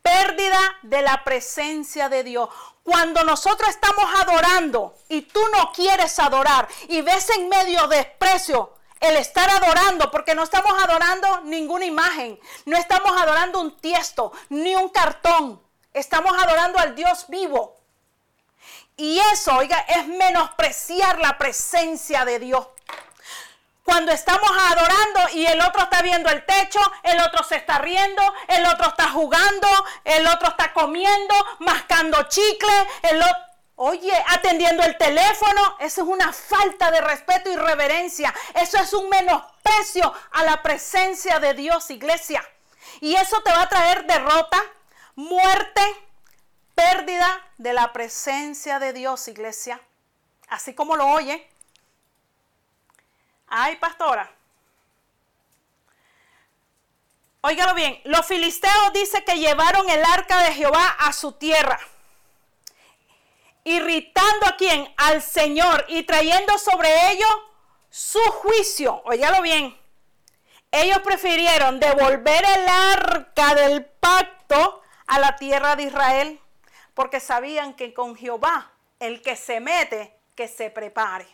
pérdida 0.00 0.60
de 0.80 1.02
la 1.02 1.22
presencia 1.22 2.08
de 2.08 2.24
Dios. 2.24 2.48
Cuando 2.82 3.22
nosotros 3.22 3.68
estamos 3.68 4.06
adorando 4.16 4.96
y 5.10 5.20
tú 5.22 5.40
no 5.58 5.72
quieres 5.72 6.18
adorar 6.20 6.68
y 6.88 7.02
ves 7.02 7.28
en 7.36 7.50
medio 7.50 7.86
desprecio 7.88 8.78
el 9.08 9.16
estar 9.16 9.48
adorando, 9.50 10.10
porque 10.10 10.34
no 10.34 10.42
estamos 10.42 10.72
adorando 10.82 11.42
ninguna 11.42 11.84
imagen, 11.84 12.38
no 12.66 12.76
estamos 12.76 13.12
adorando 13.20 13.60
un 13.60 13.76
tiesto, 13.76 14.32
ni 14.48 14.74
un 14.74 14.88
cartón, 14.88 15.64
Estamos 15.94 16.36
adorando 16.42 16.80
al 16.80 16.96
Dios 16.96 17.26
vivo. 17.28 17.76
Y 18.96 19.20
eso, 19.32 19.56
oiga, 19.56 19.78
es 19.88 20.08
menospreciar 20.08 21.20
la 21.20 21.38
presencia 21.38 22.24
de 22.24 22.40
Dios. 22.40 22.66
Cuando 23.84 24.10
estamos 24.10 24.50
adorando 24.50 25.20
y 25.34 25.46
el 25.46 25.60
otro 25.60 25.82
está 25.82 26.02
viendo 26.02 26.30
el 26.30 26.44
techo, 26.44 26.80
el 27.04 27.20
otro 27.20 27.44
se 27.44 27.56
está 27.56 27.78
riendo, 27.78 28.22
el 28.48 28.66
otro 28.66 28.88
está 28.88 29.10
jugando, 29.10 29.68
el 30.04 30.26
otro 30.26 30.48
está 30.48 30.72
comiendo, 30.72 31.34
mascando 31.60 32.24
chicle, 32.24 32.72
el 33.02 33.22
otro, 33.22 33.43
oye, 33.76 34.12
atendiendo 34.28 34.82
el 34.82 34.96
teléfono, 34.96 35.76
eso 35.80 36.02
es 36.02 36.08
una 36.08 36.32
falta 36.32 36.90
de 36.90 37.00
respeto 37.00 37.50
y 37.50 37.56
reverencia. 37.56 38.32
Eso 38.54 38.78
es 38.78 38.92
un 38.92 39.08
menosprecio 39.08 40.12
a 40.32 40.44
la 40.44 40.62
presencia 40.62 41.40
de 41.40 41.54
Dios, 41.54 41.90
iglesia. 41.90 42.44
Y 43.00 43.14
eso 43.16 43.42
te 43.42 43.50
va 43.50 43.62
a 43.62 43.68
traer 43.68 44.06
derrota, 44.06 44.62
muerte, 45.16 45.82
pérdida 46.74 47.40
de 47.58 47.72
la 47.72 47.92
presencia 47.92 48.78
de 48.78 48.92
Dios, 48.92 49.28
iglesia. 49.28 49.80
Así 50.48 50.74
como 50.74 50.96
lo 50.96 51.06
oye. 51.08 51.48
Ay, 53.48 53.76
pastora. 53.76 54.30
Óigalo 57.40 57.74
bien, 57.74 58.00
los 58.04 58.24
filisteos 58.24 58.92
dice 58.94 59.22
que 59.22 59.38
llevaron 59.38 59.88
el 59.90 60.02
arca 60.02 60.38
de 60.44 60.54
Jehová 60.54 60.96
a 60.98 61.12
su 61.12 61.32
tierra, 61.32 61.78
irritando 63.64 64.46
a 64.46 64.56
quien, 64.56 64.92
al 64.96 65.22
Señor, 65.22 65.84
y 65.88 66.04
trayendo 66.04 66.58
sobre 66.58 67.12
ellos 67.12 67.30
su 67.90 68.20
juicio. 68.20 69.02
Óigalo 69.04 69.42
bien. 69.42 69.76
Ellos 70.70 70.98
prefirieron 71.00 71.80
devolver 71.80 72.44
el 72.44 72.68
arca 72.68 73.54
del 73.54 73.84
pacto 73.84 74.82
a 75.06 75.18
la 75.18 75.36
tierra 75.36 75.76
de 75.76 75.84
Israel, 75.84 76.40
porque 76.94 77.20
sabían 77.20 77.74
que 77.74 77.94
con 77.94 78.16
Jehová, 78.16 78.72
el 78.98 79.22
que 79.22 79.36
se 79.36 79.60
mete, 79.60 80.18
que 80.34 80.48
se 80.48 80.70
prepare. 80.70 81.26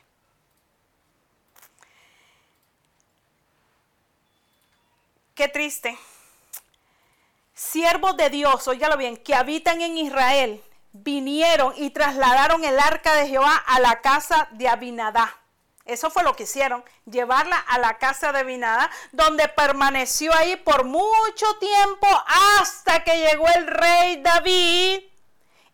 Qué 5.34 5.48
triste. 5.48 5.98
Siervos 7.54 8.16
de 8.16 8.28
Dios, 8.28 8.68
óyalo 8.68 8.98
bien, 8.98 9.16
que 9.16 9.34
habitan 9.34 9.80
en 9.80 9.96
Israel, 9.96 10.62
vinieron 10.92 11.72
y 11.76 11.90
trasladaron 11.90 12.64
el 12.64 12.78
arca 12.78 13.14
de 13.14 13.28
Jehová 13.28 13.56
a 13.56 13.80
la 13.80 14.00
casa 14.00 14.48
de 14.52 14.68
Abinadá. 14.68 15.36
Eso 15.84 16.10
fue 16.10 16.22
lo 16.22 16.36
que 16.36 16.44
hicieron, 16.44 16.84
llevarla 17.04 17.56
a 17.56 17.78
la 17.78 17.98
casa 17.98 18.32
de 18.32 18.44
Binada, 18.44 18.88
donde 19.12 19.48
permaneció 19.48 20.32
ahí 20.34 20.54
por 20.56 20.84
mucho 20.84 21.46
tiempo 21.58 22.06
hasta 22.58 23.02
que 23.02 23.18
llegó 23.18 23.48
el 23.48 23.66
rey 23.66 24.22
David 24.22 25.00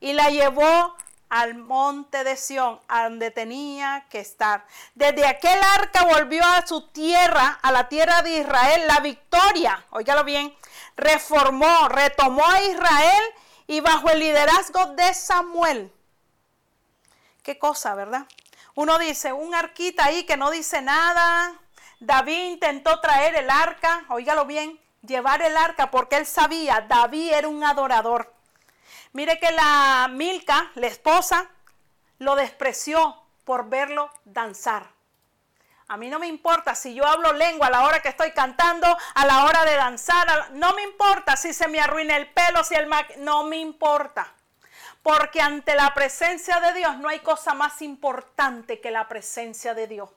y 0.01 0.13
la 0.15 0.31
llevó 0.31 0.97
al 1.29 1.55
monte 1.55 2.25
de 2.25 2.37
Sión, 2.37 2.81
donde 2.89 3.31
tenía 3.31 4.07
que 4.09 4.21
estar. 4.21 4.65
Desde 4.95 5.27
aquel 5.27 5.59
arca 5.75 6.05
volvió 6.05 6.43
a 6.45 6.67
su 6.67 6.89
tierra, 6.89 7.59
a 7.61 7.73
la 7.73 7.89
tierra 7.89 8.23
de 8.23 8.39
Israel, 8.39 8.87
la 8.87 9.01
victoria, 9.01 9.85
óigalo 9.91 10.25
bien, 10.25 10.55
reformó, 10.97 11.89
retomó 11.89 12.47
a 12.47 12.63
Israel 12.63 13.23
y 13.67 13.81
bajo 13.81 14.11
el 14.11 14.21
liderazgo 14.21 14.87
de 14.95 15.13
Samuel. 15.15 15.93
Qué 17.43 17.59
cosa, 17.59 17.95
¿verdad? 17.95 18.27
Uno 18.75 18.99
dice, 18.99 19.33
un 19.33 19.55
arquita 19.55 20.05
ahí 20.05 20.25
que 20.25 20.37
no 20.37 20.51
dice 20.51 20.83
nada. 20.83 21.55
David 22.01 22.53
intentó 22.53 23.01
traer 23.01 23.37
el 23.37 23.49
arca, 23.49 24.05
oígalo 24.09 24.45
bien, 24.45 24.79
llevar 25.03 25.43
el 25.43 25.57
arca 25.57 25.91
porque 25.91 26.17
él 26.17 26.27
sabía, 26.27 26.83
David 26.83 27.33
era 27.33 27.49
un 27.49 27.65
adorador. 27.65 28.33
Mire 29.13 29.39
que 29.39 29.51
la 29.51 30.09
Milca, 30.11 30.71
la 30.75 30.89
esposa, 30.89 31.49
lo 32.19 32.35
despreció 32.35 33.17
por 33.45 33.69
verlo 33.69 34.11
danzar. 34.25 34.96
A 35.89 35.97
mí 35.97 36.09
no 36.09 36.19
me 36.19 36.27
importa 36.27 36.75
si 36.75 36.95
yo 36.95 37.07
hablo 37.07 37.33
lengua 37.33 37.69
a 37.69 37.71
la 37.71 37.85
hora 37.85 38.01
que 38.01 38.09
estoy 38.09 38.33
cantando, 38.33 38.89
a 39.15 39.27
la 39.27 39.45
hora 39.45 39.65
de 39.65 39.77
danzar, 39.77 40.51
no 40.53 40.73
me 40.75 40.83
importa 40.83 41.37
si 41.37 41.55
se 41.55 41.69
me 41.69 41.81
arruina 41.81 42.17
el 42.17 42.29
pelo, 42.29 42.65
si 42.65 42.75
el 42.75 42.89
no 43.19 43.45
me 43.45 43.59
importa. 43.59 44.33
Porque 45.03 45.41
ante 45.41 45.77
la 45.77 45.95
presencia 45.95 46.59
de 46.59 46.73
Dios 46.73 46.99
no 46.99 47.09
hay 47.09 47.21
cosa 47.21 47.55
más 47.55 47.83
importante 47.83 48.81
que 48.81 48.91
la 48.91 49.07
presencia 49.07 49.75
de 49.75 49.87
Dios. 49.87 50.11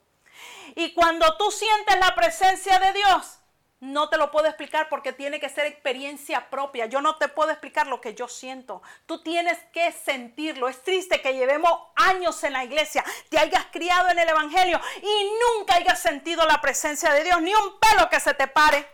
Y 0.75 0.93
cuando 0.93 1.37
tú 1.37 1.51
sientes 1.51 1.99
la 1.99 2.15
presencia 2.15 2.79
de 2.79 2.93
Dios, 2.93 3.38
no 3.81 4.09
te 4.09 4.17
lo 4.17 4.29
puedo 4.29 4.47
explicar 4.47 4.89
porque 4.89 5.13
tiene 5.13 5.39
que 5.39 5.47
ser 5.47 5.65
experiencia 5.65 6.49
propia. 6.49 6.87
Yo 6.87 6.99
no 6.99 7.15
te 7.15 7.29
puedo 7.29 7.49
explicar 7.51 7.87
lo 7.87 8.01
que 8.01 8.13
yo 8.13 8.27
siento. 8.27 8.81
Tú 9.05 9.21
tienes 9.23 9.57
que 9.71 9.91
sentirlo. 9.93 10.67
Es 10.67 10.83
triste 10.83 11.21
que 11.21 11.33
llevemos 11.33 11.71
años 11.95 12.43
en 12.43 12.53
la 12.53 12.65
iglesia, 12.65 13.03
te 13.29 13.39
hayas 13.39 13.65
criado 13.71 14.09
en 14.09 14.19
el 14.19 14.27
Evangelio 14.27 14.79
y 15.01 15.31
nunca 15.57 15.75
hayas 15.75 16.01
sentido 16.01 16.45
la 16.45 16.59
presencia 16.59 17.13
de 17.13 17.23
Dios, 17.23 17.41
ni 17.41 17.53
un 17.53 17.79
pelo 17.79 18.09
que 18.09 18.19
se 18.19 18.33
te 18.33 18.47
pare. 18.47 18.85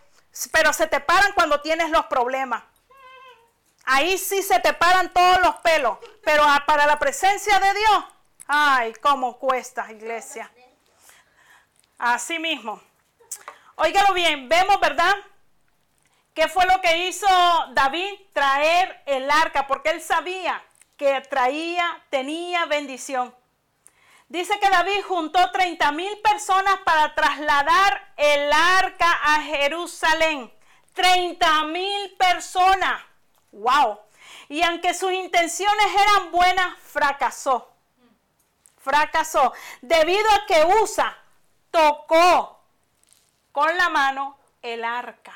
Pero 0.51 0.73
se 0.73 0.85
te 0.85 0.99
paran 0.99 1.31
cuando 1.33 1.61
tienes 1.61 1.89
los 1.89 2.05
problemas. 2.05 2.61
Ahí 3.85 4.17
sí 4.17 4.43
se 4.43 4.59
te 4.59 4.73
paran 4.73 5.11
todos 5.13 5.39
los 5.41 5.55
pelos. 5.57 5.97
Pero 6.23 6.43
para 6.67 6.85
la 6.85 6.99
presencia 6.99 7.59
de 7.59 7.73
Dios, 7.73 8.03
ay, 8.47 8.93
cómo 9.01 9.39
cuesta, 9.39 9.91
iglesia. 9.91 10.51
Así 11.97 12.37
mismo. 12.37 12.81
Óigalo 13.77 14.13
bien, 14.13 14.47
vemos, 14.47 14.79
¿verdad? 14.79 15.13
¿Qué 16.33 16.47
fue 16.47 16.65
lo 16.65 16.79
que 16.81 17.07
hizo 17.07 17.27
David? 17.73 18.13
Traer 18.31 19.03
el 19.05 19.29
arca, 19.29 19.67
porque 19.67 19.89
él 19.89 20.01
sabía 20.01 20.63
que 20.95 21.21
traía, 21.29 22.01
tenía 22.09 22.65
bendición. 22.65 23.35
Dice 24.29 24.57
que 24.59 24.69
David 24.69 25.03
juntó 25.07 25.51
30 25.51 25.91
mil 25.91 26.17
personas 26.19 26.79
para 26.85 27.13
trasladar 27.15 28.13
el 28.15 28.51
arca 28.51 29.11
a 29.23 29.41
Jerusalén. 29.41 30.51
30 30.93 31.63
mil 31.65 32.15
personas. 32.17 33.03
¡Wow! 33.51 33.99
Y 34.47 34.61
aunque 34.63 34.93
sus 34.93 35.11
intenciones 35.11 35.87
eran 35.93 36.31
buenas, 36.31 36.79
fracasó. 36.79 37.71
Fracasó. 38.77 39.53
Debido 39.81 40.29
a 40.31 40.45
que 40.45 40.65
Usa 40.81 41.17
tocó 41.71 42.54
con 43.55 43.77
la 43.77 43.87
mano 43.87 44.37
el 44.61 44.83
arca 44.83 45.33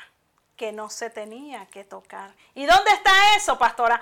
que 0.54 0.72
no 0.72 0.90
se 0.90 1.08
tenía 1.08 1.64
que 1.68 1.84
tocar. 1.84 2.34
¿Y 2.54 2.66
dónde 2.66 2.90
está 2.90 3.10
eso, 3.34 3.58
pastora? 3.58 3.98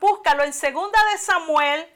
Búscalo 0.00 0.42
en 0.42 0.52
segunda 0.52 0.98
de 1.12 1.18
Samuel 1.18 1.88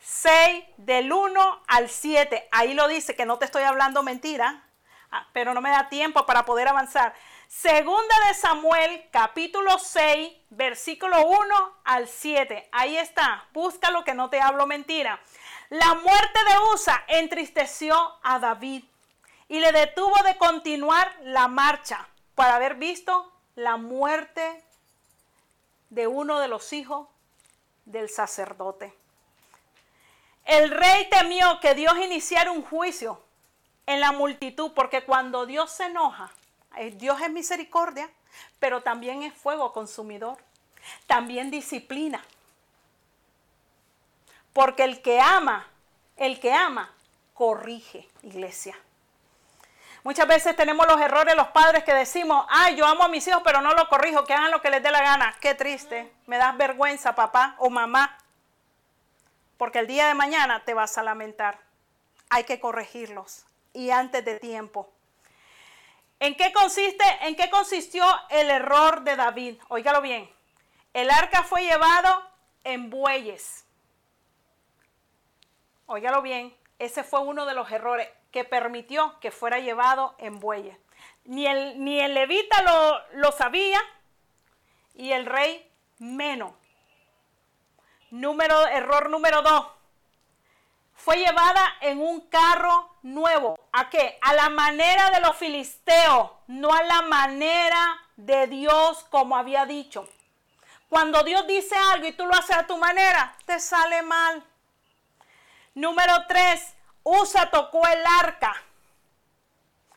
6 0.00 0.64
del 0.78 1.12
1 1.12 1.62
al 1.68 1.88
7. 1.88 2.48
Ahí 2.50 2.74
lo 2.74 2.88
dice 2.88 3.14
que 3.14 3.24
no 3.24 3.38
te 3.38 3.44
estoy 3.44 3.62
hablando 3.62 4.02
mentira, 4.02 4.64
ah, 5.12 5.28
pero 5.32 5.54
no 5.54 5.60
me 5.60 5.70
da 5.70 5.88
tiempo 5.88 6.26
para 6.26 6.44
poder 6.44 6.66
avanzar. 6.66 7.14
Segunda 7.46 8.16
de 8.26 8.34
Samuel, 8.34 9.08
capítulo 9.12 9.78
6, 9.78 10.32
versículo 10.50 11.24
1 11.24 11.78
al 11.84 12.08
7. 12.08 12.68
Ahí 12.72 12.96
está. 12.96 13.46
Búscalo 13.52 14.02
que 14.02 14.14
no 14.14 14.28
te 14.28 14.40
hablo 14.40 14.66
mentira. 14.66 15.20
La 15.68 15.94
muerte 15.94 16.40
de 16.48 16.58
Usa 16.74 17.04
entristeció 17.06 18.18
a 18.24 18.40
David 18.40 18.82
y 19.54 19.60
le 19.60 19.70
detuvo 19.70 20.12
de 20.24 20.36
continuar 20.36 21.16
la 21.22 21.46
marcha 21.46 22.08
por 22.34 22.46
haber 22.46 22.74
visto 22.74 23.32
la 23.54 23.76
muerte 23.76 24.64
de 25.90 26.08
uno 26.08 26.40
de 26.40 26.48
los 26.48 26.72
hijos 26.72 27.06
del 27.84 28.10
sacerdote. 28.10 28.92
El 30.44 30.72
rey 30.72 31.08
temió 31.08 31.60
que 31.60 31.76
Dios 31.76 31.96
iniciara 31.98 32.50
un 32.50 32.64
juicio 32.64 33.22
en 33.86 34.00
la 34.00 34.10
multitud, 34.10 34.72
porque 34.74 35.04
cuando 35.04 35.46
Dios 35.46 35.70
se 35.70 35.84
enoja, 35.84 36.32
eh, 36.76 36.90
Dios 36.90 37.20
es 37.20 37.30
misericordia, 37.30 38.10
pero 38.58 38.82
también 38.82 39.22
es 39.22 39.34
fuego 39.34 39.72
consumidor, 39.72 40.36
también 41.06 41.52
disciplina. 41.52 42.24
Porque 44.52 44.82
el 44.82 45.00
que 45.00 45.20
ama, 45.20 45.68
el 46.16 46.40
que 46.40 46.52
ama, 46.52 46.92
corrige, 47.34 48.08
iglesia. 48.24 48.76
Muchas 50.04 50.28
veces 50.28 50.54
tenemos 50.54 50.86
los 50.86 51.00
errores 51.00 51.34
los 51.34 51.48
padres 51.48 51.82
que 51.82 51.94
decimos, 51.94 52.44
ay, 52.50 52.76
yo 52.76 52.84
amo 52.84 53.04
a 53.04 53.08
mis 53.08 53.26
hijos, 53.26 53.40
pero 53.42 53.62
no 53.62 53.72
lo 53.72 53.88
corrijo, 53.88 54.22
que 54.24 54.34
hagan 54.34 54.50
lo 54.50 54.60
que 54.60 54.68
les 54.68 54.82
dé 54.82 54.90
la 54.90 55.00
gana. 55.00 55.34
Qué 55.40 55.54
triste, 55.54 56.12
me 56.26 56.36
das 56.36 56.54
vergüenza, 56.58 57.14
papá 57.14 57.54
o 57.56 57.70
mamá, 57.70 58.18
porque 59.56 59.78
el 59.78 59.86
día 59.86 60.06
de 60.06 60.12
mañana 60.12 60.62
te 60.62 60.74
vas 60.74 60.98
a 60.98 61.02
lamentar. 61.02 61.58
Hay 62.28 62.44
que 62.44 62.60
corregirlos 62.60 63.46
y 63.72 63.90
antes 63.90 64.22
de 64.22 64.38
tiempo. 64.38 64.92
¿En 66.20 66.34
qué 66.36 66.52
consiste, 66.52 67.04
en 67.22 67.34
qué 67.34 67.48
consistió 67.48 68.04
el 68.28 68.50
error 68.50 69.04
de 69.04 69.16
David? 69.16 69.56
Óigalo 69.68 70.02
bien. 70.02 70.30
El 70.92 71.10
arca 71.10 71.44
fue 71.44 71.62
llevado 71.62 72.28
en 72.62 72.90
bueyes. 72.90 73.64
Óigalo 75.86 76.20
bien, 76.20 76.54
ese 76.78 77.04
fue 77.04 77.20
uno 77.20 77.46
de 77.46 77.54
los 77.54 77.72
errores 77.72 78.06
que 78.34 78.42
permitió 78.42 79.20
que 79.20 79.30
fuera 79.30 79.60
llevado 79.60 80.16
en 80.18 80.40
bueyes. 80.40 80.76
Ni 81.24 81.46
el, 81.46 81.84
ni 81.84 82.00
el 82.00 82.14
levita 82.14 82.62
lo, 82.62 83.20
lo 83.20 83.30
sabía 83.30 83.80
y 84.96 85.12
el 85.12 85.24
rey 85.24 85.70
menos. 86.00 86.52
Número, 88.10 88.66
error 88.66 89.08
número 89.08 89.40
dos. 89.42 89.68
Fue 90.94 91.16
llevada 91.18 91.76
en 91.80 92.00
un 92.00 92.22
carro 92.22 92.96
nuevo. 93.02 93.56
¿A 93.70 93.88
qué? 93.88 94.18
A 94.20 94.34
la 94.34 94.48
manera 94.48 95.10
de 95.10 95.20
los 95.20 95.36
filisteos, 95.36 96.32
no 96.48 96.74
a 96.74 96.82
la 96.82 97.02
manera 97.02 98.02
de 98.16 98.48
Dios 98.48 99.06
como 99.10 99.36
había 99.36 99.64
dicho. 99.64 100.08
Cuando 100.88 101.22
Dios 101.22 101.46
dice 101.46 101.76
algo 101.92 102.08
y 102.08 102.12
tú 102.12 102.26
lo 102.26 102.34
haces 102.34 102.56
a 102.56 102.66
tu 102.66 102.76
manera, 102.78 103.36
te 103.46 103.60
sale 103.60 104.02
mal. 104.02 104.44
Número 105.74 106.26
tres, 106.26 106.73
Usa 107.04 107.50
tocó 107.50 107.86
el 107.86 108.04
arca. 108.04 108.54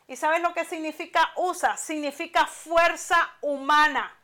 ¿Y 0.06 0.16
sabes 0.16 0.40
lo 0.40 0.54
que 0.54 0.64
significa 0.64 1.32
usa? 1.36 1.76
Significa 1.76 2.46
fuerza 2.46 3.30
humana, 3.40 4.14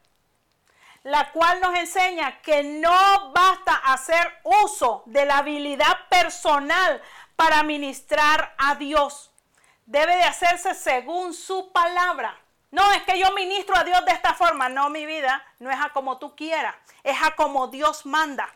la 1.03 1.31
cual 1.33 1.61
nos 1.61 1.75
enseña 1.75 2.41
que 2.41 2.63
no 2.63 3.33
basta 3.33 3.75
hacer 3.75 4.41
uso 4.65 5.03
de 5.07 5.27
la 5.27 5.39
habilidad 5.39 6.09
personal 6.09 7.03
para 7.37 7.63
ministrar 7.63 8.55
a 8.57 8.77
Dios. 8.77 9.31
Debe 9.87 10.17
de 10.17 10.25
hacerse 10.25 10.75
según 10.75 11.35
su 11.35 11.71
palabra. 11.73 12.39
No, 12.71 12.91
es 12.93 13.03
que 13.03 13.19
yo 13.19 13.31
ministro 13.33 13.77
a 13.77 13.85
Dios 13.85 14.05
de 14.07 14.13
esta 14.13 14.35
forma. 14.35 14.69
No, 14.69 14.89
mi 14.89 15.05
vida, 15.05 15.45
no 15.59 15.71
es 15.71 15.79
a 15.79 15.91
como 15.91 16.19
tú 16.19 16.35
quieras, 16.35 16.75
es 17.03 17.17
a 17.23 17.33
como 17.37 17.69
Dios 17.69 18.07
manda. 18.07 18.49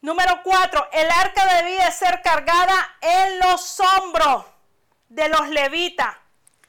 Número 0.00 0.42
cuatro, 0.44 0.88
el 0.92 1.10
arca 1.10 1.44
debía 1.56 1.90
ser 1.90 2.22
cargada 2.22 2.96
en 3.00 3.40
los 3.40 3.80
hombros 3.80 4.44
de 5.08 5.28
los 5.28 5.48
levitas. 5.48 6.14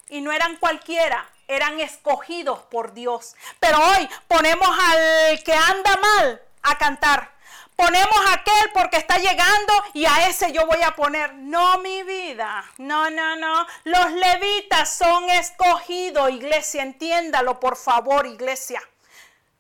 Y 0.09 0.21
no 0.21 0.31
eran 0.31 0.55
cualquiera, 0.57 1.29
eran 1.47 1.79
escogidos 1.79 2.59
por 2.63 2.93
Dios. 2.93 3.35
Pero 3.59 3.77
hoy 3.77 4.09
ponemos 4.27 4.67
al 4.67 5.43
que 5.43 5.53
anda 5.53 5.97
mal 5.97 6.41
a 6.63 6.77
cantar. 6.79 7.37
Ponemos 7.75 8.19
a 8.27 8.33
aquel 8.33 8.71
porque 8.73 8.97
está 8.97 9.17
llegando 9.17 9.73
y 9.93 10.05
a 10.05 10.27
ese 10.27 10.51
yo 10.51 10.65
voy 10.65 10.81
a 10.81 10.95
poner. 10.95 11.35
No, 11.35 11.77
mi 11.77 12.03
vida. 12.03 12.65
No, 12.77 13.09
no, 13.11 13.35
no. 13.35 13.67
Los 13.83 14.11
levitas 14.11 14.97
son 14.97 15.29
escogidos, 15.29 16.31
iglesia. 16.31 16.81
Entiéndalo, 16.81 17.59
por 17.59 17.77
favor, 17.77 18.25
iglesia. 18.25 18.81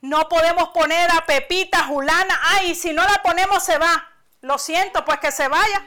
No 0.01 0.29
podemos 0.29 0.69
poner 0.69 1.11
a 1.11 1.25
Pepita, 1.25 1.83
Julana. 1.85 2.39
Ay, 2.43 2.75
si 2.75 2.93
no 2.93 3.03
la 3.03 3.21
ponemos 3.21 3.63
se 3.63 3.77
va. 3.77 4.07
Lo 4.41 4.57
siento, 4.57 5.03
pues 5.03 5.19
que 5.19 5.31
se 5.31 5.47
vaya. 5.47 5.85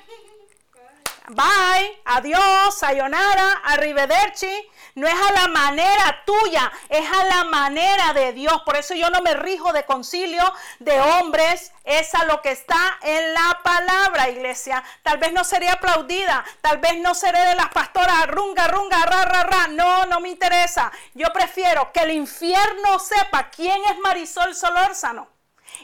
Bye, 1.29 2.03
adiós, 2.05 2.77
sayonara, 2.79 3.63
arrivederci. 3.65 4.69
No 4.95 5.09
es 5.09 5.15
a 5.15 5.33
la 5.33 5.49
manera 5.49 6.23
tuya, 6.27 6.71
es 6.89 7.11
a 7.11 7.25
la 7.25 7.45
manera 7.45 8.13
de 8.13 8.33
Dios. 8.33 8.61
Por 8.65 8.77
eso 8.77 8.95
yo 8.95 9.09
no 9.11 9.23
me 9.23 9.35
rijo 9.35 9.73
de 9.73 9.85
concilio 9.85 10.53
de 10.81 11.01
hombres. 11.01 11.73
Es 11.85 12.15
a 12.15 12.25
lo 12.27 12.43
que 12.43 12.51
está 12.51 12.99
en 13.03 13.35
la 13.35 13.61
palabra, 13.63 14.29
iglesia. 14.29 14.85
Tal 15.03 15.19
vez 15.19 15.33
no 15.33 15.45
seré 15.45 15.69
aplaudida, 15.71 16.45
tal 16.61 16.79
vez 16.79 16.99
no 16.99 17.15
seré 17.15 17.41
de 17.41 17.55
las 17.55 17.69
pastoras 17.71 18.27
runga, 18.29 18.69
runga, 18.69 19.05
ra, 19.07 19.25
ra, 19.25 19.43
ra. 19.45 19.67
No, 19.69 20.07
no 20.07 20.21
me 20.21 20.29
interesa. 20.29 20.93
Yo 21.15 21.33
prefiero 21.33 21.91
que 21.93 22.01
el 22.01 22.11
infierno 22.11 22.99
sepa 22.99 23.51
quién 23.51 23.83
es 23.91 23.99
Marisol 23.99 24.55
Solórzano 24.55 25.29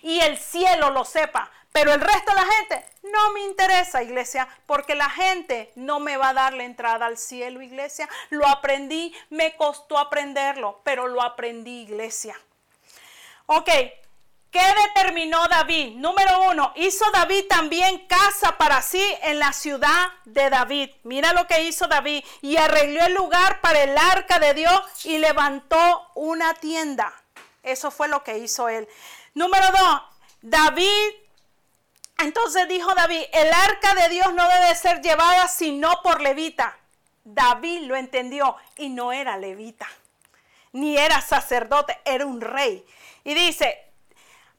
y 0.02 0.20
el 0.20 0.38
cielo 0.38 0.90
lo 0.90 1.04
sepa. 1.04 1.50
Pero 1.72 1.92
el 1.92 2.00
resto 2.00 2.32
de 2.32 2.36
la 2.36 2.46
gente 2.46 2.84
no 3.12 3.32
me 3.32 3.40
interesa, 3.40 4.02
iglesia, 4.02 4.48
porque 4.66 4.94
la 4.94 5.10
gente 5.10 5.72
no 5.74 6.00
me 6.00 6.16
va 6.16 6.30
a 6.30 6.34
dar 6.34 6.54
la 6.54 6.64
entrada 6.64 7.06
al 7.06 7.18
cielo, 7.18 7.62
iglesia. 7.62 8.08
Lo 8.30 8.46
aprendí, 8.48 9.14
me 9.30 9.56
costó 9.56 9.98
aprenderlo, 9.98 10.80
pero 10.84 11.08
lo 11.08 11.22
aprendí, 11.22 11.82
iglesia. 11.82 12.38
Ok, 13.46 13.70
¿Qué 14.50 14.62
determinó 14.86 15.46
David? 15.46 15.96
Número 15.96 16.50
uno, 16.50 16.72
hizo 16.76 17.04
David 17.12 17.44
también 17.50 18.06
casa 18.06 18.56
para 18.56 18.80
sí 18.80 19.02
en 19.22 19.38
la 19.38 19.52
ciudad 19.52 20.08
de 20.24 20.48
David. 20.48 20.90
Mira 21.02 21.34
lo 21.34 21.46
que 21.46 21.64
hizo 21.64 21.86
David. 21.86 22.24
Y 22.40 22.56
arregló 22.56 23.04
el 23.04 23.12
lugar 23.12 23.60
para 23.60 23.82
el 23.82 23.96
arca 23.98 24.38
de 24.38 24.54
Dios 24.54 25.04
y 25.04 25.18
levantó 25.18 26.10
una 26.14 26.54
tienda. 26.54 27.12
Eso 27.62 27.90
fue 27.90 28.08
lo 28.08 28.24
que 28.24 28.38
hizo 28.38 28.70
él. 28.70 28.88
Número 29.34 29.66
dos, 29.70 30.02
David. 30.40 31.27
Entonces 32.18 32.68
dijo 32.68 32.92
David, 32.94 33.22
el 33.32 33.52
arca 33.52 33.94
de 33.94 34.08
Dios 34.08 34.34
no 34.34 34.46
debe 34.48 34.74
ser 34.74 35.00
llevada 35.00 35.48
sino 35.48 36.02
por 36.02 36.20
levita. 36.20 36.76
David 37.22 37.82
lo 37.82 37.94
entendió 37.94 38.56
y 38.76 38.88
no 38.88 39.12
era 39.12 39.36
levita, 39.36 39.86
ni 40.72 40.96
era 40.96 41.20
sacerdote, 41.20 41.98
era 42.04 42.26
un 42.26 42.40
rey. 42.40 42.84
Y 43.22 43.34
dice, 43.34 43.88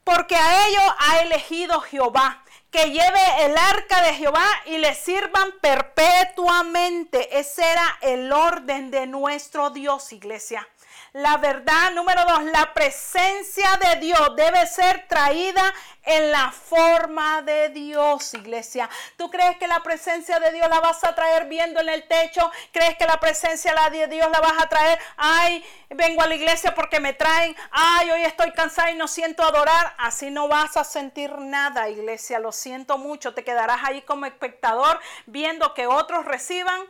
porque 0.04 0.36
a 0.36 0.68
ellos 0.68 0.84
ha 1.00 1.20
elegido 1.22 1.82
Jehová, 1.82 2.44
que 2.72 2.92
lleve 2.92 3.46
el 3.46 3.58
arca 3.58 4.04
de 4.04 4.14
Jehová 4.14 4.48
y 4.66 4.78
le 4.78 4.94
sirvan 4.94 5.52
perpetuamente. 5.62 7.40
Ese 7.40 7.64
era 7.64 7.98
el 8.02 8.32
orden 8.32 8.92
de 8.92 9.08
nuestro 9.08 9.72
Dios, 9.72 10.14
iglesia. 10.14 10.68
La 11.14 11.38
verdad, 11.38 11.92
número 11.94 12.24
dos, 12.26 12.44
la 12.44 12.72
presencia 12.74 13.68
de 13.78 14.00
Dios 14.00 14.36
debe 14.36 14.68
ser 14.68 15.08
traída 15.08 15.74
en 16.04 16.32
la 16.32 16.52
forma 16.52 17.42
de 17.42 17.70
Dios, 17.70 18.34
iglesia. 18.36 18.88
¿Tú 19.18 19.30
crees 19.32 19.58
que 19.58 19.68
la 19.68 19.82
presencia 19.82 20.40
de 20.40 20.52
Dios 20.52 20.70
la 20.70 20.80
vas 20.80 21.04
a 21.04 21.16
traer 21.16 21.46
viendo 21.46 21.80
en 21.80 21.90
el 21.90 22.08
techo? 22.08 22.52
¿Crees 22.72 22.96
que 22.96 23.06
la 23.06 23.20
presencia 23.20 23.74
de 23.90 24.08
Dios 24.08 24.30
la 24.30 24.40
vas 24.40 24.62
a 24.62 24.70
traer? 24.70 25.00
Ay, 25.18 25.66
vengo 25.90 26.22
a 26.22 26.28
la 26.28 26.36
iglesia 26.36 26.76
porque 26.76 27.00
me 27.00 27.14
traen. 27.14 27.56
Ay, 27.72 28.12
hoy 28.12 28.22
estoy 28.22 28.52
cansada 28.52 28.92
y 28.92 28.96
no 28.96 29.08
siento 29.08 29.44
adorar. 29.44 29.96
Así 29.98 30.30
no 30.30 30.48
vas 30.48 30.78
a 30.78 30.84
sentir 30.84 31.32
nada, 31.40 31.90
iglesia. 31.90 32.38
Lo 32.38 32.52
siento 32.52 33.00
mucho. 33.00 33.34
Te 33.34 33.44
quedarás 33.44 33.80
ahí 33.84 34.04
como 34.04 34.28
espectador 34.28 35.00
viendo 35.26 35.74
que 35.74 35.88
otros 35.88 36.26
reciban 36.26 36.82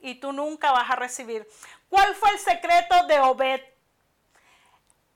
y 0.00 0.16
tú 0.16 0.32
nunca 0.32 0.72
vas 0.72 0.90
a 0.90 0.96
recibir. 0.96 1.48
¿Cuál 1.88 2.14
fue 2.14 2.30
el 2.30 2.38
secreto 2.38 3.06
de 3.06 3.20
Obed? 3.20 3.60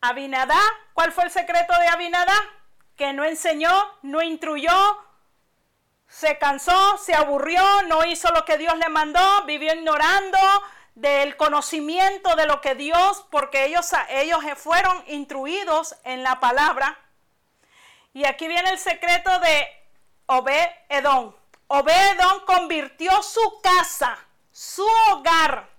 Abinadá, 0.01 0.61
¿cuál 0.95 1.13
fue 1.13 1.25
el 1.25 1.31
secreto 1.31 1.73
de 1.79 1.87
Abinadá? 1.87 2.35
Que 2.97 3.13
no 3.13 3.25
enseñó, 3.25 3.71
no 4.03 4.21
instruyó, 4.23 4.73
se 6.09 6.39
cansó, 6.39 6.99
se 6.99 7.15
aburrió, 7.15 7.63
no 7.85 8.05
hizo 8.05 8.31
lo 8.33 8.45
que 8.45 8.59
Dios 8.59 8.77
le 8.77 8.89
mandó, 8.89 9.45
vivió 9.45 9.73
ignorando 9.75 10.39
del 10.95 11.37
conocimiento 11.37 12.37
de 12.37 12.47
lo 12.47 12.61
que 12.61 12.75
Dios, 12.75 13.25
porque 13.31 13.65
ellos, 13.65 13.91
ellos 14.11 14.43
fueron 14.57 15.03
instruidos 15.07 15.97
en 16.05 16.23
la 16.23 16.39
palabra. 16.39 16.99
Y 18.13 18.27
aquí 18.27 18.47
viene 18.47 18.71
el 18.71 18.79
secreto 18.79 19.39
de 19.39 19.69
Obed 20.27 20.69
Edom. 20.89 21.35
Obed 21.69 22.19
Edom 22.19 22.45
convirtió 22.45 23.23
su 23.23 23.61
casa, 23.63 24.19
su 24.53 24.87
hogar, 25.11 25.73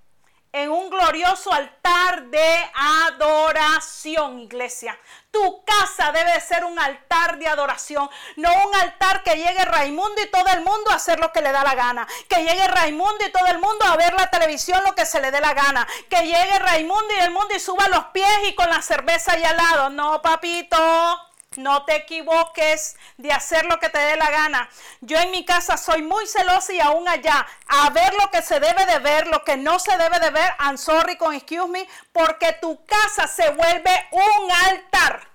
en 0.53 0.69
un 0.69 0.87
glorioso 0.91 1.51
altar 1.51 2.25
de 2.25 2.71
adoración, 2.75 4.39
iglesia. 4.39 4.97
Tu 5.31 5.65
casa 5.65 6.11
debe 6.11 6.39
ser 6.41 6.63
un 6.63 6.77
altar 6.77 7.39
de 7.39 7.47
adoración, 7.47 8.07
no 8.35 8.49
un 8.67 8.75
altar 8.75 9.23
que 9.23 9.35
llegue 9.35 9.65
Raimundo 9.65 10.21
y 10.21 10.29
todo 10.29 10.47
el 10.53 10.59
mundo 10.59 10.91
a 10.91 10.95
hacer 10.95 11.19
lo 11.19 11.31
que 11.31 11.41
le 11.41 11.51
da 11.51 11.63
la 11.63 11.73
gana, 11.73 12.07
que 12.29 12.43
llegue 12.43 12.67
Raimundo 12.67 13.25
y 13.25 13.31
todo 13.31 13.47
el 13.47 13.57
mundo 13.57 13.83
a 13.85 13.97
ver 13.97 14.13
la 14.13 14.29
televisión 14.29 14.83
lo 14.85 14.93
que 14.93 15.07
se 15.07 15.19
le 15.19 15.31
dé 15.31 15.41
la 15.41 15.55
gana, 15.55 15.87
que 16.07 16.21
llegue 16.21 16.59
Raimundo 16.59 17.13
y 17.17 17.23
el 17.23 17.31
mundo 17.31 17.55
y 17.55 17.59
suba 17.59 17.87
los 17.87 18.05
pies 18.05 18.47
y 18.47 18.53
con 18.53 18.69
la 18.69 18.83
cerveza 18.83 19.33
ahí 19.33 19.43
al 19.43 19.57
lado. 19.57 19.89
No, 19.89 20.21
papito. 20.21 21.32
No 21.55 21.85
te 21.85 21.95
equivoques 21.95 22.95
de 23.17 23.31
hacer 23.31 23.65
lo 23.65 23.79
que 23.79 23.89
te 23.89 23.97
dé 23.97 24.15
la 24.15 24.29
gana. 24.31 24.69
Yo 25.01 25.17
en 25.19 25.31
mi 25.31 25.45
casa 25.45 25.77
soy 25.77 26.01
muy 26.01 26.25
celosa 26.27 26.73
y 26.73 26.79
aún 26.79 27.07
allá, 27.07 27.45
a 27.67 27.89
ver 27.91 28.13
lo 28.15 28.29
que 28.31 28.41
se 28.41 28.59
debe 28.59 28.85
de 28.85 28.99
ver, 28.99 29.27
lo 29.27 29.43
que 29.43 29.57
no 29.57 29.79
se 29.79 29.95
debe 29.97 30.19
de 30.19 30.31
ver, 30.31 30.51
I'm 30.59 30.77
sorry 30.77 31.17
con 31.17 31.33
excuse 31.33 31.67
me, 31.67 31.87
porque 32.11 32.53
tu 32.53 32.83
casa 32.85 33.27
se 33.27 33.49
vuelve 33.51 34.07
un 34.11 34.51
altar. 34.51 35.27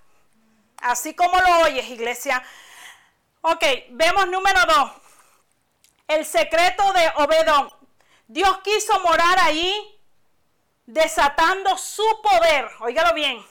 Así 0.79 1.15
como 1.15 1.39
lo 1.41 1.61
oyes, 1.61 1.89
iglesia. 1.89 2.43
Ok, 3.41 3.65
vemos 3.91 4.29
número 4.29 4.61
dos. 4.67 4.93
El 6.09 6.25
secreto 6.25 6.93
de 6.93 7.13
Obedón. 7.17 7.73
Dios 8.27 8.59
quiso 8.59 8.99
morar 9.01 9.39
ahí 9.41 10.01
desatando 10.87 11.77
su 11.77 12.05
poder. 12.23 12.69
Óigalo 12.81 13.15
bien 13.15 13.45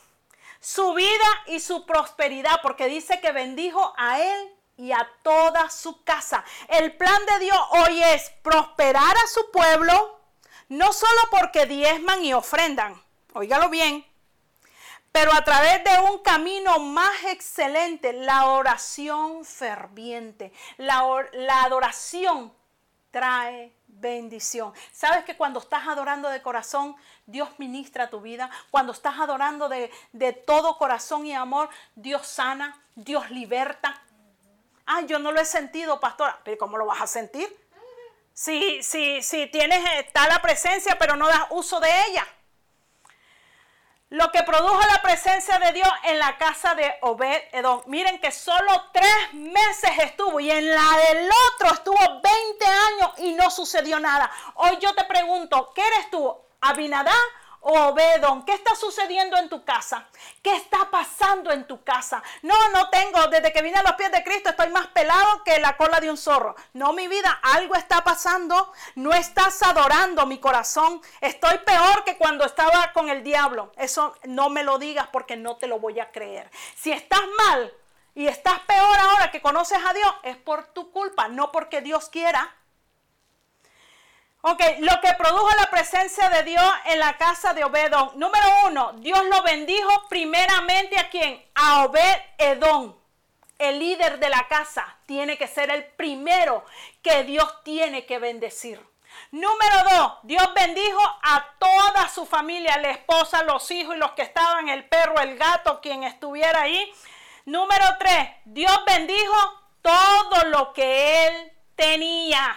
su 0.67 0.93
vida 0.95 1.25
y 1.45 1.61
su 1.61 1.85
prosperidad, 1.85 2.59
porque 2.61 2.87
dice 2.87 3.21
que 3.21 3.31
bendijo 3.31 3.93
a 3.95 4.19
él 4.19 4.53
y 4.75 4.91
a 4.91 5.09
toda 5.23 5.69
su 5.69 6.03
casa. 6.03 6.43
El 6.67 6.97
plan 6.97 7.25
de 7.25 7.45
Dios 7.45 7.57
hoy 7.69 8.03
es 8.03 8.29
prosperar 8.41 9.15
a 9.15 9.27
su 9.27 9.49
pueblo, 9.49 10.19
no 10.67 10.91
solo 10.91 11.21
porque 11.31 11.67
diezman 11.67 12.21
y 12.25 12.33
ofrendan, 12.33 13.01
óigalo 13.31 13.69
bien, 13.69 14.05
pero 15.13 15.33
a 15.33 15.41
través 15.45 15.85
de 15.85 16.11
un 16.11 16.19
camino 16.19 16.79
más 16.79 17.23
excelente, 17.27 18.11
la 18.11 18.47
oración 18.47 19.45
ferviente, 19.45 20.51
la, 20.75 21.29
la 21.31 21.63
adoración 21.63 22.53
trae 23.09 23.73
bendición. 23.99 24.73
¿Sabes 24.91 25.23
que 25.25 25.37
cuando 25.37 25.59
estás 25.59 25.87
adorando 25.87 26.29
de 26.29 26.41
corazón, 26.41 26.95
Dios 27.25 27.49
ministra 27.57 28.09
tu 28.09 28.21
vida? 28.21 28.49
Cuando 28.71 28.93
estás 28.93 29.19
adorando 29.19 29.69
de, 29.69 29.91
todo 30.45 30.77
corazón 30.77 31.25
y 31.25 31.33
amor, 31.33 31.69
Dios 31.95 32.27
sana, 32.27 32.79
Dios 32.95 33.29
liberta. 33.31 34.01
Ah, 34.85 35.01
yo 35.01 35.19
no 35.19 35.31
lo 35.31 35.41
he 35.41 35.45
sentido, 35.45 35.99
pastora. 35.99 36.39
Pero 36.43 36.57
¿cómo 36.57 36.77
lo 36.77 36.85
vas 36.85 37.01
a 37.01 37.07
sentir? 37.07 37.47
Si, 38.33 38.81
si, 38.83 39.21
si 39.21 39.47
tienes, 39.47 39.83
está 39.97 40.27
la 40.27 40.41
presencia, 40.41 40.97
pero 40.97 41.15
no 41.15 41.27
das 41.27 41.47
uso 41.49 41.79
de 41.79 41.89
ella. 42.07 42.25
Lo 44.09 44.31
que 44.31 44.41
produjo 44.43 44.79
la 44.93 45.01
presencia 45.01 45.59
de 45.59 45.73
Dios 45.73 45.89
en 46.05 46.17
la 46.17 46.37
casa 46.37 46.73
de 46.75 46.95
Obed 47.01 47.41
Edom. 47.51 47.81
Miren 47.87 48.19
que 48.19 48.31
solo 48.31 48.85
tres 48.93 49.33
meses 49.33 49.91
estuvo 50.01 50.39
y 50.39 50.49
en 50.49 50.73
la 50.73 50.97
del 51.09 51.29
otro 51.51 51.73
estuvo 51.73 51.97
20 51.97 52.65
años 52.65 53.11
y 53.17 53.33
no 53.33 53.51
sucedió 53.51 53.99
nada. 53.99 54.31
Hoy 54.55 54.77
yo 54.79 54.95
te 54.95 55.03
pregunto, 55.03 55.73
¿qué 55.75 55.81
eres 55.85 56.09
tú? 56.09 56.33
¿Abinadá 56.61 57.11
Obedón, 57.69 58.45
¿qué 58.45 58.53
está 58.53 58.75
sucediendo 58.77 59.35
en 59.35 59.49
tu 59.49 59.65
casa? 59.65 60.07
¿Qué 60.41 60.55
está 60.55 60.89
pasando 60.89 61.51
en 61.51 61.67
tu 61.67 61.83
casa? 61.83 62.23
No, 62.41 62.69
no 62.69 62.89
tengo, 62.89 63.27
desde 63.27 63.51
que 63.51 63.61
vine 63.61 63.77
a 63.77 63.83
los 63.83 63.91
pies 63.95 64.09
de 64.09 64.23
Cristo 64.23 64.51
estoy 64.51 64.69
más 64.69 64.87
pelado 64.87 65.43
que 65.43 65.59
la 65.59 65.75
cola 65.75 65.99
de 65.99 66.09
un 66.09 66.15
zorro. 66.15 66.55
No, 66.71 66.93
mi 66.93 67.09
vida, 67.09 67.41
algo 67.43 67.75
está 67.75 68.05
pasando. 68.05 68.71
No 68.95 69.11
estás 69.11 69.61
adorando 69.63 70.25
mi 70.25 70.39
corazón. 70.39 71.01
Estoy 71.19 71.57
peor 71.57 72.05
que 72.05 72.17
cuando 72.17 72.45
estaba 72.45 72.93
con 72.93 73.09
el 73.09 73.21
diablo. 73.21 73.73
Eso 73.75 74.15
no 74.23 74.49
me 74.49 74.63
lo 74.63 74.79
digas 74.79 75.09
porque 75.11 75.35
no 75.35 75.57
te 75.57 75.67
lo 75.67 75.77
voy 75.77 75.99
a 75.99 76.09
creer. 76.13 76.49
Si 76.77 76.93
estás 76.93 77.19
mal 77.49 77.73
y 78.15 78.27
estás 78.27 78.59
peor 78.59 78.97
ahora 78.97 79.29
que 79.29 79.41
conoces 79.41 79.79
a 79.85 79.91
Dios, 79.91 80.15
es 80.23 80.37
por 80.37 80.67
tu 80.67 80.89
culpa, 80.91 81.27
no 81.27 81.51
porque 81.51 81.81
Dios 81.81 82.07
quiera. 82.07 82.55
Ok, 84.41 84.61
lo 84.79 85.01
que 85.01 85.13
produjo 85.13 85.49
la 85.59 85.69
presencia 85.69 86.29
de 86.29 86.43
Dios 86.43 86.73
en 86.85 86.99
la 86.99 87.17
casa 87.17 87.53
de 87.53 87.63
Obedón. 87.63 88.11
Número 88.15 88.45
uno, 88.67 88.93
Dios 88.93 89.25
lo 89.25 89.41
bendijo 89.41 90.07
primeramente 90.09 90.99
a 90.99 91.09
quién? 91.09 91.43
A 91.55 91.85
Obed 91.85 92.21
Edom. 92.37 92.95
El 93.57 93.79
líder 93.79 94.19
de 94.19 94.29
la 94.29 94.47
casa 94.47 94.97
tiene 95.07 95.37
que 95.37 95.47
ser 95.47 95.71
el 95.71 95.83
primero 95.83 96.63
que 97.01 97.23
Dios 97.23 97.63
tiene 97.63 98.05
que 98.05 98.19
bendecir. 98.19 98.79
Número 99.31 99.83
dos, 99.89 100.13
Dios 100.23 100.53
bendijo 100.53 101.01
a 101.23 101.43
toda 101.57 102.07
su 102.07 102.25
familia, 102.25 102.77
la 102.77 102.91
esposa, 102.91 103.41
los 103.43 103.69
hijos 103.71 103.95
y 103.95 103.99
los 103.99 104.11
que 104.11 104.21
estaban, 104.21 104.69
el 104.69 104.85
perro, 104.85 105.19
el 105.19 105.37
gato, 105.37 105.81
quien 105.81 106.03
estuviera 106.03 106.61
ahí. 106.61 106.93
Número 107.45 107.85
tres, 107.97 108.29
Dios 108.45 108.79
bendijo 108.85 109.35
todo 109.81 110.43
lo 110.45 110.73
que 110.73 111.27
él 111.27 111.51
tenía. 111.75 112.55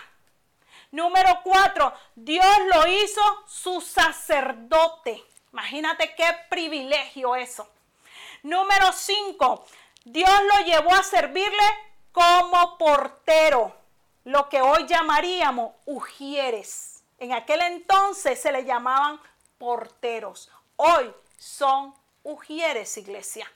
Número 0.92 1.40
cuatro, 1.44 1.92
Dios 2.14 2.44
lo 2.74 2.86
hizo 2.86 3.20
su 3.46 3.80
sacerdote. 3.80 5.22
Imagínate 5.52 6.14
qué 6.14 6.26
privilegio 6.48 7.36
eso. 7.36 7.68
Número 8.42 8.92
cinco, 8.92 9.64
Dios 10.04 10.30
lo 10.52 10.64
llevó 10.64 10.92
a 10.94 11.02
servirle 11.02 11.64
como 12.12 12.78
portero, 12.78 13.76
lo 14.24 14.48
que 14.48 14.60
hoy 14.62 14.86
llamaríamos 14.86 15.72
ujieres. 15.86 17.02
En 17.18 17.32
aquel 17.32 17.60
entonces 17.60 18.40
se 18.40 18.50
le 18.50 18.64
llamaban 18.64 19.20
porteros. 19.58 20.50
Hoy 20.76 21.14
son 21.36 21.94
ujieres, 22.22 22.96
iglesia. 22.96 23.50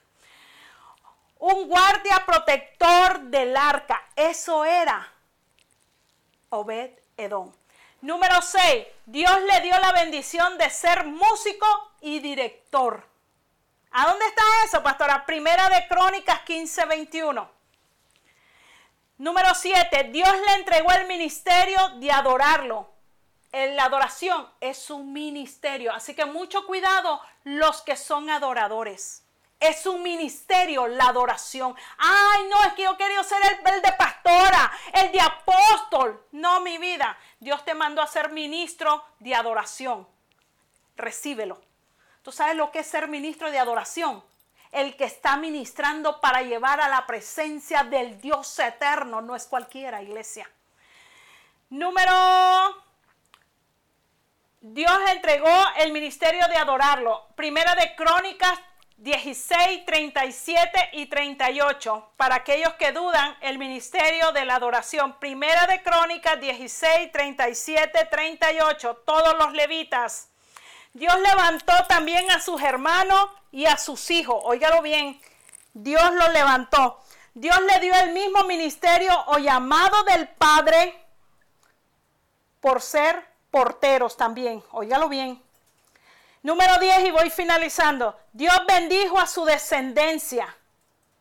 un 1.38 1.68
guardia 1.68 2.24
protector 2.24 3.20
del 3.20 3.56
arca. 3.56 4.02
Eso 4.16 4.64
era 4.64 5.12
Obed 6.48 7.03
Edom. 7.16 7.52
Número 8.00 8.42
6. 8.42 8.86
Dios 9.06 9.40
le 9.42 9.60
dio 9.62 9.78
la 9.78 9.92
bendición 9.92 10.58
de 10.58 10.68
ser 10.70 11.06
músico 11.06 11.66
y 12.00 12.20
director. 12.20 13.08
¿A 13.92 14.06
dónde 14.06 14.26
está 14.26 14.42
eso, 14.64 14.82
pastora? 14.82 15.24
Primera 15.24 15.68
de 15.68 15.86
Crónicas 15.88 16.40
15, 16.40 16.84
21. 16.84 17.50
Número 19.18 19.54
7. 19.54 20.10
Dios 20.12 20.32
le 20.46 20.54
entregó 20.54 20.92
el 20.92 21.06
ministerio 21.06 21.78
de 21.96 22.10
adorarlo. 22.10 22.92
La 23.52 23.84
adoración 23.84 24.48
es 24.60 24.90
un 24.90 25.12
ministerio. 25.12 25.92
Así 25.92 26.14
que 26.14 26.24
mucho 26.24 26.66
cuidado 26.66 27.20
los 27.44 27.82
que 27.82 27.96
son 27.96 28.28
adoradores. 28.28 29.23
Es 29.60 29.86
un 29.86 30.02
ministerio 30.02 30.86
la 30.86 31.06
adoración. 31.06 31.74
Ay, 31.98 32.44
no, 32.50 32.62
es 32.64 32.74
que 32.74 32.82
yo 32.82 32.96
quería 32.96 33.22
ser 33.24 33.38
el, 33.42 33.82
de 33.82 33.92
pastora, 33.92 34.70
el 34.92 35.12
de 35.12 35.20
apóstol. 35.20 36.26
No, 36.32 36.60
mi 36.60 36.78
vida. 36.78 37.16
Dios 37.40 37.64
te 37.64 37.74
mandó 37.74 38.02
a 38.02 38.06
ser 38.06 38.30
ministro 38.30 39.04
de 39.20 39.34
adoración. 39.34 40.06
Recíbelo. 40.96 41.60
¿Tú 42.22 42.32
sabes 42.32 42.56
lo 42.56 42.70
que 42.70 42.80
es 42.80 42.86
ser 42.86 43.08
ministro 43.08 43.50
de 43.50 43.58
adoración? 43.58 44.22
El 44.70 44.96
que 44.96 45.04
está 45.04 45.36
ministrando 45.36 46.20
para 46.20 46.42
llevar 46.42 46.80
a 46.80 46.88
la 46.88 47.06
presencia 47.06 47.84
del 47.84 48.20
Dios 48.20 48.58
eterno. 48.58 49.20
No 49.20 49.36
es 49.36 49.46
cualquiera, 49.46 50.02
iglesia. 50.02 50.50
Número 51.70 52.84
Dios 54.66 54.98
entregó 55.10 55.54
el 55.76 55.92
ministerio 55.92 56.48
de 56.48 56.56
adorarlo. 56.56 57.28
Primera 57.34 57.74
de 57.74 57.94
Crónicas 57.94 58.58
16, 58.96 59.84
37 59.84 60.90
y 60.92 61.06
38. 61.06 62.12
Para 62.16 62.36
aquellos 62.36 62.74
que 62.74 62.92
dudan, 62.92 63.36
el 63.40 63.58
ministerio 63.58 64.32
de 64.32 64.44
la 64.44 64.56
adoración. 64.56 65.18
Primera 65.18 65.66
de 65.66 65.82
Crónicas 65.82 66.40
16, 66.40 67.10
37, 67.12 68.08
38. 68.10 69.02
Todos 69.04 69.36
los 69.38 69.52
levitas. 69.52 70.28
Dios 70.92 71.18
levantó 71.20 71.72
también 71.88 72.30
a 72.30 72.40
sus 72.40 72.62
hermanos 72.62 73.28
y 73.50 73.66
a 73.66 73.76
sus 73.76 74.10
hijos. 74.10 74.40
Óigalo 74.44 74.80
bien. 74.80 75.20
Dios 75.72 76.14
los 76.14 76.32
levantó. 76.32 77.00
Dios 77.34 77.60
le 77.62 77.80
dio 77.80 77.94
el 77.96 78.12
mismo 78.12 78.44
ministerio 78.44 79.12
o 79.26 79.38
llamado 79.38 80.04
del 80.04 80.28
Padre 80.28 81.04
por 82.60 82.80
ser 82.80 83.26
porteros 83.50 84.16
también. 84.16 84.62
Óigalo 84.70 85.08
bien. 85.08 85.42
Número 86.42 86.78
10 86.78 87.06
y 87.06 87.10
voy 87.10 87.30
finalizando. 87.30 88.16
Dios 88.34 88.54
bendijo 88.66 89.20
a 89.20 89.28
su 89.28 89.44
descendencia. 89.44 90.54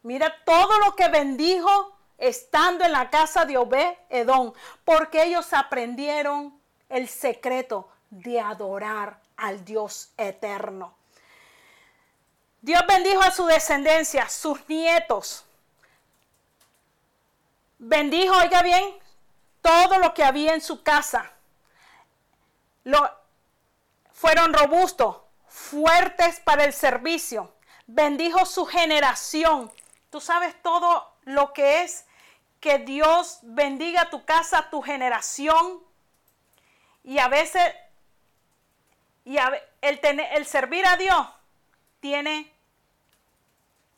Mira 0.02 0.36
todo 0.46 0.80
lo 0.80 0.96
que 0.96 1.10
bendijo 1.10 1.96
estando 2.18 2.84
en 2.84 2.92
la 2.92 3.12
casa 3.12 3.46
de 3.46 3.56
Obed 3.56 3.94
Edom, 4.10 4.52
porque 4.84 5.24
ellos 5.24 5.54
aprendieron 5.54 6.60
el 6.90 7.08
secreto 7.08 7.88
de 8.10 8.40
adorar 8.40 9.20
al 9.38 9.64
Dios 9.64 10.10
eterno. 10.18 10.96
Dios 12.62 12.82
bendijo 12.88 13.22
a 13.22 13.30
su 13.30 13.46
descendencia, 13.46 14.28
sus 14.28 14.68
nietos. 14.68 15.46
Bendijo, 17.78 18.36
oiga 18.38 18.64
bien, 18.64 18.96
todo 19.62 20.00
lo 20.00 20.16
que 20.16 20.24
había 20.24 20.56
en 20.56 20.62
su 20.62 20.82
casa. 20.82 21.32
Lo, 22.84 23.08
fueron 24.14 24.52
robustos, 24.52 25.18
fuertes 25.64 26.40
para 26.40 26.66
el 26.66 26.74
servicio. 26.74 27.54
Bendijo 27.88 28.46
su 28.46 28.66
generación. 28.66 29.72
Tú 30.10 30.22
sabes 30.22 30.56
todo 30.62 31.16
lo 31.24 31.54
que 31.54 31.84
es 31.84 32.06
que 32.60 32.80
Dios 32.80 33.40
bendiga 33.42 34.10
tu 34.10 34.26
casa, 34.26 34.70
tu 34.70 34.82
generación. 34.82 35.82
Y 37.04 37.18
a 37.18 37.28
veces, 37.28 37.64
y 39.26 39.38
el, 39.82 40.00
el 40.00 40.46
servir 40.46 40.86
a 40.86 40.98
Dios 40.98 41.28
tiene, 42.00 42.52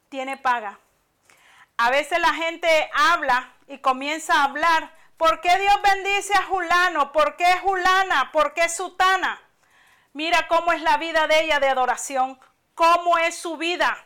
tiene 0.09 0.38
paga. 0.38 0.80
A 1.78 1.89
veces 1.89 2.20
la 2.20 2.34
gente 2.34 2.89
habla 2.93 3.53
y 3.68 3.80
comienza 3.80 4.36
a 4.36 4.43
hablar. 4.45 4.91
¿Por 5.18 5.41
qué 5.41 5.57
Dios 5.57 5.76
bendice 5.84 6.34
a 6.38 6.43
Julano? 6.43 7.11
¿Por 7.11 7.36
qué 7.36 7.57
Julana? 7.59 8.32
¿Por 8.32 8.53
qué 8.53 8.70
Sutana? 8.70 9.45
Mira 10.16 10.47
cómo 10.47 10.72
es 10.72 10.82
la 10.82 10.95
vida 10.95 11.28
de 11.28 11.41
ella 11.41 11.59
de 11.59 11.68
adoración, 11.68 12.39
cómo 12.74 13.18
es 13.18 13.36
su 13.36 13.57
vida. 13.57 13.97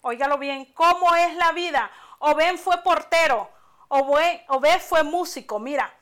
Óigalo 0.00 0.38
bien, 0.38 0.64
cómo 0.72 1.14
es 1.14 1.34
la 1.34 1.52
vida. 1.52 1.90
Obed 2.20 2.56
fue 2.56 2.82
portero, 2.82 3.50
Obed 3.88 4.80
fue 4.80 5.02
músico, 5.02 5.58
mira. 5.58 5.92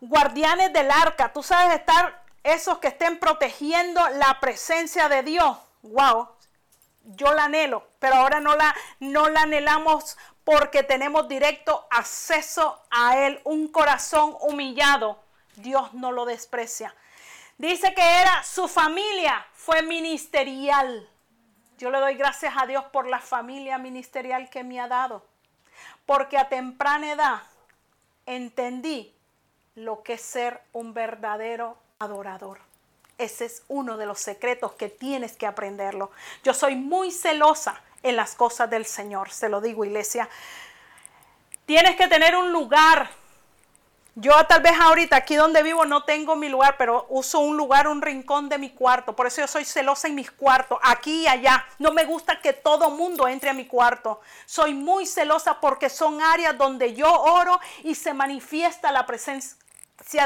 Guardianes 0.00 0.72
del 0.72 0.92
arca, 0.92 1.32
tú 1.32 1.42
sabes 1.42 1.74
estar 1.74 2.22
esos 2.44 2.78
que 2.78 2.86
estén 2.86 3.18
protegiendo 3.18 4.00
la 4.10 4.38
presencia 4.38 5.08
de 5.08 5.24
Dios. 5.24 5.58
Wow, 5.82 6.28
yo 7.02 7.34
la 7.34 7.46
anhelo, 7.46 7.88
pero 7.98 8.14
ahora 8.14 8.38
no 8.38 8.54
la, 8.54 8.72
no 9.00 9.28
la 9.28 9.42
anhelamos 9.42 10.16
porque 10.44 10.84
tenemos 10.84 11.26
directo 11.26 11.88
acceso 11.90 12.80
a 12.92 13.18
Él, 13.18 13.40
un 13.42 13.66
corazón 13.66 14.36
humillado. 14.38 15.18
Dios 15.56 15.94
no 15.94 16.12
lo 16.12 16.26
desprecia. 16.26 16.94
Dice 17.62 17.94
que 17.94 18.02
era 18.02 18.42
su 18.42 18.66
familia, 18.66 19.46
fue 19.54 19.82
ministerial. 19.82 21.08
Yo 21.78 21.92
le 21.92 22.00
doy 22.00 22.16
gracias 22.16 22.54
a 22.56 22.66
Dios 22.66 22.84
por 22.86 23.06
la 23.06 23.20
familia 23.20 23.78
ministerial 23.78 24.50
que 24.50 24.64
me 24.64 24.80
ha 24.80 24.88
dado. 24.88 25.24
Porque 26.04 26.38
a 26.38 26.48
temprana 26.48 27.12
edad 27.12 27.42
entendí 28.26 29.14
lo 29.76 30.02
que 30.02 30.14
es 30.14 30.22
ser 30.22 30.60
un 30.72 30.92
verdadero 30.92 31.76
adorador. 32.00 32.58
Ese 33.16 33.44
es 33.44 33.62
uno 33.68 33.96
de 33.96 34.06
los 34.06 34.18
secretos 34.18 34.72
que 34.72 34.88
tienes 34.88 35.36
que 35.36 35.46
aprenderlo. 35.46 36.10
Yo 36.42 36.54
soy 36.54 36.74
muy 36.74 37.12
celosa 37.12 37.80
en 38.02 38.16
las 38.16 38.34
cosas 38.34 38.70
del 38.70 38.86
Señor, 38.86 39.30
se 39.30 39.48
lo 39.48 39.60
digo 39.60 39.84
iglesia. 39.84 40.28
Tienes 41.64 41.94
que 41.94 42.08
tener 42.08 42.34
un 42.34 42.50
lugar 42.50 43.21
yo 44.14 44.32
tal 44.46 44.60
vez 44.60 44.74
ahorita 44.78 45.16
aquí 45.16 45.36
donde 45.36 45.62
vivo 45.62 45.86
no 45.86 46.04
tengo 46.04 46.36
mi 46.36 46.48
lugar, 46.48 46.76
pero 46.76 47.06
uso 47.08 47.40
un 47.40 47.56
lugar, 47.56 47.88
un 47.88 48.02
rincón 48.02 48.48
de 48.50 48.58
mi 48.58 48.70
cuarto. 48.70 49.16
Por 49.16 49.26
eso 49.26 49.40
yo 49.40 49.48
soy 49.48 49.64
celosa 49.64 50.08
en 50.08 50.14
mis 50.14 50.30
cuartos, 50.30 50.78
aquí 50.82 51.22
y 51.22 51.26
allá. 51.26 51.64
No 51.78 51.92
me 51.92 52.04
gusta 52.04 52.40
que 52.40 52.52
todo 52.52 52.90
mundo 52.90 53.26
entre 53.26 53.48
a 53.48 53.54
mi 53.54 53.66
cuarto. 53.66 54.20
Soy 54.44 54.74
muy 54.74 55.06
celosa 55.06 55.60
porque 55.60 55.88
son 55.88 56.20
áreas 56.20 56.58
donde 56.58 56.94
yo 56.94 57.10
oro 57.10 57.58
y 57.84 57.94
se 57.94 58.12
manifiesta 58.12 58.92
la 58.92 59.06
presencia 59.06 59.56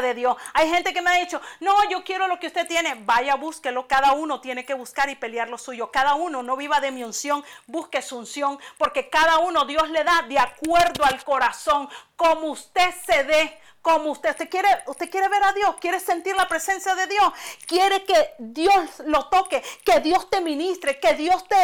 de 0.00 0.14
Dios. 0.14 0.36
Hay 0.54 0.68
gente 0.68 0.92
que 0.92 1.02
me 1.02 1.10
ha 1.10 1.20
dicho, 1.20 1.40
no, 1.60 1.88
yo 1.88 2.02
quiero 2.02 2.26
lo 2.26 2.40
que 2.40 2.48
usted 2.48 2.66
tiene. 2.66 2.96
Vaya, 3.04 3.36
búsquelo. 3.36 3.86
Cada 3.86 4.14
uno 4.14 4.40
tiene 4.40 4.64
que 4.64 4.74
buscar 4.74 5.08
y 5.10 5.14
pelear 5.14 5.48
lo 5.48 5.58
suyo. 5.58 5.92
Cada 5.92 6.14
uno 6.14 6.42
no 6.42 6.56
viva 6.56 6.80
de 6.80 6.90
mi 6.90 7.04
unción, 7.04 7.44
busque 7.66 8.02
su 8.02 8.18
unción, 8.18 8.58
porque 8.78 9.10
cada 9.10 9.38
uno 9.38 9.64
Dios 9.64 9.88
le 9.90 10.02
da 10.02 10.22
de 10.28 10.38
acuerdo 10.38 11.04
al 11.04 11.22
corazón, 11.24 11.88
como 12.16 12.48
usted 12.48 12.92
se 13.06 13.24
dé 13.24 13.60
como 13.86 14.10
usted. 14.10 14.36
Quiere, 14.50 14.68
usted 14.86 15.08
quiere 15.08 15.28
ver 15.28 15.44
a 15.44 15.52
Dios, 15.52 15.76
quiere 15.76 16.00
sentir 16.00 16.34
la 16.34 16.48
presencia 16.48 16.96
de 16.96 17.06
Dios, 17.06 17.32
quiere 17.68 18.02
que 18.02 18.34
Dios 18.40 18.98
lo 19.04 19.28
toque, 19.28 19.62
que 19.84 20.00
Dios 20.00 20.28
te 20.28 20.40
ministre, 20.40 20.98
que 20.98 21.14
Dios 21.14 21.46
te, 21.46 21.56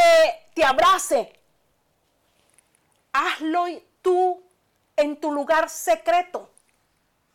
te 0.55 0.65
abrace. 0.65 1.33
Hazlo 3.13 3.67
tú 4.03 4.41
en 4.95 5.21
tu 5.21 5.33
lugar 5.33 5.69
secreto. 5.69 6.49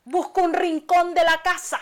Busca 0.06 0.42
un 0.42 0.54
rincón 0.54 1.14
de 1.14 1.24
la 1.26 1.42
casa. 1.42 1.82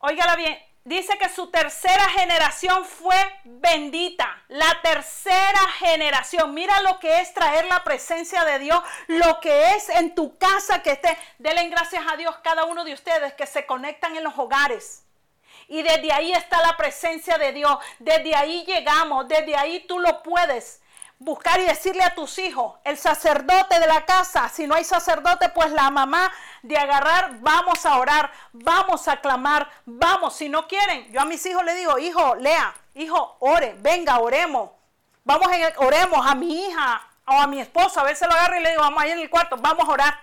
Óigala 0.00 0.36
bien, 0.36 0.58
dice 0.84 1.16
que 1.18 1.28
su 1.28 1.50
tercera 1.50 2.08
generación 2.10 2.84
fue 2.84 3.16
bendita. 3.44 4.42
La 4.48 4.80
tercera 4.82 5.60
generación. 5.78 6.54
Mira 6.54 6.80
lo 6.82 6.98
que 6.98 7.20
es 7.20 7.32
traer 7.32 7.66
la 7.66 7.84
presencia 7.84 8.44
de 8.44 8.58
Dios, 8.58 8.80
lo 9.06 9.40
que 9.40 9.74
es 9.74 9.88
en 9.88 10.14
tu 10.14 10.36
casa 10.38 10.82
que 10.82 10.92
esté. 10.92 11.16
Denle 11.38 11.68
gracias 11.68 12.04
a 12.10 12.16
Dios 12.16 12.36
cada 12.42 12.64
uno 12.64 12.84
de 12.84 12.94
ustedes 12.94 13.34
que 13.34 13.46
se 13.46 13.66
conectan 13.66 14.16
en 14.16 14.24
los 14.24 14.36
hogares. 14.38 15.04
Y 15.68 15.82
desde 15.82 16.12
ahí 16.12 16.32
está 16.32 16.60
la 16.60 16.76
presencia 16.76 17.38
de 17.38 17.52
Dios. 17.52 17.78
Desde 17.98 18.34
ahí 18.34 18.64
llegamos. 18.66 19.28
Desde 19.28 19.56
ahí 19.56 19.80
tú 19.86 20.00
lo 20.00 20.22
puedes 20.22 20.81
buscar 21.24 21.60
y 21.60 21.64
decirle 21.64 22.02
a 22.02 22.14
tus 22.14 22.38
hijos, 22.38 22.74
el 22.84 22.98
sacerdote 22.98 23.78
de 23.78 23.86
la 23.86 24.04
casa, 24.04 24.48
si 24.48 24.66
no 24.66 24.74
hay 24.74 24.84
sacerdote, 24.84 25.48
pues 25.50 25.70
la 25.70 25.90
mamá 25.90 26.32
de 26.62 26.76
agarrar, 26.76 27.40
vamos 27.40 27.86
a 27.86 27.98
orar, 27.98 28.32
vamos 28.52 29.06
a 29.08 29.20
clamar, 29.20 29.68
vamos, 29.84 30.34
si 30.34 30.48
no 30.48 30.66
quieren, 30.66 31.10
yo 31.12 31.20
a 31.20 31.24
mis 31.24 31.44
hijos 31.46 31.64
le 31.64 31.74
digo, 31.74 31.98
hijo, 31.98 32.34
lea, 32.36 32.74
hijo, 32.94 33.36
ore, 33.40 33.76
venga, 33.78 34.18
oremos, 34.18 34.70
vamos, 35.24 35.50
en 35.52 35.72
oremos 35.76 36.26
a 36.26 36.34
mi 36.34 36.66
hija 36.66 37.08
o 37.26 37.32
a 37.32 37.46
mi 37.46 37.60
esposo, 37.60 38.00
a 38.00 38.04
veces 38.04 38.26
lo 38.28 38.34
agarro 38.34 38.58
y 38.58 38.62
le 38.62 38.70
digo, 38.70 38.82
vamos 38.82 39.02
ahí 39.02 39.12
en 39.12 39.20
el 39.20 39.30
cuarto, 39.30 39.56
vamos 39.56 39.88
a 39.88 39.92
orar. 39.92 40.20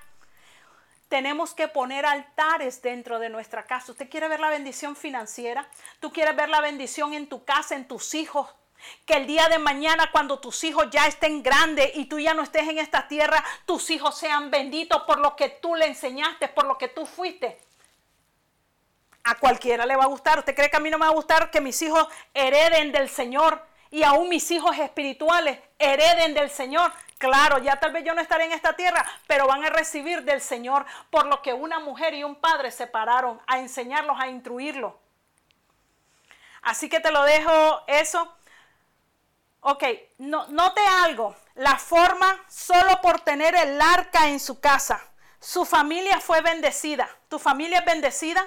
Tenemos 1.08 1.56
que 1.56 1.68
poner 1.68 2.06
altares 2.06 2.84
dentro 2.84 3.18
de 3.18 3.30
nuestra 3.30 3.64
casa. 3.64 3.94
¿Usted 3.94 4.08
quiere 4.12 4.28
ver 4.28 4.40
la 4.40 4.50
bendición 4.50 4.96
financiera? 4.96 5.68
¿Tú 6.00 6.12
quieres 6.12 6.36
ver 6.36 6.50
la 6.50 6.62
bendición 6.62 7.16
en 7.16 7.28
tu 7.28 7.44
casa, 7.44 7.76
en 7.76 7.88
tus 7.88 8.14
hijos? 8.14 8.48
Que 9.06 9.16
el 9.16 9.28
día 9.28 9.50
de 9.50 9.60
mañana, 9.60 10.10
cuando 10.12 10.40
tus 10.40 10.64
hijos 10.64 10.88
ya 10.92 11.08
estén 11.08 11.44
grandes 11.44 11.92
y 11.96 12.06
tú 12.06 12.20
ya 12.20 12.34
no 12.34 12.44
estés 12.44 12.68
en 12.68 12.78
esta 12.78 13.08
tierra, 13.08 13.44
tus 13.66 13.90
hijos 13.90 14.18
sean 14.18 14.52
benditos 14.52 15.04
por 15.04 15.20
lo 15.20 15.36
que 15.36 15.50
tú 15.50 15.76
le 15.76 15.88
enseñaste, 15.88 16.48
por 16.48 16.66
lo 16.66 16.78
que 16.78 16.88
tú 16.88 17.06
fuiste. 17.06 17.60
A 19.24 19.36
cualquiera 19.36 19.86
le 19.86 19.96
va 19.96 20.04
a 20.04 20.08
gustar. 20.08 20.40
¿Usted 20.40 20.56
cree 20.56 20.70
que 20.70 20.78
a 20.78 20.80
mí 20.80 20.90
no 20.90 20.98
me 20.98 21.06
va 21.06 21.12
a 21.12 21.16
gustar 21.16 21.52
que 21.52 21.62
mis 21.62 21.82
hijos 21.82 22.08
hereden 22.34 22.92
del 22.92 23.10
Señor 23.10 23.64
y 23.92 24.04
aún 24.04 24.30
mis 24.30 24.50
hijos 24.52 24.78
espirituales 24.78 25.60
hereden 25.78 26.34
del 26.34 26.50
Señor? 26.50 26.92
Claro, 27.18 27.58
ya 27.58 27.76
tal 27.76 27.92
vez 27.92 28.06
yo 28.06 28.16
no 28.16 28.22
estaré 28.22 28.46
en 28.46 28.54
esta 28.54 28.78
tierra, 28.78 29.06
pero 29.28 29.46
van 29.46 29.66
a 29.66 29.70
recibir 29.70 30.24
del 30.24 30.40
Señor 30.40 30.86
por 31.10 31.26
lo 31.26 31.42
que 31.42 31.54
una 31.54 31.80
mujer 31.80 32.14
y 32.14 32.24
un 32.24 32.36
padre 32.36 32.72
se 32.72 32.88
pararon 32.88 33.42
a 33.46 33.60
enseñarlos, 33.60 34.18
a 34.18 34.30
instruirlos. 34.30 34.94
Así 36.62 36.90
que 36.90 37.00
te 37.00 37.12
lo 37.12 37.24
dejo 37.24 37.84
eso. 37.88 38.34
Ok, 39.62 39.84
no, 40.20 40.48
note 40.48 40.82
algo. 41.04 41.36
La 41.56 41.78
forma 41.78 42.44
solo 42.48 43.02
por 43.02 43.20
tener 43.22 43.56
el 43.56 43.82
arca 43.82 44.30
en 44.30 44.40
su 44.40 44.60
casa. 44.60 45.02
Su 45.40 45.66
familia 45.66 46.20
fue 46.20 46.42
bendecida. 46.42 47.10
¿Tu 47.28 47.40
familia 47.40 47.80
es 47.80 47.86
bendecida? 47.86 48.46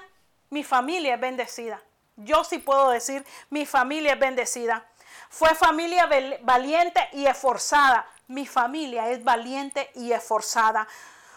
Mi 0.51 0.65
familia 0.65 1.15
es 1.15 1.21
bendecida. 1.21 1.83
Yo 2.17 2.45
sí 2.45 2.59
puedo 2.59 2.91
decir, 2.91 3.27
mi 3.51 3.67
familia 3.67 4.15
es 4.15 4.19
bendecida. 4.19 4.87
Fue 5.29 5.55
familia 5.55 6.09
valiente 6.43 7.09
y 7.13 7.27
esforzada. 7.27 8.07
Mi 8.29 8.47
familia 8.47 9.11
es 9.11 9.23
valiente 9.23 9.91
y 9.95 10.13
esforzada. 10.13 10.87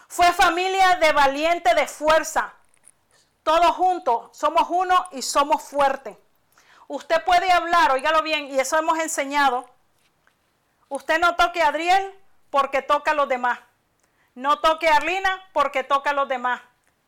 Fue 0.08 0.32
familia 0.32 0.96
de 0.96 1.12
valiente 1.12 1.74
de 1.74 1.86
fuerza. 1.86 2.52
Todos 3.42 3.76
juntos 3.76 4.36
somos 4.36 4.66
uno 4.68 5.06
y 5.12 5.22
somos 5.22 5.62
fuertes. 5.62 6.16
Usted 6.88 7.24
puede 7.24 7.50
hablar, 7.50 7.90
óigalo 7.90 8.22
bien, 8.22 8.46
y 8.46 8.58
eso 8.58 8.78
hemos 8.78 8.98
enseñado. 8.98 9.68
Usted 10.88 11.18
no 11.18 11.34
toque 11.36 11.62
a 11.62 11.68
Adriel 11.68 12.14
porque 12.50 12.82
toca 12.82 13.10
a 13.10 13.14
los 13.14 13.28
demás. 13.28 13.58
No 14.34 14.60
toque 14.60 14.88
a 14.88 14.96
Arlina 14.96 15.48
porque 15.52 15.82
toca 15.82 16.10
a 16.10 16.12
los 16.14 16.28
demás. 16.28 16.60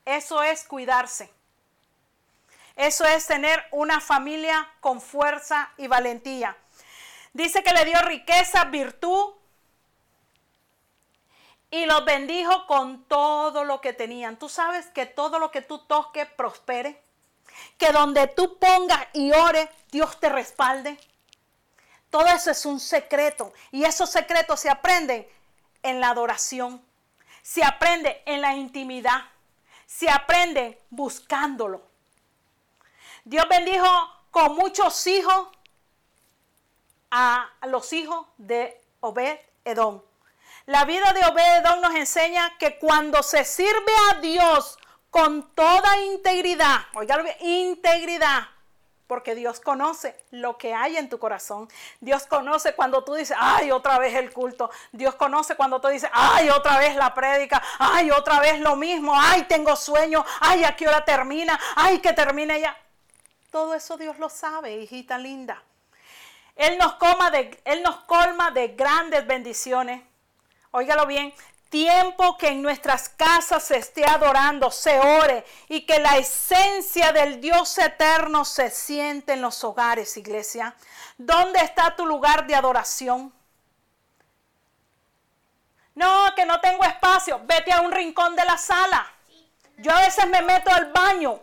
Eso 0.04 0.42
es 0.42 0.64
cuidarse. 0.64 1.30
Eso 2.74 3.04
es 3.04 3.26
tener 3.26 3.64
una 3.70 4.00
familia 4.00 4.68
con 4.80 5.00
fuerza 5.00 5.70
y 5.76 5.88
valentía. 5.88 6.56
Dice 7.32 7.62
que 7.62 7.72
le 7.72 7.84
dio 7.84 8.00
riqueza, 8.02 8.64
virtud 8.64 9.34
y 11.70 11.86
los 11.86 12.04
bendijo 12.04 12.66
con 12.66 13.04
todo 13.04 13.64
lo 13.64 13.80
que 13.80 13.92
tenían. 13.92 14.38
Tú 14.38 14.48
sabes 14.48 14.86
que 14.86 15.06
todo 15.06 15.38
lo 15.38 15.50
que 15.50 15.60
tú 15.60 15.78
toques 15.80 16.26
prospere. 16.26 17.02
Que 17.76 17.92
donde 17.92 18.26
tú 18.28 18.58
pongas 18.58 19.06
y 19.12 19.32
ores, 19.32 19.68
Dios 19.90 20.18
te 20.20 20.28
respalde. 20.28 20.98
Todo 22.10 22.26
eso 22.26 22.50
es 22.50 22.64
un 22.66 22.80
secreto. 22.80 23.52
Y 23.70 23.84
esos 23.84 24.10
secretos 24.10 24.60
se 24.60 24.70
aprenden 24.70 25.26
en 25.82 26.00
la 26.00 26.10
adoración. 26.10 26.82
Se 27.42 27.64
aprende 27.64 28.22
en 28.26 28.40
la 28.40 28.54
intimidad. 28.54 29.24
Se 29.86 30.10
aprende 30.10 30.80
buscándolo. 30.90 31.82
Dios 33.24 33.46
bendijo 33.48 33.86
con 34.30 34.54
muchos 34.54 35.06
hijos 35.06 35.48
a 37.10 37.50
los 37.66 37.92
hijos 37.92 38.26
de 38.36 38.80
Obed 39.00 39.38
Edom. 39.64 40.02
La 40.66 40.84
vida 40.84 41.12
de 41.12 41.24
Obed 41.24 41.64
Edom 41.64 41.80
nos 41.80 41.94
enseña 41.94 42.56
que 42.58 42.78
cuando 42.78 43.22
se 43.22 43.44
sirve 43.44 43.92
a 44.12 44.20
Dios 44.20 44.78
con 45.10 45.50
toda 45.54 45.96
integridad, 46.04 46.80
oiga, 46.94 47.24
integridad, 47.40 48.48
porque 49.08 49.34
Dios 49.34 49.58
conoce 49.58 50.14
lo 50.30 50.58
que 50.58 50.74
hay 50.74 50.98
en 50.98 51.08
tu 51.08 51.18
corazón. 51.18 51.66
Dios 52.00 52.26
conoce 52.26 52.74
cuando 52.74 53.02
tú 53.04 53.14
dices, 53.14 53.34
ay, 53.40 53.70
otra 53.70 53.98
vez 53.98 54.14
el 54.14 54.30
culto. 54.32 54.70
Dios 54.92 55.14
conoce 55.14 55.56
cuando 55.56 55.80
tú 55.80 55.88
dices, 55.88 56.10
ay, 56.12 56.50
otra 56.50 56.78
vez 56.78 56.94
la 56.94 57.14
prédica. 57.14 57.62
Ay, 57.78 58.10
otra 58.10 58.38
vez 58.38 58.60
lo 58.60 58.76
mismo. 58.76 59.14
Ay, 59.18 59.44
tengo 59.44 59.74
sueño. 59.76 60.24
Ay, 60.40 60.62
¿a 60.64 60.76
qué 60.76 60.86
hora 60.86 61.06
termina? 61.06 61.58
Ay, 61.74 62.00
que 62.00 62.12
termine 62.12 62.60
ya. 62.60 62.76
Todo 63.50 63.74
eso 63.74 63.96
Dios 63.96 64.18
lo 64.18 64.28
sabe, 64.28 64.76
hijita 64.76 65.16
linda. 65.16 65.62
Él 66.54 66.76
nos, 66.76 66.94
coma 66.94 67.30
de, 67.30 67.58
él 67.64 67.82
nos 67.82 67.96
colma 68.00 68.50
de 68.50 68.68
grandes 68.68 69.26
bendiciones. 69.26 70.02
Óigalo 70.70 71.06
bien, 71.06 71.32
tiempo 71.68 72.36
que 72.38 72.48
en 72.48 72.62
nuestras 72.62 73.08
casas 73.08 73.64
se 73.64 73.76
esté 73.76 74.04
adorando, 74.04 74.70
se 74.70 74.98
ore 74.98 75.44
y 75.68 75.82
que 75.86 75.98
la 75.98 76.16
esencia 76.16 77.12
del 77.12 77.40
Dios 77.40 77.76
eterno 77.78 78.44
se 78.44 78.70
siente 78.70 79.34
en 79.34 79.42
los 79.42 79.62
hogares, 79.64 80.16
iglesia. 80.16 80.74
¿Dónde 81.16 81.60
está 81.60 81.94
tu 81.96 82.06
lugar 82.06 82.46
de 82.46 82.54
adoración? 82.54 83.32
No, 85.94 86.34
que 86.36 86.46
no 86.46 86.60
tengo 86.60 86.84
espacio. 86.84 87.40
Vete 87.44 87.72
a 87.72 87.80
un 87.80 87.92
rincón 87.92 88.36
de 88.36 88.44
la 88.44 88.56
sala. 88.56 89.06
Yo 89.78 89.92
a 89.92 90.00
veces 90.00 90.26
me 90.28 90.42
meto 90.42 90.72
al 90.72 90.92
baño, 90.92 91.40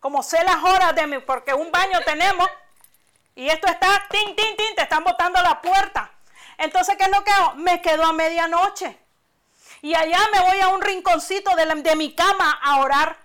como 0.00 0.22
sé 0.22 0.42
las 0.44 0.62
horas 0.62 0.94
de 0.94 1.06
mi, 1.06 1.18
porque 1.18 1.54
un 1.54 1.70
baño 1.70 2.00
tenemos 2.04 2.48
y 3.34 3.48
esto 3.48 3.68
está, 3.68 4.06
tin, 4.10 4.36
tin, 4.36 4.56
tin, 4.56 4.74
te 4.74 4.82
están 4.82 5.02
botando 5.02 5.40
la 5.40 5.62
puerta. 5.62 6.10
Entonces, 6.58 6.96
¿qué 6.96 7.04
es 7.04 7.10
lo 7.10 7.24
que? 7.24 7.32
Me 7.56 7.80
quedo 7.80 8.04
a 8.04 8.12
medianoche. 8.12 8.99
Y 9.82 9.94
allá 9.94 10.18
me 10.32 10.40
voy 10.40 10.60
a 10.60 10.68
un 10.68 10.82
rinconcito 10.82 11.54
de, 11.56 11.96
mi 11.96 12.14
cama 12.14 12.58
a 12.62 12.80
orar. 12.80 13.16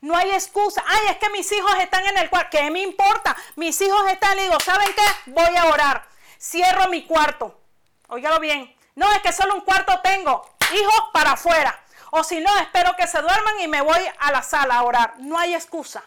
No 0.00 0.16
hay 0.16 0.30
excusa. 0.30 0.82
Ay, 0.86 1.08
es 1.10 1.18
que 1.18 1.30
mis 1.30 1.50
hijos 1.52 1.74
están 1.80 2.06
en 2.06 2.18
el 2.18 2.30
cuarto. 2.30 2.56
¿Qué 2.56 2.70
me 2.70 2.80
importa? 2.80 3.36
Mis 3.56 3.80
hijos 3.80 4.00
están, 4.10 4.38
y 4.38 4.42
digo, 4.42 4.58
¿saben 4.60 4.88
qué? 4.94 5.30
Voy 5.30 5.56
a 5.56 5.66
orar. 5.66 6.06
Cierro 6.40 6.88
mi 6.88 7.04
cuarto. 7.04 7.60
Óigalo 8.08 8.40
bien. 8.40 8.74
No, 8.94 9.10
es 9.12 9.20
que 9.20 9.32
solo 9.32 9.54
un 9.54 9.60
cuarto 9.62 10.00
tengo. 10.00 10.48
Hijos 10.72 11.02
para 11.12 11.32
afuera. 11.32 11.78
O 12.12 12.24
si 12.24 12.40
no, 12.40 12.56
espero 12.58 12.96
que 12.96 13.06
se 13.06 13.20
duerman 13.20 13.60
y 13.60 13.68
me 13.68 13.80
voy 13.82 14.00
a 14.18 14.32
la 14.32 14.42
sala 14.42 14.76
a 14.76 14.82
orar. 14.82 15.14
No 15.18 15.38
hay 15.38 15.54
excusa. 15.54 16.02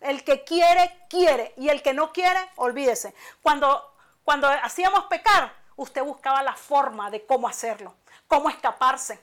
El 0.00 0.24
que 0.24 0.44
quiere, 0.44 1.06
quiere. 1.10 1.52
Y 1.56 1.68
el 1.68 1.82
que 1.82 1.92
no 1.92 2.12
quiere, 2.12 2.40
olvídese. 2.56 3.14
Cuando, 3.42 3.94
cuando 4.24 4.48
hacíamos 4.48 5.04
pecar, 5.04 5.52
usted 5.78 6.02
buscaba 6.02 6.42
la 6.42 6.54
forma 6.54 7.10
de 7.10 7.24
cómo 7.24 7.48
hacerlo, 7.48 7.94
cómo 8.28 8.48
escaparse, 8.48 9.20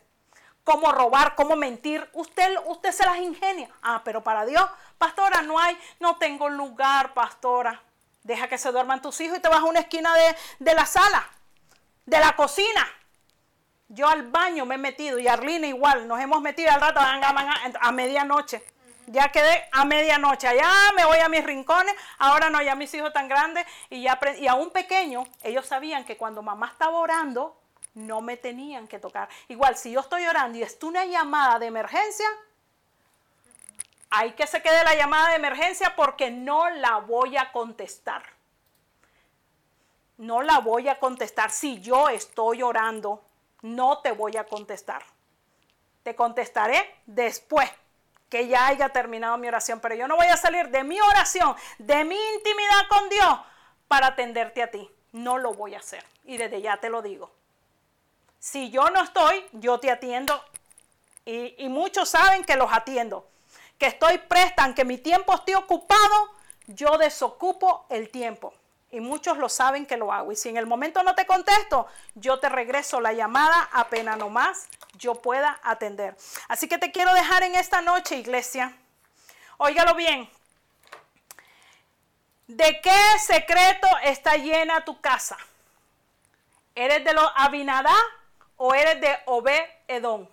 cómo 0.63 0.91
robar, 0.91 1.35
cómo 1.35 1.55
mentir. 1.55 2.07
Usted, 2.13 2.57
usted 2.65 2.91
se 2.91 3.05
las 3.05 3.17
ingenia. 3.17 3.69
Ah, 3.81 4.01
pero 4.03 4.21
para 4.21 4.45
Dios, 4.45 4.67
pastora, 4.97 5.41
no 5.41 5.57
hay, 5.57 5.77
no 5.99 6.17
tengo 6.17 6.49
lugar, 6.49 7.13
pastora. 7.13 7.81
Deja 8.23 8.47
que 8.47 8.57
se 8.57 8.71
duerman 8.71 9.01
tus 9.01 9.21
hijos 9.21 9.37
y 9.37 9.41
te 9.41 9.47
vas 9.47 9.59
a 9.59 9.65
una 9.65 9.79
esquina 9.79 10.13
de, 10.15 10.35
de 10.59 10.73
la 10.73 10.85
sala, 10.85 11.25
de 12.05 12.19
la 12.19 12.35
cocina. 12.35 12.85
Yo 13.87 14.09
al 14.09 14.23
baño 14.23 14.65
me 14.65 14.75
he 14.75 14.79
metido 14.79 15.19
y 15.19 15.27
Arlina 15.27 15.67
igual, 15.67 16.07
nos 16.07 16.19
hemos 16.19 16.41
metido 16.41 16.71
al 16.71 16.81
rato 16.81 16.99
a 16.99 17.91
medianoche 17.91 18.65
ya 19.07 19.29
quedé 19.29 19.67
a 19.71 19.85
medianoche, 19.85 20.47
allá 20.47 20.71
me 20.95 21.05
voy 21.05 21.19
a 21.19 21.29
mis 21.29 21.43
rincones, 21.43 21.95
ahora 22.17 22.49
no, 22.49 22.61
ya 22.61 22.75
mis 22.75 22.93
hijos 22.93 23.13
tan 23.13 23.27
grandes 23.27 23.65
y, 23.89 24.01
ya, 24.01 24.19
y 24.39 24.47
aún 24.47 24.71
pequeños, 24.71 25.27
ellos 25.43 25.65
sabían 25.65 26.05
que 26.05 26.17
cuando 26.17 26.41
mamá 26.41 26.67
estaba 26.67 26.97
orando, 26.97 27.55
no 27.95 28.21
me 28.21 28.37
tenían 28.37 28.87
que 28.87 28.99
tocar. 28.99 29.27
Igual, 29.47 29.77
si 29.77 29.91
yo 29.91 30.01
estoy 30.01 30.25
orando 30.27 30.57
y 30.57 30.63
es 30.63 30.77
una 30.83 31.05
llamada 31.05 31.57
de 31.59 31.65
emergencia, 31.65 32.27
hay 34.09 34.33
que 34.33 34.45
se 34.47 34.61
quede 34.61 34.83
la 34.83 34.95
llamada 34.95 35.29
de 35.29 35.35
emergencia 35.35 35.95
porque 35.95 36.29
no 36.29 36.69
la 36.69 36.97
voy 36.99 37.37
a 37.37 37.51
contestar. 37.51 38.23
No 40.17 40.41
la 40.41 40.59
voy 40.59 40.87
a 40.87 40.99
contestar. 40.99 41.51
Si 41.51 41.81
yo 41.81 42.09
estoy 42.09 42.61
orando, 42.61 43.23
no 43.61 43.99
te 43.99 44.11
voy 44.11 44.37
a 44.37 44.45
contestar. 44.45 45.03
Te 46.03 46.15
contestaré 46.15 47.01
después 47.05 47.69
que 48.29 48.47
ya 48.47 48.67
haya 48.67 48.89
terminado 48.89 49.37
mi 49.37 49.47
oración, 49.47 49.79
pero 49.79 49.95
yo 49.95 50.07
no 50.07 50.15
voy 50.15 50.27
a 50.27 50.37
salir 50.37 50.69
de 50.69 50.83
mi 50.83 50.99
oración, 50.99 51.55
de 51.77 52.05
mi 52.05 52.17
intimidad 52.35 52.87
con 52.89 53.09
Dios 53.09 53.39
para 53.87 54.07
atenderte 54.07 54.63
a 54.63 54.71
ti. 54.71 54.89
No 55.11 55.37
lo 55.37 55.53
voy 55.53 55.75
a 55.75 55.79
hacer. 55.79 56.05
Y 56.25 56.37
desde 56.37 56.61
ya 56.61 56.77
te 56.77 56.89
lo 56.89 57.01
digo. 57.01 57.34
Si 58.45 58.69
yo 58.69 58.91
no 58.91 59.01
estoy, 59.01 59.43
yo 59.53 59.79
te 59.79 59.89
atiendo. 59.89 60.39
Y, 61.25 61.67
muchos 61.67 62.09
saben 62.09 62.43
que 62.43 62.55
los 62.55 62.71
atiendo. 62.71 63.27
Que 63.79 63.87
estoy 63.87 64.19
presta, 64.19 64.65
aunque 64.65 64.85
mi 64.85 64.99
tiempo 64.99 65.33
esté 65.33 65.55
ocupado, 65.55 66.29
yo 66.67 66.99
desocupo 66.99 67.87
el 67.89 68.11
tiempo. 68.11 68.53
Y 68.91 68.99
muchos 68.99 69.39
lo 69.39 69.49
saben 69.49 69.87
que 69.87 69.97
lo 69.97 70.13
hago. 70.13 70.31
Y 70.31 70.35
si 70.35 70.49
en 70.49 70.57
el 70.57 70.67
momento 70.67 71.01
no 71.01 71.15
te 71.15 71.25
contesto, 71.25 71.87
yo 72.13 72.37
te 72.39 72.47
regreso 72.47 73.01
la 73.01 73.13
llamada 73.13 73.67
apenas 73.73 74.15
nomás 74.15 74.67
yo 74.93 75.15
pueda 75.15 75.59
atender. 75.63 76.15
Así 76.47 76.67
que 76.67 76.77
te 76.77 76.91
quiero 76.91 77.15
dejar 77.15 77.41
en 77.41 77.55
esta 77.55 77.81
noche, 77.81 78.15
iglesia. 78.15 78.77
Óigalo 79.57 79.95
bien. 79.95 80.29
¿De 82.45 82.79
qué 82.79 83.19
secreto 83.25 83.87
está 84.03 84.35
llena 84.35 84.85
tu 84.85 85.01
casa? 85.01 85.35
¿Eres 86.75 87.03
de 87.03 87.13
los 87.13 87.27
Abinadá 87.35 87.95
o 88.57 88.73
eres 88.73 89.01
de 89.01 89.17
Obed 89.25 89.63
Edom? 89.87 90.27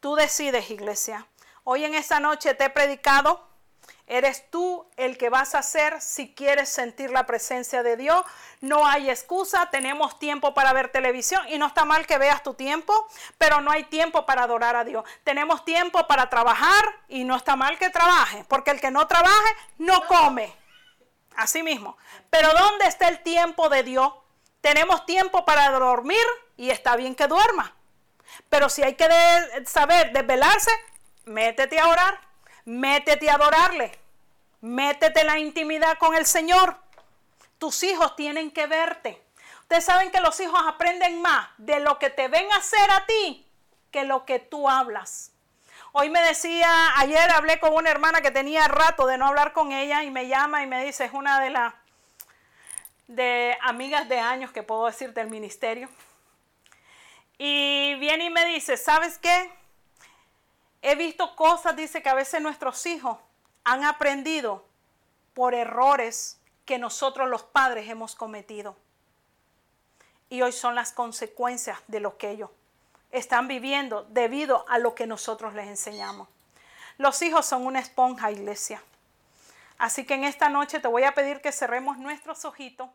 Tú 0.00 0.14
decides, 0.14 0.70
iglesia. 0.70 1.26
Hoy 1.64 1.84
en 1.84 1.94
esta 1.94 2.20
noche 2.20 2.54
te 2.54 2.64
he 2.64 2.70
predicado 2.70 3.54
Eres 4.06 4.50
tú 4.50 4.86
el 4.98 5.16
que 5.16 5.30
vas 5.30 5.54
a 5.54 5.60
hacer 5.60 5.98
si 6.02 6.34
quieres 6.34 6.68
sentir 6.68 7.10
la 7.10 7.24
presencia 7.24 7.82
de 7.82 7.96
Dios. 7.96 8.22
No 8.60 8.86
hay 8.86 9.08
excusa, 9.08 9.70
tenemos 9.70 10.18
tiempo 10.18 10.52
para 10.52 10.74
ver 10.74 10.90
televisión 10.90 11.42
y 11.48 11.56
no 11.56 11.66
está 11.66 11.86
mal 11.86 12.06
que 12.06 12.18
veas 12.18 12.42
tu 12.42 12.52
tiempo, 12.52 13.08
pero 13.38 13.62
no 13.62 13.70
hay 13.70 13.84
tiempo 13.84 14.26
para 14.26 14.42
adorar 14.42 14.76
a 14.76 14.84
Dios. 14.84 15.04
Tenemos 15.24 15.64
tiempo 15.64 16.06
para 16.06 16.28
trabajar 16.28 16.84
y 17.08 17.24
no 17.24 17.34
está 17.34 17.56
mal 17.56 17.78
que 17.78 17.88
trabaje, 17.88 18.44
porque 18.46 18.72
el 18.72 18.80
que 18.80 18.90
no 18.90 19.06
trabaje 19.06 19.56
no 19.78 20.06
come. 20.06 20.54
Así 21.36 21.62
mismo. 21.62 21.96
Pero 22.28 22.52
¿dónde 22.52 22.86
está 22.86 23.08
el 23.08 23.22
tiempo 23.22 23.70
de 23.70 23.84
Dios? 23.84 24.12
Tenemos 24.64 25.04
tiempo 25.04 25.44
para 25.44 25.68
dormir 25.72 26.24
y 26.56 26.70
está 26.70 26.96
bien 26.96 27.14
que 27.14 27.26
duerma. 27.26 27.74
Pero 28.48 28.70
si 28.70 28.82
hay 28.82 28.94
que 28.94 29.06
saber 29.66 30.10
desvelarse, 30.14 30.70
métete 31.26 31.78
a 31.78 31.86
orar, 31.86 32.18
métete 32.64 33.28
a 33.28 33.34
adorarle, 33.34 33.92
métete 34.62 35.20
en 35.20 35.26
la 35.26 35.38
intimidad 35.38 35.98
con 35.98 36.14
el 36.14 36.24
Señor. 36.24 36.78
Tus 37.58 37.82
hijos 37.82 38.16
tienen 38.16 38.50
que 38.52 38.66
verte. 38.66 39.22
Ustedes 39.60 39.84
saben 39.84 40.10
que 40.10 40.22
los 40.22 40.40
hijos 40.40 40.58
aprenden 40.66 41.20
más 41.20 41.46
de 41.58 41.80
lo 41.80 41.98
que 41.98 42.08
te 42.08 42.28
ven 42.28 42.50
hacer 42.52 42.90
a 42.90 43.04
ti 43.04 43.46
que 43.90 44.04
lo 44.04 44.24
que 44.24 44.38
tú 44.38 44.70
hablas. 44.70 45.32
Hoy 45.92 46.08
me 46.08 46.22
decía, 46.22 46.96
ayer 46.96 47.30
hablé 47.32 47.60
con 47.60 47.74
una 47.74 47.90
hermana 47.90 48.22
que 48.22 48.30
tenía 48.30 48.66
rato 48.66 49.06
de 49.06 49.18
no 49.18 49.26
hablar 49.26 49.52
con 49.52 49.72
ella 49.72 50.04
y 50.04 50.10
me 50.10 50.26
llama 50.26 50.62
y 50.62 50.66
me 50.66 50.82
dice, 50.82 51.04
es 51.04 51.12
una 51.12 51.38
de 51.38 51.50
las 51.50 51.74
de 53.06 53.56
amigas 53.62 54.08
de 54.08 54.18
años 54.18 54.52
que 54.52 54.62
puedo 54.62 54.86
decir 54.86 55.12
del 55.12 55.28
ministerio. 55.28 55.88
Y 57.38 57.94
viene 57.96 58.26
y 58.26 58.30
me 58.30 58.44
dice, 58.46 58.76
¿sabes 58.76 59.18
qué? 59.18 59.50
He 60.82 60.94
visto 60.94 61.34
cosas, 61.36 61.76
dice 61.76 62.02
que 62.02 62.08
a 62.08 62.14
veces 62.14 62.40
nuestros 62.40 62.84
hijos 62.86 63.18
han 63.64 63.84
aprendido 63.84 64.66
por 65.32 65.54
errores 65.54 66.38
que 66.64 66.78
nosotros 66.78 67.28
los 67.28 67.42
padres 67.42 67.88
hemos 67.88 68.14
cometido. 68.14 68.76
Y 70.28 70.42
hoy 70.42 70.52
son 70.52 70.74
las 70.74 70.92
consecuencias 70.92 71.78
de 71.88 72.00
lo 72.00 72.16
que 72.16 72.30
ellos 72.30 72.50
están 73.10 73.48
viviendo 73.48 74.04
debido 74.10 74.64
a 74.68 74.78
lo 74.78 74.94
que 74.94 75.06
nosotros 75.06 75.54
les 75.54 75.68
enseñamos. 75.68 76.28
Los 76.98 77.22
hijos 77.22 77.46
son 77.46 77.66
una 77.66 77.80
esponja, 77.80 78.30
iglesia. 78.30 78.82
Así 79.78 80.04
que 80.04 80.14
en 80.14 80.24
esta 80.24 80.48
noche 80.48 80.80
te 80.80 80.88
voy 80.88 81.04
a 81.04 81.12
pedir 81.12 81.40
que 81.40 81.52
cerremos 81.52 81.98
nuestros 81.98 82.44
ojitos. 82.44 82.88